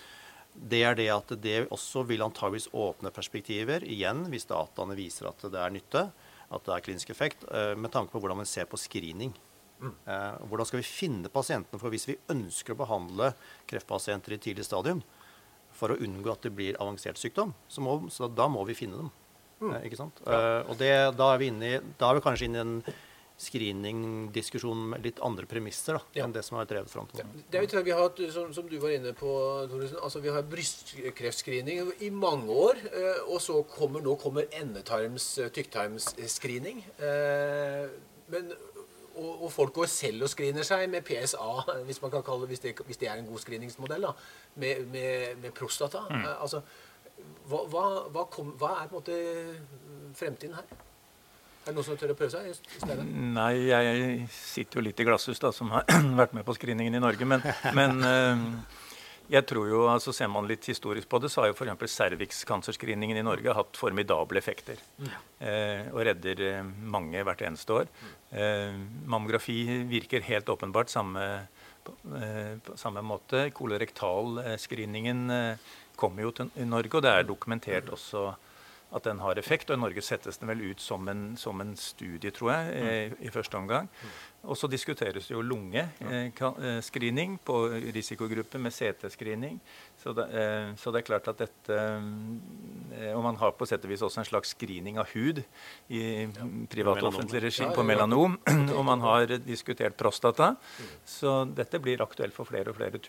Det 0.58 0.80
er 0.86 0.96
det 0.98 1.10
at 1.14 1.34
det 1.42 1.58
også 1.74 2.02
vil 2.10 2.24
antageligvis 2.26 2.72
åpne 2.74 3.12
perspektiver, 3.14 3.84
igjen 3.86 4.24
hvis 4.32 4.48
dataene 4.50 4.96
viser 4.98 5.30
at 5.30 5.44
det 5.54 5.60
er 5.62 5.74
nytte, 5.74 6.08
at 6.48 6.66
det 6.66 6.74
er 6.74 6.86
klinisk 6.86 7.12
effekt, 7.14 7.44
eh, 7.52 7.74
med 7.78 7.94
tanke 7.94 8.14
på 8.14 8.22
hvordan 8.22 8.42
man 8.42 8.50
ser 8.50 8.70
på 8.70 8.80
screening. 8.80 9.36
Eh, 9.84 10.38
hvordan 10.50 10.68
skal 10.68 10.82
vi 10.82 10.88
finne 10.90 11.30
pasientene? 11.30 11.80
For 11.82 11.94
hvis 11.94 12.08
vi 12.10 12.18
ønsker 12.34 12.74
å 12.74 12.82
behandle 12.82 13.32
kreftpasienter 13.70 14.36
i 14.36 14.42
tidlig 14.42 14.66
stadium, 14.68 15.04
for 15.78 15.94
å 15.94 16.00
unngå 16.02 16.34
at 16.34 16.46
det 16.48 16.54
blir 16.58 16.78
avansert 16.82 17.20
sykdom. 17.22 17.54
Så, 17.70 17.84
må, 17.86 18.00
så 18.14 18.30
da 18.32 18.48
må 18.50 18.64
vi 18.68 18.78
finne 18.78 19.04
dem. 19.04 19.12
Mm. 19.62 19.74
Eh, 19.74 19.84
ikke 19.90 20.00
sant? 20.00 20.24
Uh, 20.26 20.64
og 20.70 20.80
det, 20.82 20.94
da, 21.18 21.34
er 21.34 21.42
vi 21.42 21.52
inne 21.52 21.70
i, 21.70 21.78
da 22.00 22.10
er 22.10 22.18
vi 22.18 22.26
kanskje 22.26 22.50
inne 22.50 22.58
i 22.58 22.66
en 22.66 22.98
screeningdiskusjon 23.38 24.80
med 24.96 25.04
litt 25.06 25.20
andre 25.22 25.46
premisser 25.46 26.00
da, 26.00 26.00
ja. 26.16 26.24
enn 26.26 26.32
det 26.34 26.42
som 26.42 26.56
har 26.58 26.64
vært 26.64 26.72
drevet 26.72 26.90
fram 26.90 27.10
til 27.12 27.22
nå. 27.22 27.44
Det 27.54 27.60
er 27.60 27.68
jo 27.70 27.84
vi 27.86 27.94
har, 27.94 28.22
som, 28.34 28.48
som, 28.56 28.66
du 28.66 28.80
var 28.82 28.96
inne 28.96 29.12
på, 29.18 29.30
Thoresen, 29.70 30.00
altså 30.02 30.22
vi 30.24 30.34
har 30.34 30.48
brystkreftscreening 30.50 31.92
i 32.02 32.10
mange 32.10 32.58
år. 32.66 32.82
Uh, 32.90 33.36
og 33.36 33.42
så 33.46 33.62
kommer 33.70 34.02
nå 34.06 34.18
kommer 34.22 34.50
endetarms, 34.58 35.36
tykktarmsscreening. 35.54 36.82
Uh, 36.98 37.86
men 38.34 38.50
og, 39.18 39.44
og, 39.44 39.52
folk 39.52 39.74
går 39.74 39.90
selv 39.92 40.28
og 40.28 40.32
screener 40.32 40.66
seg 40.68 40.86
med 40.92 41.06
PSA, 41.08 41.48
hvis, 41.88 42.02
man 42.02 42.14
kan 42.14 42.26
kalle, 42.26 42.50
hvis, 42.50 42.62
det, 42.64 42.76
hvis 42.86 43.00
det 43.02 43.10
er 43.10 43.20
en 43.20 43.30
god 43.30 43.42
screeningsmodell, 43.44 44.08
da, 44.08 44.12
med, 44.56 44.86
med, 44.94 45.38
med 45.42 45.56
prostata. 45.58 46.06
Mm. 46.10 46.22
Eh, 46.22 46.42
altså, 46.42 46.62
hva, 47.50 47.64
hva, 47.72 47.86
hva, 48.14 48.28
kom, 48.34 48.54
hva, 48.62 48.76
er 48.82 48.92
på 48.92 49.00
en 49.00 49.02
måte 49.02 49.18
fremtiden 50.18 50.58
her? 50.60 50.68
Er 51.68 51.74
det 51.74 51.76
noen 51.76 51.88
som 51.88 51.98
tør 52.00 52.14
å 52.14 52.18
prøve 52.20 52.32
seg 52.32 52.48
i 52.48 52.54
stedet? 52.56 53.06
Nei, 53.36 53.52
jeg 53.68 54.28
sitter 54.32 54.80
jo 54.80 54.86
litt 54.86 55.02
i 55.04 55.08
glasshus, 55.08 55.42
da, 55.44 55.52
som 55.56 55.74
har 55.76 55.88
vært 56.22 56.36
med 56.38 56.48
på 56.48 56.56
screeningen 56.56 56.96
i 56.96 57.04
Norge. 57.04 57.28
Men, 57.28 57.44
men 57.76 58.06
uh, 58.06 58.86
jeg 59.28 59.44
tror 59.50 59.68
jo, 59.70 59.82
altså 59.92 60.14
Ser 60.16 60.30
man 60.32 60.48
litt 60.50 60.66
historisk 60.70 61.10
på 61.12 61.20
det, 61.20 61.32
så 61.34 61.44
har 61.44 61.52
jo 61.52 61.58
f.eks. 61.58 61.96
cervixkancerscreeningen 61.98 63.20
i 63.20 63.26
Norge 63.26 63.56
hatt 63.58 63.80
formidable 63.80 64.40
effekter. 64.40 64.80
Mm. 64.98 65.10
Eh, 65.40 65.90
og 65.92 66.02
redder 66.08 66.44
eh, 66.48 66.72
mange 66.96 67.24
hvert 67.28 67.44
eneste 67.48 67.76
år. 67.82 67.92
Eh, 68.32 68.78
mammografi 69.06 69.60
virker 69.90 70.26
helt 70.28 70.50
åpenbart 70.54 70.94
samme, 70.94 71.26
eh, 71.88 72.54
på 72.64 72.78
samme 72.80 73.04
måte. 73.06 73.50
Kolorektalscreeningen 73.58 75.28
eh, 75.36 75.70
kommer 76.00 76.28
jo 76.28 76.36
til 76.40 76.52
Norge, 76.70 76.96
og 76.96 77.04
det 77.04 77.14
er 77.14 77.28
dokumentert 77.28 77.92
også 77.94 78.30
at 78.96 79.04
den 79.04 79.20
har 79.20 79.40
effekt. 79.40 79.70
Og 79.70 79.78
i 79.78 79.82
Norge 79.82 80.04
settes 80.06 80.40
den 80.40 80.52
vel 80.52 80.64
ut 80.72 80.82
som 80.84 81.08
en, 81.12 81.30
som 81.40 81.62
en 81.64 81.76
studie, 81.80 82.32
tror 82.32 82.54
jeg, 82.54 82.66
mm. 82.72 82.88
i, 83.24 83.28
i 83.28 83.34
første 83.34 83.60
omgang. 83.60 83.90
Og 84.48 84.56
så 84.56 84.70
diskuteres 84.72 85.28
det 85.28 85.34
jo 85.34 85.42
lungescreening 85.44 87.34
eh, 87.36 87.42
på 87.44 87.56
risikogrupper 87.96 88.62
med 88.64 88.72
CT-screening. 88.72 89.58
Så, 90.00 90.14
eh, 90.24 90.72
så, 90.80 90.94
det 90.94 91.02
er 91.02 91.08
klart 91.10 91.28
at 91.28 91.42
dette 91.42 91.78
eh, 91.78 93.12
Og 93.16 93.24
man 93.26 93.40
har 93.42 93.56
på 93.58 93.68
sett 93.68 93.84
og 93.84 93.92
vis 93.92 94.06
også 94.06 94.22
en 94.22 94.30
slags 94.30 94.54
screening 94.56 95.02
av 95.02 95.12
hud 95.12 95.42
i 95.90 96.04
ja. 96.24 96.48
privat 96.72 97.02
og 97.02 97.12
offentlig 97.12 97.44
regi 97.50 97.68
på 97.76 97.84
melanom. 97.84 98.40
Og 98.78 98.84
man 98.88 99.04
har 99.04 99.38
diskutert 99.44 99.98
prostata. 100.00 100.54
Mm. 100.56 100.92
Så 101.18 101.38
dette 101.58 101.82
blir 101.84 102.04
aktuelt 102.06 102.36
for 102.36 102.48
flere 102.48 102.72
og 102.72 102.80
flere 102.80 103.02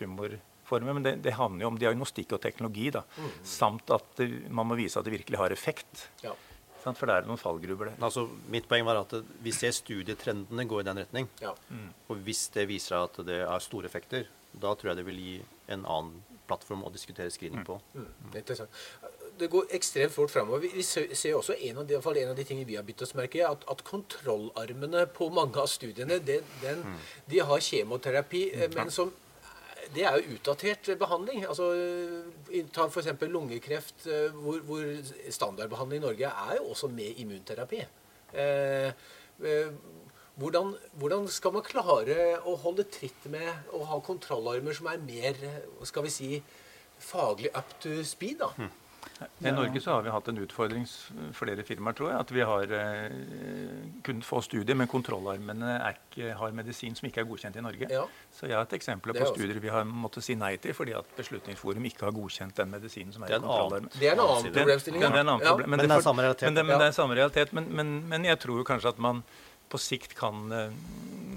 tumorformer. 0.69 0.93
Men 0.93 1.03
det, 1.03 1.15
det 1.23 1.33
handler 1.37 1.65
jo 1.65 1.71
om 1.73 1.79
diagnostikk 1.79 2.33
og 2.33 2.41
teknologi, 2.41 2.89
da. 2.91 3.03
Mm. 3.17 3.31
Samt 3.43 3.89
at 3.89 4.05
det, 4.17 4.29
man 4.49 4.67
må 4.67 4.75
vise 4.75 4.99
at 4.99 5.05
det 5.05 5.17
virkelig 5.17 5.37
har 5.37 5.51
effekt. 5.51 6.09
Ja. 6.23 6.35
For 6.79 7.05
det 7.05 7.15
er 7.15 7.27
noen 7.27 7.39
fallgruber 7.39 7.89
der. 7.91 7.99
Altså, 8.01 8.27
mitt 8.49 8.67
poeng 8.69 8.85
var 8.87 9.01
at 9.01 9.13
vi 9.43 9.51
ser 9.51 9.73
studietrendene 9.75 10.65
gå 10.65 10.79
i 10.79 10.87
den 10.87 11.01
retning. 11.01 11.27
Ja. 11.41 11.53
Mm. 11.69 11.91
Og 12.09 12.23
hvis 12.25 12.47
det 12.55 12.69
viser 12.69 12.95
seg 12.95 13.07
at 13.09 13.21
det 13.27 13.41
er 13.43 13.63
store 13.63 13.89
effekter, 13.89 14.29
da 14.53 14.73
tror 14.73 14.93
jeg 14.93 15.01
det 15.01 15.07
vil 15.09 15.19
gi 15.19 15.37
en 15.69 15.83
annen 15.85 16.23
plattform 16.49 16.81
å 16.87 16.89
diskutere 16.89 17.29
screening 17.29 17.65
på. 17.67 17.77
Mm. 17.93 18.05
Mm. 18.07 18.37
Interessant. 18.39 18.79
det 19.39 19.47
går 19.47 19.69
ekstremt 19.75 20.11
fort 20.11 20.31
framover. 20.33 20.63
Vi, 20.65 20.71
vi 20.81 20.83
ser 20.83 21.35
også 21.37 21.53
en 21.53 21.77
av, 21.79 21.85
de, 21.87 21.99
en 21.99 22.31
av 22.31 22.35
de 22.35 22.43
tingene 22.47 22.67
vi 22.67 22.75
har 22.75 22.83
bitt 22.87 23.03
oss 23.05 23.13
merke 23.15 23.43
at, 23.45 23.61
at 23.71 23.83
kontrollarmene 23.87 25.05
på 25.15 25.29
mange 25.35 25.61
av 25.61 25.69
studiene 25.71 26.17
det, 26.19 26.41
den, 26.63 26.81
mm. 26.83 26.97
de 27.29 27.43
har 27.51 27.63
kjemoterapi, 27.69 28.43
mm. 28.55 28.75
men 28.75 28.91
som 28.91 29.13
det 29.95 30.03
er 30.05 30.17
jo 30.17 30.35
utdatert 30.35 30.89
behandling. 30.99 31.45
Altså, 31.49 31.69
Ta 32.73 32.85
f.eks. 32.87 33.09
lungekreft, 33.29 34.05
hvor, 34.35 34.59
hvor 34.67 34.83
standardbehandling 35.33 36.03
i 36.03 36.05
Norge 36.05 36.33
er 36.49 36.59
jo 36.59 36.69
også 36.73 36.91
med 36.93 37.17
immunterapi. 37.23 37.81
Eh, 38.33 38.91
eh, 39.43 39.71
hvordan, 40.35 40.75
hvordan, 40.93 41.27
skal 41.27 41.53
man 41.55 41.65
klare 41.65 42.37
å 42.47 42.55
holde 42.61 42.85
tritt 42.87 43.25
med 43.31 43.73
å 43.75 43.81
ha 43.89 43.99
kontrollarmer 44.05 44.75
som 44.77 44.87
er 44.91 45.01
mer 45.03 45.39
skal 45.87 46.05
vi 46.05 46.13
si, 46.13 46.29
faglig 46.99 47.51
up 47.57 47.73
to 47.81 47.99
speed? 48.07 48.39
da? 48.43 48.53
Hmm. 48.55 48.71
I 49.19 49.51
Norge 49.51 49.81
så 49.81 49.91
har 49.91 50.03
vi 50.05 50.11
hatt 50.13 50.27
en 50.31 50.37
utfordring, 50.39 50.85
flere 51.35 51.63
firmaer, 51.67 51.95
tror 51.97 52.09
jeg. 52.11 52.19
At 52.23 52.31
vi 52.31 52.43
har 52.47 52.73
eh, 52.77 53.17
kunnet 54.05 54.27
få 54.27 54.39
studier, 54.45 54.77
men 54.79 54.87
kontrollarmene 54.91 55.75
ikke, 55.89 56.31
har 56.39 56.55
medisin 56.55 56.95
som 56.95 57.09
ikke 57.09 57.23
er 57.25 57.27
godkjent 57.27 57.59
i 57.59 57.63
Norge. 57.65 57.89
Ja. 57.91 58.05
Så 58.35 58.47
jeg 58.47 58.55
har 58.55 58.67
et 58.67 58.77
eksempel 58.79 59.15
på 59.17 59.27
studier 59.33 59.59
vi 59.59 59.73
har 59.73 59.83
måttet 59.87 60.23
si 60.23 60.37
nei 60.39 60.53
til 60.63 60.75
fordi 60.77 60.95
at 60.95 61.11
Beslutningsforum 61.17 61.89
ikke 61.91 62.07
har 62.07 62.15
godkjent 62.15 62.55
den 62.61 62.71
medisinen 62.71 63.15
som 63.15 63.27
er, 63.27 63.35
er 63.35 63.41
i 63.41 63.43
kontrollarmen. 63.43 63.91
Det 63.97 64.07
er 64.07 64.15
en 64.15 64.23
annen 64.25 64.55
problemstilling. 64.55 65.03
Ja. 65.03 65.11
Ja. 65.19 65.55
Men, 65.59 65.69
men, 65.75 65.83
det 65.83 65.91
er 65.99 66.07
samme 66.07 66.25
realitet. 66.27 66.47
Men 66.47 66.61
det, 66.61 66.65
men 66.71 66.79
det 66.79 66.87
er 66.87 66.97
samme 67.01 67.19
realitet. 67.19 67.53
Men, 67.55 67.93
men 68.07 68.27
jeg 68.29 68.39
tror 68.39 68.63
kanskje 68.67 68.95
at 68.95 69.03
man 69.03 69.23
på 69.69 69.79
sikt 69.81 70.15
kan 70.17 70.51
eh, 70.55 70.73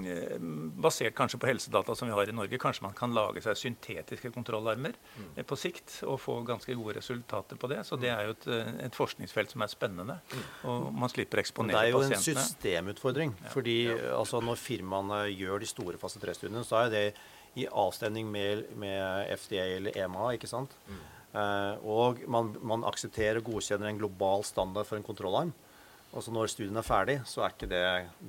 Eh, 0.06 0.38
basert 0.82 1.14
kanskje 1.14 1.38
på 1.38 1.46
helsedata 1.46 1.94
som 1.94 2.08
vi 2.08 2.14
har 2.14 2.28
i 2.28 2.34
Norge, 2.34 2.58
kanskje 2.58 2.84
man 2.86 2.94
kan 2.96 3.14
lage 3.14 3.42
seg 3.44 3.58
syntetiske 3.58 4.32
kontrollarmer 4.34 4.96
mm. 4.96 5.42
på 5.46 5.58
sikt 5.58 6.00
og 6.08 6.18
få 6.20 6.38
ganske 6.46 6.74
gode 6.78 6.96
resultater 6.98 7.60
på 7.60 7.70
det. 7.70 7.82
Så 7.86 7.98
det 8.00 8.10
er 8.10 8.26
jo 8.26 8.34
et, 8.36 8.48
eh, 8.50 8.72
et 8.88 8.96
forskningsfelt 8.98 9.54
som 9.54 9.64
er 9.64 9.70
spennende. 9.72 10.18
Mm. 10.32 10.42
Og 10.72 10.88
man 11.04 11.12
slipper 11.12 11.40
å 11.40 11.44
eksponere 11.44 11.76
pasientene. 11.76 11.78
Det 11.78 11.86
er 11.86 11.92
jo 11.92 12.02
pasientene. 12.02 12.42
en 12.42 12.50
systemutfordring. 12.50 13.36
Ja. 13.38 13.54
fordi 13.54 13.78
ja. 13.86 14.00
Altså, 14.18 14.42
Når 14.42 14.58
firmaene 14.58 15.22
gjør 15.30 15.62
de 15.62 15.70
store 15.70 16.02
fase 16.02 16.22
3-studiene, 16.22 16.64
så 16.66 16.84
er 16.84 16.92
det 16.92 17.06
i 17.60 17.66
avstemning 17.68 18.30
med, 18.32 18.64
med, 18.80 19.28
FDA 19.38 19.76
eller 19.76 19.96
EMA. 19.96 20.32
ikke 20.34 20.50
sant? 20.50 20.72
Mm. 20.88 21.02
Uh, 21.32 21.74
og 21.88 22.18
man, 22.28 22.50
man 22.60 22.82
aksepterer 22.84 23.38
og 23.40 23.46
godkjenner 23.54 23.88
en 23.88 24.00
global 24.00 24.42
standard 24.44 24.88
for 24.88 24.98
en 24.98 25.06
kontrollarm. 25.06 25.52
Og 26.12 26.24
så 26.24 26.32
når 26.34 26.50
studien 26.52 26.76
er 26.76 26.84
ferdig, 26.84 27.16
så 27.28 27.44
er 27.44 27.54
ikke 27.54 27.70
det 27.70 27.82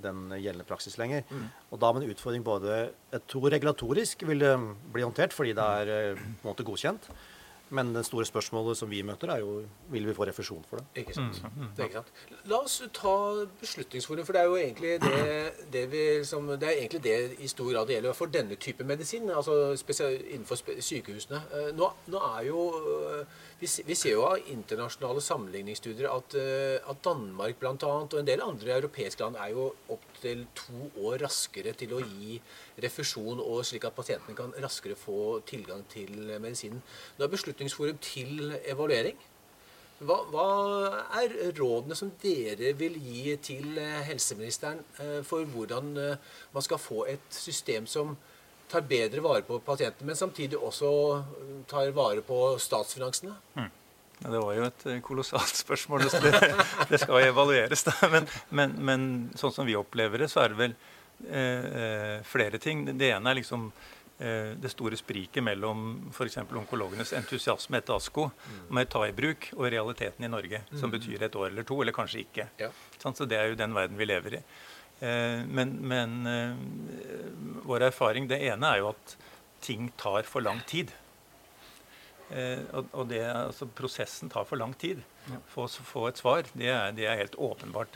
den 0.05 0.29
gjeldende 0.37 0.67
praksis 0.67 0.95
lenger. 0.99 1.25
Mm. 1.27 1.49
Og 1.75 1.81
da 1.83 1.91
med 1.91 2.05
en 2.05 2.13
utfordring 2.13 2.45
både 2.45 2.77
Jeg 3.11 3.21
tror 3.27 3.51
regulatorisk 3.51 4.23
vil 4.27 4.39
det 4.39 4.53
bli 4.93 5.03
håndtert 5.03 5.35
fordi 5.35 5.51
det 5.57 5.65
er 5.81 5.91
eh, 5.91 6.15
på 6.15 6.47
en 6.47 6.51
måte 6.51 6.65
godkjent. 6.67 7.09
Men 7.73 7.93
det 7.95 8.05
store 8.05 8.25
spørsmålet 8.27 8.77
som 8.77 8.89
vi 8.91 9.01
møter, 9.05 9.31
er 9.33 9.41
jo 9.41 9.63
vil 9.93 10.05
vi 10.07 10.13
få 10.13 10.27
refusjon 10.29 10.63
for 10.69 10.81
det. 10.81 11.03
Ikke 11.03 11.15
sant. 11.17 11.39
Mm. 11.41 11.55
mm. 11.63 11.69
Det 11.75 11.83
er 11.83 11.89
ikke 11.89 12.03
sant. 12.03 12.43
La 12.51 12.59
oss 12.61 12.75
ta 12.93 13.13
Beslutningsforum, 13.61 14.25
for 14.27 14.37
det 14.37 14.43
er 14.43 14.51
jo 14.51 14.59
egentlig 14.59 14.93
det, 15.01 15.23
det, 15.73 15.83
vi, 15.91 16.03
som, 16.27 16.47
det 16.53 16.69
er 16.69 16.83
egentlig 16.83 17.03
det 17.05 17.17
i 17.41 17.49
stor 17.49 17.71
grad 17.71 17.89
det 17.89 17.97
gjelder 17.97 18.17
for 18.17 18.33
denne 18.33 18.59
type 18.61 18.85
medisin, 18.87 19.29
altså 19.33 19.73
innenfor 19.73 20.61
sykehusene. 20.61 21.41
Eh, 21.53 21.71
nå, 21.77 21.89
nå 22.13 22.21
er 22.33 22.47
jo 22.49 22.67
eh, 23.09 23.41
vi, 23.63 23.69
vi, 23.87 23.95
ser 23.97 24.17
jo 24.17 24.25
av 24.27 24.49
internasjonale 24.51 25.23
sammenligningsstudier 25.23 26.09
at, 26.11 26.37
eh, 26.39 26.77
at 26.89 27.01
Danmark 27.05 27.59
bl.a. 27.61 27.73
og 27.79 28.17
en 28.19 28.27
del 28.27 28.43
andre 28.43 28.77
europeiske 28.77 29.23
land 29.23 29.39
er 29.39 29.53
jo 29.55 29.69
opptil 29.93 30.45
to 30.57 30.89
år 31.07 31.23
raskere 31.23 31.73
til 31.79 31.95
å 31.95 32.01
gi 32.03 32.39
refusjon, 32.83 33.39
og 33.39 33.63
slik 33.67 33.85
at 33.87 33.95
pasientene 33.95 34.35
kan 34.37 34.53
raskere 34.63 34.97
få 34.99 35.39
tilgang 35.47 35.85
til 35.91 36.13
medisinen. 36.41 36.81
Nå 37.17 37.25
er 37.25 37.31
Beslutningsforum 37.63 37.97
til 38.01 38.53
evaluering. 38.67 39.17
Hva, 40.03 40.17
hva, 40.33 40.47
er 41.21 41.35
rådene 41.55 41.95
som 41.95 42.11
dere 42.21 42.73
vil 42.75 42.97
gi 42.99 43.35
til 43.43 43.77
eh, 43.79 44.01
helseministeren 44.09 44.81
eh, 44.99 45.21
for 45.23 45.45
hvordan 45.47 45.93
man 45.93 46.65
skal 46.65 46.81
få 46.81 47.05
et 47.13 47.29
system 47.31 47.87
som 47.87 48.17
tar 48.71 48.83
bedre 48.89 49.21
vare 49.23 49.45
på 49.47 49.59
pasientene, 49.63 50.09
men 50.09 50.17
samtidig 50.17 50.57
også 50.57 50.89
tar 51.69 51.93
vare 51.95 52.25
på 52.25 52.57
statsfinansene? 52.59 53.35
Mm. 53.55 53.71
Ja, 54.23 54.31
det 54.31 54.39
var 54.39 54.53
jo 54.57 54.67
et 54.67 54.85
kolossalt 55.03 55.55
spørsmål. 55.63 56.07
Det, 56.09 56.33
det 56.89 56.99
skal 56.99 57.29
evalueres. 57.29 57.83
Da. 57.87 57.95
Men, 58.11 58.27
men, 58.49 58.75
men, 58.79 59.09
sånn 59.39 59.55
som 59.55 59.67
vi 59.67 59.77
opplever 59.77 60.23
det, 60.23 60.31
så 60.31 60.43
er 60.43 60.53
det 60.53 60.59
vel 60.59 60.75
eh, 61.29 61.65
eh 61.83 62.15
flere 62.27 62.59
ting. 62.59 62.85
Det 62.97 63.11
ene 63.13 63.31
er 63.31 63.39
liksom 63.41 63.69
eh, 63.69 63.92
det 64.17 64.69
store 64.69 64.95
spriket 64.95 65.43
mellom 65.43 66.11
f.eks. 66.13 66.37
onkologenes 66.45 67.09
entusiasme 67.17 67.79
etter 67.79 67.97
ASKO 67.97 68.27
mm. 68.29 68.59
med 68.77 68.93
i 69.09 69.15
bruk 69.17 69.47
og 69.57 69.65
realiteten 69.73 70.23
i 70.23 70.29
Norge, 70.29 70.61
som 70.69 70.87
mm. 70.87 70.93
betyr 70.93 71.25
et 71.25 71.35
år 71.35 71.49
eller 71.49 71.65
to, 71.67 71.79
eller 71.81 71.95
kanskje 71.97 72.21
ikke. 72.21 72.45
Ja. 72.61 72.69
Sånn, 73.01 73.17
så 73.17 73.25
Det 73.25 73.39
er 73.39 73.51
jo 73.51 73.59
den 73.59 73.73
verden 73.75 73.97
vi 73.99 74.07
lever 74.07 74.37
i. 74.37 74.43
Eh, 75.03 75.45
men, 75.45 75.69
men 75.81 76.27
eh, 76.27 76.55
vår 77.65 77.89
erfaring 77.89 78.27
Det 78.29 78.37
ene 78.39 78.69
er 78.69 78.83
jo 78.83 78.91
at 78.93 79.15
ting 79.63 79.89
tar 79.99 80.27
for 80.27 80.43
lang 80.43 80.59
tid. 80.67 80.91
Eh, 82.29 82.59
og 82.91 83.07
det, 83.09 83.23
altså 83.27 83.67
Prosessen 83.67 84.31
tar 84.31 84.47
for 84.47 84.59
lang 84.59 84.73
tid. 84.79 85.01
For 85.51 85.67
å 85.67 85.85
få 85.87 86.07
et 86.09 86.19
svar, 86.19 86.47
det 86.51 86.67
er, 86.67 86.95
det 86.95 87.07
er, 87.07 87.19
helt 87.21 87.37
åpenbart. 87.39 87.95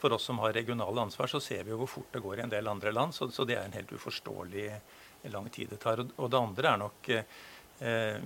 For 0.00 0.16
oss 0.16 0.24
som 0.28 0.40
har 0.40 0.54
regionale 0.56 1.04
ansvar, 1.04 1.28
så 1.28 1.40
ser 1.44 1.64
vi 1.64 1.74
jo 1.74 1.82
hvor 1.82 1.92
fort 1.98 2.16
det 2.16 2.22
går 2.24 2.40
i 2.40 2.44
en 2.46 2.52
del 2.52 2.70
andre 2.72 2.92
land. 2.92 3.12
Så, 3.16 3.28
så 3.32 3.44
det 3.48 3.58
er 3.58 3.68
en 3.68 3.76
helt 3.76 3.92
uforståelig 3.92 4.70
lang 5.32 5.48
tid 5.52 5.72
det 5.72 5.80
tar. 5.82 6.04
Og 6.16 6.30
det 6.30 6.38
andre 6.38 6.70
er 6.72 6.80
nok 6.80 7.10
eh, 7.78 8.16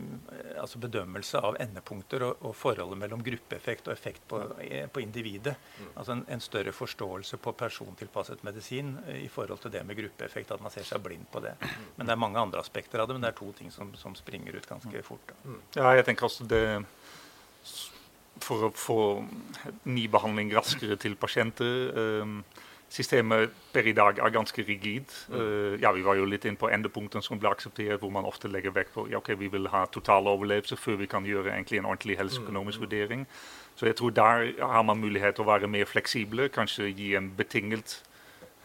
altså 0.61 0.79
bedømmelse 0.83 1.41
av 1.41 1.57
endepunkter 1.63 2.25
og, 2.27 2.45
og, 2.45 2.55
forholdet 2.57 3.01
mellom 3.01 3.23
gruppeeffekt 3.25 3.89
og 3.89 3.95
effekt 3.95 4.25
på, 4.29 4.41
eh, 4.65 4.87
på 4.93 5.03
individet. 5.03 5.55
Mm. 5.79 5.91
Altså 5.95 6.15
en, 6.15 6.25
en, 6.29 6.45
større 6.45 6.73
forståelse 6.73 7.41
på 7.43 7.55
persontilpasset 7.59 8.45
medisin 8.47 8.97
eh, 9.07 9.23
i 9.25 9.29
forhold 9.33 9.63
til 9.65 9.75
det 9.75 9.85
med 9.89 9.99
gruppeeffekt. 9.99 10.53
At 10.55 10.65
man 10.65 10.75
ser 10.75 10.87
seg 10.89 11.03
blind 11.05 11.29
på 11.33 11.43
det. 11.45 11.55
Men 11.97 12.07
det 12.07 12.15
er 12.15 12.25
mange 12.27 12.41
andre 12.41 12.63
aspekter 12.63 13.03
av 13.03 13.09
det, 13.09 13.19
men 13.19 13.27
det 13.27 13.33
er 13.33 13.41
to 13.41 13.53
ting 13.59 13.73
som, 13.75 13.95
som 13.99 14.17
springer 14.19 14.57
ut 14.57 14.69
ganske 14.69 15.05
fort. 15.07 15.33
Da. 15.33 15.39
Mm. 15.45 15.61
Ja, 15.81 15.95
jeg 15.99 16.09
tenker 16.09 16.29
også 16.29 16.49
det 16.49 16.65
For 18.45 18.69
å 18.69 18.75
få 18.77 19.01
ny 19.91 20.07
behandling 20.09 20.53
raskere 20.55 20.97
til 21.01 21.17
pasienter 21.19 22.23
um, 22.23 22.41
Systemet 22.89 23.53
per 23.73 23.85
i 23.85 23.93
dag 23.93 24.19
er 24.19 24.33
ganske 24.33 24.65
rigid. 24.65 25.13
Uh, 25.29 25.77
ja, 25.81 25.93
Vi 25.93 26.05
var 26.05 26.17
jo 26.17 26.25
litt 26.25 26.47
inn 26.49 26.57
på 26.57 26.71
endepunktene 26.73 27.23
som 27.23 27.39
ble 27.39 27.51
akseptert, 27.53 28.01
hvor 28.01 28.11
man 28.11 28.25
ofte 28.25 28.49
legger 28.49 28.73
vekt 28.73 28.95
på 28.95 29.05
ja, 29.13 29.21
ok, 29.21 29.35
vi 29.39 29.51
vil 29.53 29.69
ha 29.69 29.85
total 29.93 30.27
overlevelse 30.33 30.77
før 30.77 30.97
vi 31.03 31.07
kan 31.07 31.27
gjøre 31.29 31.53
egentlig 31.53 31.83
en 31.83 31.91
ordentlig 31.91 32.17
helseøkonomisk 32.19 32.81
mm. 32.81 32.87
vurdering. 32.87 33.27
Så 33.79 33.87
jeg 33.87 33.97
tror 33.97 34.11
der 34.11 34.53
har 34.59 34.83
man 34.83 34.99
mulighet 34.99 35.37
til 35.37 35.45
å 35.45 35.53
være 35.53 35.69
mer 35.71 35.85
fleksible, 35.87 36.49
kanskje 36.49 36.89
gi 36.89 37.13
en 37.15 37.29
betinget 37.37 38.01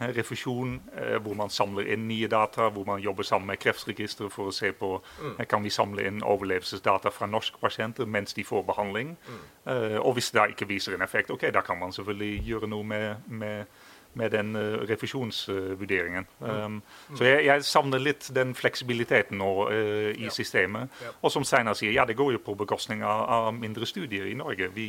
eh, 0.00 0.08
refusjon, 0.16 0.80
eh, 0.96 1.18
hvor 1.22 1.36
man 1.38 1.52
samler 1.54 1.92
inn 1.94 2.08
nye 2.08 2.26
data, 2.26 2.66
hvor 2.68 2.88
man 2.88 3.02
jobber 3.04 3.22
sammen 3.22 3.52
med 3.52 3.60
Kreftregisteret 3.62 4.32
for 4.32 4.50
å 4.50 4.56
se 4.56 4.72
på 4.72 4.96
mm. 4.98 5.36
eh, 5.36 5.46
kan 5.46 5.62
vi 5.62 5.70
samle 5.70 6.08
inn 6.08 6.24
overlevelsesdata 6.24 7.12
fra 7.14 7.28
norske 7.30 7.60
pasienter 7.60 8.10
mens 8.10 8.34
de 8.34 8.42
får 8.44 8.66
behandling. 8.72 9.14
Mm. 9.28 9.44
Eh, 9.70 9.98
og 10.00 10.16
hvis 10.16 10.32
det 10.34 10.48
ikke 10.56 10.72
viser 10.72 10.96
en 10.96 11.06
effekt, 11.06 11.30
ok, 11.30 11.46
da 11.54 11.62
kan 11.62 11.78
man 11.78 11.94
selvfølgelig 11.94 12.40
gjøre 12.48 12.72
noe 12.74 12.88
med, 12.94 13.28
med 13.28 13.83
med 14.18 14.32
den 14.34 14.56
uh, 14.56 14.82
refusjonsvurderingen. 14.88 16.26
Um, 16.40 16.80
mm. 16.80 17.16
Så 17.18 17.26
jeg, 17.26 17.44
jeg, 17.48 17.64
savner 17.68 18.02
litt 18.02 18.28
den 18.34 18.54
fleksibiliteten 18.56 19.38
nå 19.40 19.52
uh, 19.68 20.10
i 20.14 20.26
ja. 20.26 20.34
systemet. 20.34 20.92
Ja. 21.02 21.14
Og 21.20 21.32
som 21.34 21.46
Steinar 21.46 21.78
sier, 21.78 21.94
ja, 21.94 22.06
det 22.08 22.18
går 22.18 22.36
jo 22.36 22.42
på 22.44 22.56
bekostning 22.64 23.04
av, 23.06 23.24
av 23.38 23.48
mindre 23.56 23.88
studier 23.88 24.28
i 24.30 24.36
Norge. 24.38 24.70
Vi, 24.74 24.88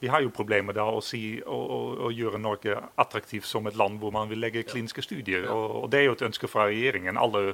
vi, 0.00 0.10
har 0.12 0.24
jo 0.24 0.32
problemer 0.34 0.76
da 0.76 0.88
å, 0.90 1.02
si, 1.04 1.40
å, 1.42 1.58
å, 1.76 1.80
å, 2.08 2.12
gjøre 2.14 2.40
Norge 2.42 2.78
attraktivt 3.02 3.48
som 3.48 3.66
et 3.70 3.78
land 3.78 4.00
hvor 4.02 4.14
man 4.14 4.30
vil 4.30 4.42
legge 4.42 4.66
kliniske 4.68 5.04
studier. 5.04 5.48
Og, 5.50 5.84
og, 5.84 5.86
det 5.92 6.02
er 6.02 6.10
jo 6.10 6.18
et 6.18 6.26
ønske 6.30 6.50
fra 6.50 6.70
regjeringen. 6.70 7.20
Alle 7.20 7.52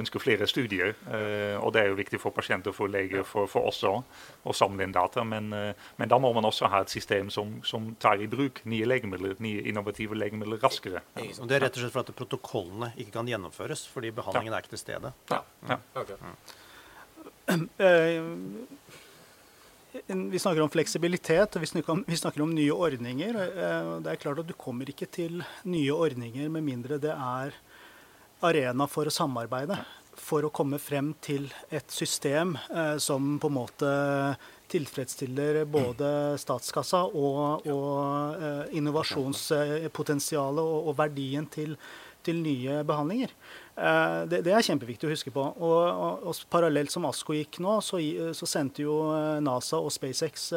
ønsker 0.00 0.22
flere 0.22 0.46
studier. 0.48 0.94
Eh, 1.08 1.56
og 1.60 1.72
det 1.74 1.82
er 1.82 1.90
jo 1.90 1.98
viktig 1.98 2.20
for 2.20 2.34
pasienter, 2.34 2.74
for 2.76 2.90
leger, 2.92 3.24
for, 3.26 3.48
for 3.50 3.68
oss 3.70 3.82
også 3.84 4.02
å 4.46 4.54
samle 4.56 4.86
inn 4.86 4.94
data. 4.94 5.24
Men, 5.26 5.52
eh, 5.56 5.88
men, 5.96 6.10
da 6.10 6.18
må 6.22 6.32
man 6.36 6.48
også 6.48 6.70
ha 6.72 6.82
et 6.84 6.92
system 6.92 7.30
som, 7.32 7.56
som, 7.66 7.94
tar 8.02 8.20
i 8.22 8.28
bruk 8.30 8.62
nye 8.68 8.86
legemidler, 8.88 9.36
nye 9.42 9.64
innovative 9.68 10.18
legemidler 10.18 10.60
raskere. 10.62 11.02
Ja. 11.16 11.30
Og 11.40 11.48
Det 11.48 11.58
er 11.58 11.66
rett 11.66 11.78
og 11.78 11.84
slett 11.84 11.96
for 11.96 12.04
at 12.04 12.14
protokollene 12.16 12.92
ikke 12.96 13.18
kan 13.18 13.30
gjennomføres 13.30 13.86
fordi 13.90 14.12
behandlingen 14.16 14.52
ja. 14.52 14.58
er 14.58 14.64
ikke 14.64 14.76
til 14.76 14.84
stede. 14.84 15.12
Ja. 15.32 15.42
ja. 15.70 15.80
Okay. 15.96 16.18
Mm. 16.20 16.36
Vi 20.32 20.38
snakker 20.42 20.60
om 20.60 20.72
fleksibilitet 20.72 21.56
og 21.56 21.62
vi 21.62 21.68
snakker 21.70 21.94
om, 21.94 22.02
vi 22.06 22.18
snakker 22.18 22.42
om 22.44 22.52
nye 22.52 22.74
ordninger. 22.74 23.38
Det 24.04 24.10
er 24.12 24.20
klart 24.20 24.42
at 24.42 24.48
Du 24.48 24.52
kommer 24.58 24.88
ikke 24.90 25.08
til 25.08 25.40
nye 25.64 25.94
ordninger 25.94 26.50
med 26.52 26.66
mindre 26.66 26.98
det 27.00 27.14
er 27.14 27.56
arena 28.48 28.86
for 28.90 29.08
å 29.08 29.14
samarbeide. 29.14 29.78
For 30.16 30.46
å 30.46 30.52
komme 30.54 30.78
frem 30.80 31.12
til 31.22 31.50
et 31.68 31.92
system 31.92 32.56
eh, 32.72 32.96
som 33.02 33.36
på 33.40 33.50
en 33.50 33.58
måte 33.58 33.90
tilfredsstiller 34.72 35.60
både 35.70 36.08
statskassa 36.40 37.04
og, 37.06 37.68
og 37.70 38.40
eh, 38.40 38.74
innovasjonspotensialet 38.80 40.64
og, 40.64 40.88
og, 40.88 40.96
verdien 40.98 41.46
til, 41.52 41.76
til 42.26 42.40
nye 42.42 42.80
behandlinger. 42.88 43.34
Eh, 43.76 44.22
det, 44.32 44.40
det, 44.48 44.54
er 44.56 44.66
kjempeviktig 44.66 45.06
å 45.06 45.12
huske 45.12 45.34
på. 45.34 45.44
Og, 45.44 45.82
og, 45.84 46.24
og 46.32 46.40
Parallelt 46.50 46.94
som 46.94 47.06
ASKO 47.06 47.36
gikk 47.36 47.60
nå, 47.62 47.76
så, 47.84 48.00
så, 48.34 48.48
sendte 48.50 48.86
jo 48.86 48.96
NASA 49.44 49.78
og 49.78 49.92
SpaceX 49.94 50.48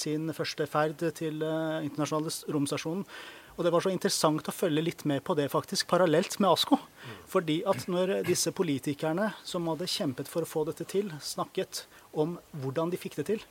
sin 0.00 0.32
første 0.34 0.66
ferd 0.70 1.04
til 1.20 1.44
internasjonale 1.44 2.32
romstasjonen. 2.56 3.04
Og 3.56 3.64
det 3.66 3.72
var 3.74 3.84
så 3.84 3.92
interessant 3.92 4.48
å 4.48 4.54
følge 4.54 4.84
litt 4.84 5.04
med 5.08 5.22
på 5.26 5.36
det 5.38 5.48
faktisk, 5.52 5.88
parallelt 5.90 6.38
med 6.40 6.50
ASKO. 6.52 6.78
Fordi 7.30 7.60
at 7.68 7.86
når 7.90 8.20
disse 8.28 8.52
politikerne 8.56 9.32
som 9.46 9.68
hadde 9.70 9.88
kjempet 9.90 10.30
for 10.30 10.46
å 10.46 10.50
få 10.50 10.66
dette 10.68 10.86
til, 10.88 11.10
snakket 11.20 11.84
om 12.12 12.38
hvordan 12.62 12.92
de 12.92 13.00
fikk 13.00 13.18
det 13.20 13.26
til, 13.32 13.44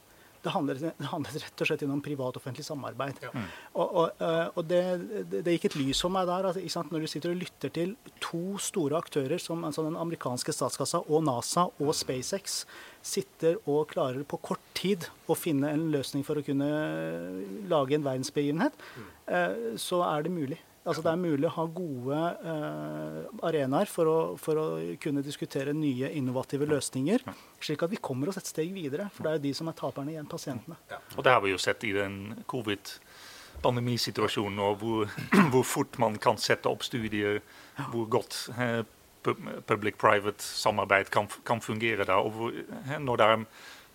det 0.44 0.54
handlet, 0.54 0.84
det 0.98 1.10
handlet, 1.12 1.38
rett 1.44 1.64
og 1.64 1.68
slett 1.68 1.84
om 1.88 2.02
privat-offentlig 2.04 2.64
samarbeid. 2.64 3.18
Ja. 3.26 3.32
Mm. 3.34 3.48
Og, 3.74 3.88
og, 3.88 4.22
eh, 4.24 4.46
og 4.54 4.70
det, 4.70 4.84
det, 5.10 5.42
det, 5.44 5.56
gikk 5.56 5.70
et 5.70 5.80
lys 5.82 6.04
for 6.06 6.14
meg 6.16 6.30
der. 6.30 6.48
Altså, 6.52 6.84
når 6.92 7.04
du 7.04 7.10
sitter 7.12 7.34
og 7.34 7.42
lytter 7.42 7.74
til 7.76 7.96
to 8.24 8.44
store 8.64 9.00
aktører, 9.00 9.42
som 9.42 9.66
altså 9.68 9.84
den 9.88 10.00
amerikanske 10.00 10.56
statskassa 10.56 11.04
og 11.08 11.26
NASA 11.28 11.68
og 11.76 11.92
SpaceX, 11.98 12.64
sitter 13.06 13.60
og 13.66 13.92
klarer 13.92 14.24
på 14.28 14.40
kort 14.44 14.64
tid 14.78 15.08
å 15.30 15.36
finne 15.38 15.72
en 15.76 15.90
løsning 15.94 16.26
for 16.28 16.40
å 16.40 16.46
kunne 16.46 16.70
lage 17.72 17.96
en 17.96 18.08
verdensbegivenhet, 18.08 18.76
mm. 18.96 19.14
eh, 19.36 19.62
så 19.80 20.04
er 20.08 20.28
det 20.28 20.36
mulig. 20.36 20.60
Altså 20.90 21.04
Det 21.06 21.12
er 21.12 21.20
mulig 21.22 21.46
å 21.46 21.52
ha 21.54 21.64
gode 21.70 22.20
eh, 22.52 23.18
arenaer 23.46 23.90
for 23.92 24.10
å, 24.10 24.38
for 24.42 24.58
å, 24.58 24.64
kunne 25.02 25.22
diskutere 25.26 25.74
nye, 25.78 26.10
innovative 26.18 26.66
løsninger, 26.70 27.20
slik 27.62 27.84
at 27.86 27.92
vi 27.94 28.00
kommer 28.02 28.30
oss 28.32 28.40
et 28.42 28.50
steg 28.50 28.70
videre. 28.74 29.10
For 29.14 29.22
det 29.26 29.32
er 29.32 29.36
jo 29.38 29.46
de 29.46 29.54
som 29.60 29.68
er 29.70 29.76
taperne 29.78 30.12
igjen, 30.16 30.30
pasientene. 30.30 30.78
Ja. 30.90 30.98
Og 31.16 31.22
Det 31.28 31.34
har 31.36 31.42
vi 31.46 31.54
jo 31.54 31.60
sett 31.62 31.82
i 31.86 31.94
den 31.94 32.16
covid-pandemisituasjonen, 32.50 34.60
hvor, 34.82 35.00
hvor, 35.54 35.66
fort 35.68 35.94
man 36.02 36.14
kan 36.22 36.38
sette 36.42 36.70
opp 36.72 36.84
studier, 36.88 37.34
hvor 37.92 38.06
godt 38.18 38.34
eh, 38.58 38.82
public-private 39.70 40.44
samarbeid 40.44 41.10
kan, 41.14 41.26
kan, 41.46 41.62
fungere 41.62 42.06
da, 42.08 42.16
og 42.24 42.32
hvor, 42.34 42.50
eh, 42.56 42.98
når 42.98 43.16
det 43.22 43.26
er 43.28 43.38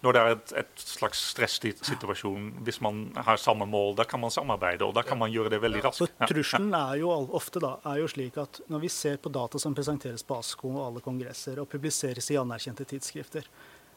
når 0.05 0.17
det 0.17 0.23
er 0.23 0.35
et, 0.35 0.53
et 0.61 0.83
slags 0.85 1.21
stressituasjon, 1.33 2.51
hvis 2.67 2.81
man 2.85 3.07
har 3.27 3.41
samme 3.41 3.67
mål, 3.69 3.95
da 3.99 4.05
kan 4.09 4.21
man 4.21 4.33
samarbeide, 4.35 4.85
og 4.85 4.93
da 4.97 5.05
kan 5.07 5.19
man 5.21 5.33
gjøre 5.33 5.55
det 5.55 5.63
veldig 5.65 5.85
raskt. 5.87 6.05
Så 6.05 6.29
Trusselen 6.29 6.75
er 6.77 7.01
jo 7.01 7.13
ofte 7.37 7.63
da, 7.65 7.79
er 7.89 8.03
jo 8.03 8.11
slik 8.13 8.37
at 8.43 8.61
når 8.73 8.85
vi 8.85 8.93
ser 8.93 9.17
på 9.23 9.33
data 9.33 9.61
som 9.63 9.77
presenteres 9.77 10.27
på 10.27 10.37
ASKO 10.37 10.75
og 10.75 10.83
alle 10.89 11.05
kongresser, 11.05 11.61
og 11.63 11.71
publiseres 11.73 12.29
i 12.35 12.39
anerkjente 12.41 12.87
tidsskrifter, 12.91 13.49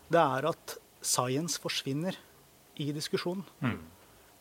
det 0.08 0.24
er 0.24 0.48
at 0.54 0.78
science 1.04 1.60
forsvinner 1.62 2.16
i 2.80 2.92
diskusjonen. 2.96 3.44
Mm. 3.60 3.80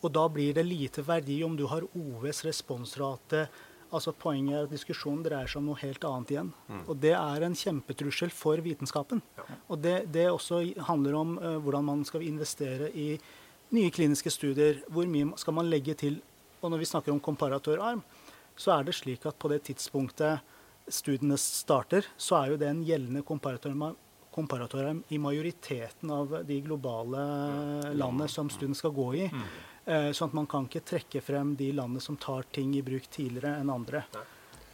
Og 0.05 0.13
da 0.13 0.27
blir 0.31 0.55
det 0.55 0.67
lite 0.67 1.03
verdi 1.03 1.41
om 1.45 1.57
du 1.59 1.65
har 1.71 1.87
OVs 1.97 2.45
responsrate, 2.47 3.47
Altså 3.95 4.13
Poenget 4.17 4.57
er 4.57 4.67
at 4.67 4.73
diskusjonen 4.73 5.23
dreier 5.25 5.51
seg 5.51 5.61
om 5.61 5.71
noe 5.71 5.81
helt 5.81 6.05
annet 6.09 6.33
igjen. 6.35 6.53
Mm. 6.69 6.85
Og 6.87 7.01
det 7.03 7.13
er 7.17 7.47
en 7.47 7.59
kjempetrussel 7.59 8.33
for 8.35 8.63
vitenskapen. 8.65 9.23
Ja. 9.39 9.47
Og 9.71 9.83
det, 9.83 9.97
det, 10.15 10.29
også 10.31 10.63
handler 10.89 11.19
om 11.19 11.37
uh, 11.39 11.57
hvordan 11.63 11.87
man 11.87 12.05
skal 12.09 12.27
investere 12.27 12.91
i 12.91 13.13
nye 13.77 13.93
kliniske 13.95 14.33
studier. 14.33 14.83
Hvor 14.93 15.09
mye 15.11 15.37
skal 15.41 15.57
man 15.59 15.71
legge 15.71 15.95
til? 15.99 16.19
Og 16.63 16.73
når 16.73 16.83
vi 16.83 16.91
snakker 16.91 17.15
om 17.15 17.23
komparatorarm, 17.23 18.03
så 18.57 18.79
er 18.79 18.87
det 18.87 18.97
slik 18.97 19.27
at 19.29 19.39
på 19.39 19.51
det 19.53 19.63
tidspunktet 19.69 20.43
studiene 20.89 21.37
starter, 21.41 22.07
så 22.17 22.41
er 22.41 22.53
jo 22.53 22.59
det 22.61 22.69
en 22.71 22.83
gjeldende 22.87 23.23
komparatorarm, 23.27 23.97
komparatorarm 24.35 25.03
i 25.11 25.19
majoriteten 25.19 26.13
av 26.13 26.35
de 26.47 26.61
globale 26.65 27.23
landene 27.97 28.29
som 28.31 28.51
studien 28.53 28.77
skal 28.77 28.95
gå 28.97 29.09
i. 29.19 29.27
Eh, 29.87 30.09
sånn 30.19 30.33
at 30.33 30.35
man 30.35 30.49
kan 30.51 30.65
ikke 30.67 30.83
trekke 30.83 31.21
frem 31.23 31.53
de 31.59 31.69
landene 31.77 32.03
som 32.03 32.17
tar 32.19 32.49
ting 32.55 32.73
i 32.75 32.83
bruk 32.83 33.05
tidligere 33.07 33.61
enn 33.61 33.71
andre. 33.71 34.03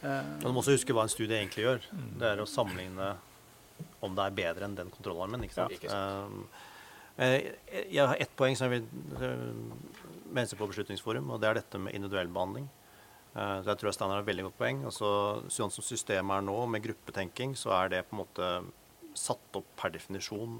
Men 0.01 0.39
Man 0.41 0.55
må 0.55 0.63
også 0.63 0.73
huske 0.73 0.95
hva 0.95 1.05
en 1.05 1.13
studie 1.13 1.37
egentlig 1.37 1.67
gjør. 1.67 1.85
Mm. 1.93 2.07
Det 2.19 2.31
er 2.31 2.41
å 2.41 2.49
sammenligne 2.49 3.11
om 4.03 4.15
det 4.17 4.25
er 4.25 4.37
bedre 4.39 4.67
enn 4.67 4.77
den 4.79 4.89
kontrollarmen. 4.91 5.45
ikke 5.45 5.55
sant? 5.59 5.85
Ja, 5.85 6.01
eh, 7.21 7.53
jeg 7.93 8.07
har 8.09 8.17
ett 8.17 8.33
poeng 8.35 8.57
som 8.57 8.73
jeg 8.73 8.81
vil 8.81 9.29
mense 10.33 10.57
på 10.57 10.67
Beslutningsforum, 10.71 11.29
og 11.29 11.39
det 11.43 11.51
er 11.51 11.61
dette 11.61 11.77
med 11.77 11.93
individuell 11.93 12.33
behandling. 12.33 12.69
Så 13.33 13.65
jeg 13.65 13.79
tror 13.81 13.93
Steiner 13.93 14.13
har 14.13 14.21
et 14.21 14.27
veldig 14.27 14.43
godt 14.45 14.57
poeng. 14.59 14.83
Altså, 14.85 15.07
sånn 15.49 15.71
som 15.73 15.81
systemet 15.81 16.35
er 16.37 16.43
nå, 16.45 16.53
med 16.69 16.83
gruppetenking, 16.85 17.55
så 17.57 17.71
er 17.79 17.89
det 17.89 18.03
på 18.05 18.13
en 18.13 18.19
måte 18.19 18.49
satt 19.17 19.57
opp 19.57 19.71
per 19.77 19.89
definisjon 19.93 20.59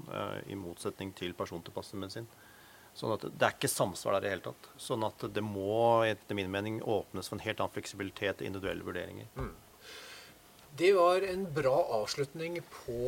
i 0.50 0.56
motsetning 0.58 1.12
til 1.14 1.36
persontilpasset 1.38 2.00
medisin. 2.02 2.26
Sånn 2.94 3.12
at 3.16 3.26
Det 3.26 3.42
er 3.42 3.56
ikke 3.56 3.70
samsvar 3.70 4.14
der 4.14 4.20
i 4.20 4.24
det 4.24 4.32
hele 4.34 4.46
tatt. 4.48 4.70
Sånn 4.78 5.04
at 5.06 5.26
det 5.34 5.42
må 5.42 6.04
etter 6.06 6.38
min 6.38 6.50
mening 6.50 6.80
åpnes 6.82 7.28
for 7.28 7.38
en 7.38 7.46
helt 7.46 7.60
annen 7.60 7.74
fleksibilitet 7.74 8.42
og 8.42 8.46
individuelle 8.46 8.86
vurderinger. 8.86 9.30
Mm. 9.34 9.54
Det 10.74 10.90
var 10.96 11.22
en 11.22 11.44
bra 11.54 11.74
avslutning 12.00 12.58
på 12.66 13.00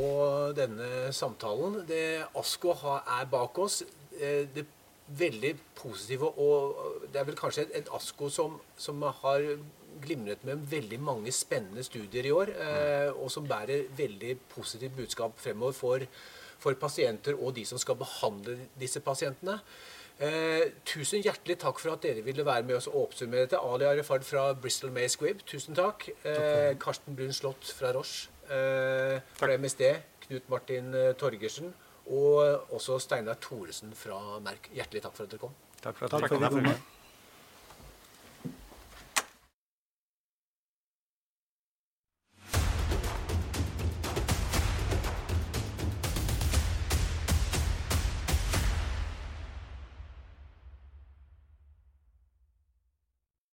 denne 0.54 1.10
samtalen. 1.14 1.80
Det 1.86 2.26
ASKO 2.38 2.74
er 2.98 3.30
bak 3.30 3.58
oss. 3.58 3.82
Eh, 4.20 4.46
det 4.54 4.66
veldig 5.06 5.52
positive 5.78 6.32
og 6.42 7.02
Det 7.12 7.20
er 7.20 7.26
vel 7.28 7.38
kanskje 7.38 7.66
et, 7.78 7.88
ASKO 7.94 8.28
som, 8.28 8.56
som, 8.76 9.02
har 9.02 9.44
glimret 10.02 10.42
med 10.44 10.66
veldig 10.68 10.98
mange 11.00 11.32
spennende 11.32 11.84
studier 11.86 12.26
i 12.26 12.32
år, 12.34 12.50
eh, 12.50 13.10
og 13.14 13.30
som 13.30 13.46
bærer 13.48 13.86
veldig 13.96 14.34
positivt 14.50 14.96
budskap 14.96 15.38
fremover 15.40 15.72
for 15.72 16.06
for 16.62 16.76
pasienter 16.80 17.36
og 17.36 17.54
de 17.56 17.64
som 17.68 17.80
skal 17.80 17.98
behandle 18.00 18.58
disse 18.80 19.02
pasientene. 19.04 19.58
Eh, 20.16 20.72
tusen 20.88 21.20
hjertelig 21.20 21.58
takk 21.60 21.80
for 21.82 21.92
at 21.92 22.04
dere 22.06 22.22
ville 22.24 22.44
være 22.46 22.64
med 22.64 22.78
oss 22.78 22.88
og 22.88 23.02
oppsummere 23.02 23.44
dette. 23.44 23.60
Ali 23.60 23.84
Arifard 23.84 24.24
fra 24.24 24.48
Bristol 24.56 24.94
May 24.94 25.10
Squibb, 25.12 25.44
tusen 25.48 25.76
takk. 25.76 26.08
Eh, 26.24 26.72
Karsten 26.80 27.16
Brun 27.18 27.36
Slott 27.36 27.68
fra 27.76 27.92
Roche 27.96 28.32
eh, 28.48 29.20
fra 29.36 29.52
MSD. 29.52 29.84
Knut 30.26 30.48
Martin 30.52 30.94
eh, 30.94 31.12
Torgersen. 31.20 31.74
Og 32.06 32.72
også 32.72 33.00
Steinar 33.02 33.36
Thoresen 33.42 33.92
fra 33.98 34.38
Merk. 34.40 34.70
Hjertelig 34.72 35.04
takk 35.04 35.16
for 35.18 35.26
at 35.26 35.34
dere 35.34 35.42
kom. 35.42 35.56
Takk 35.82 35.98
for 35.98 36.06
at 36.08 36.30
dere 36.30 36.52
kom. 36.54 36.95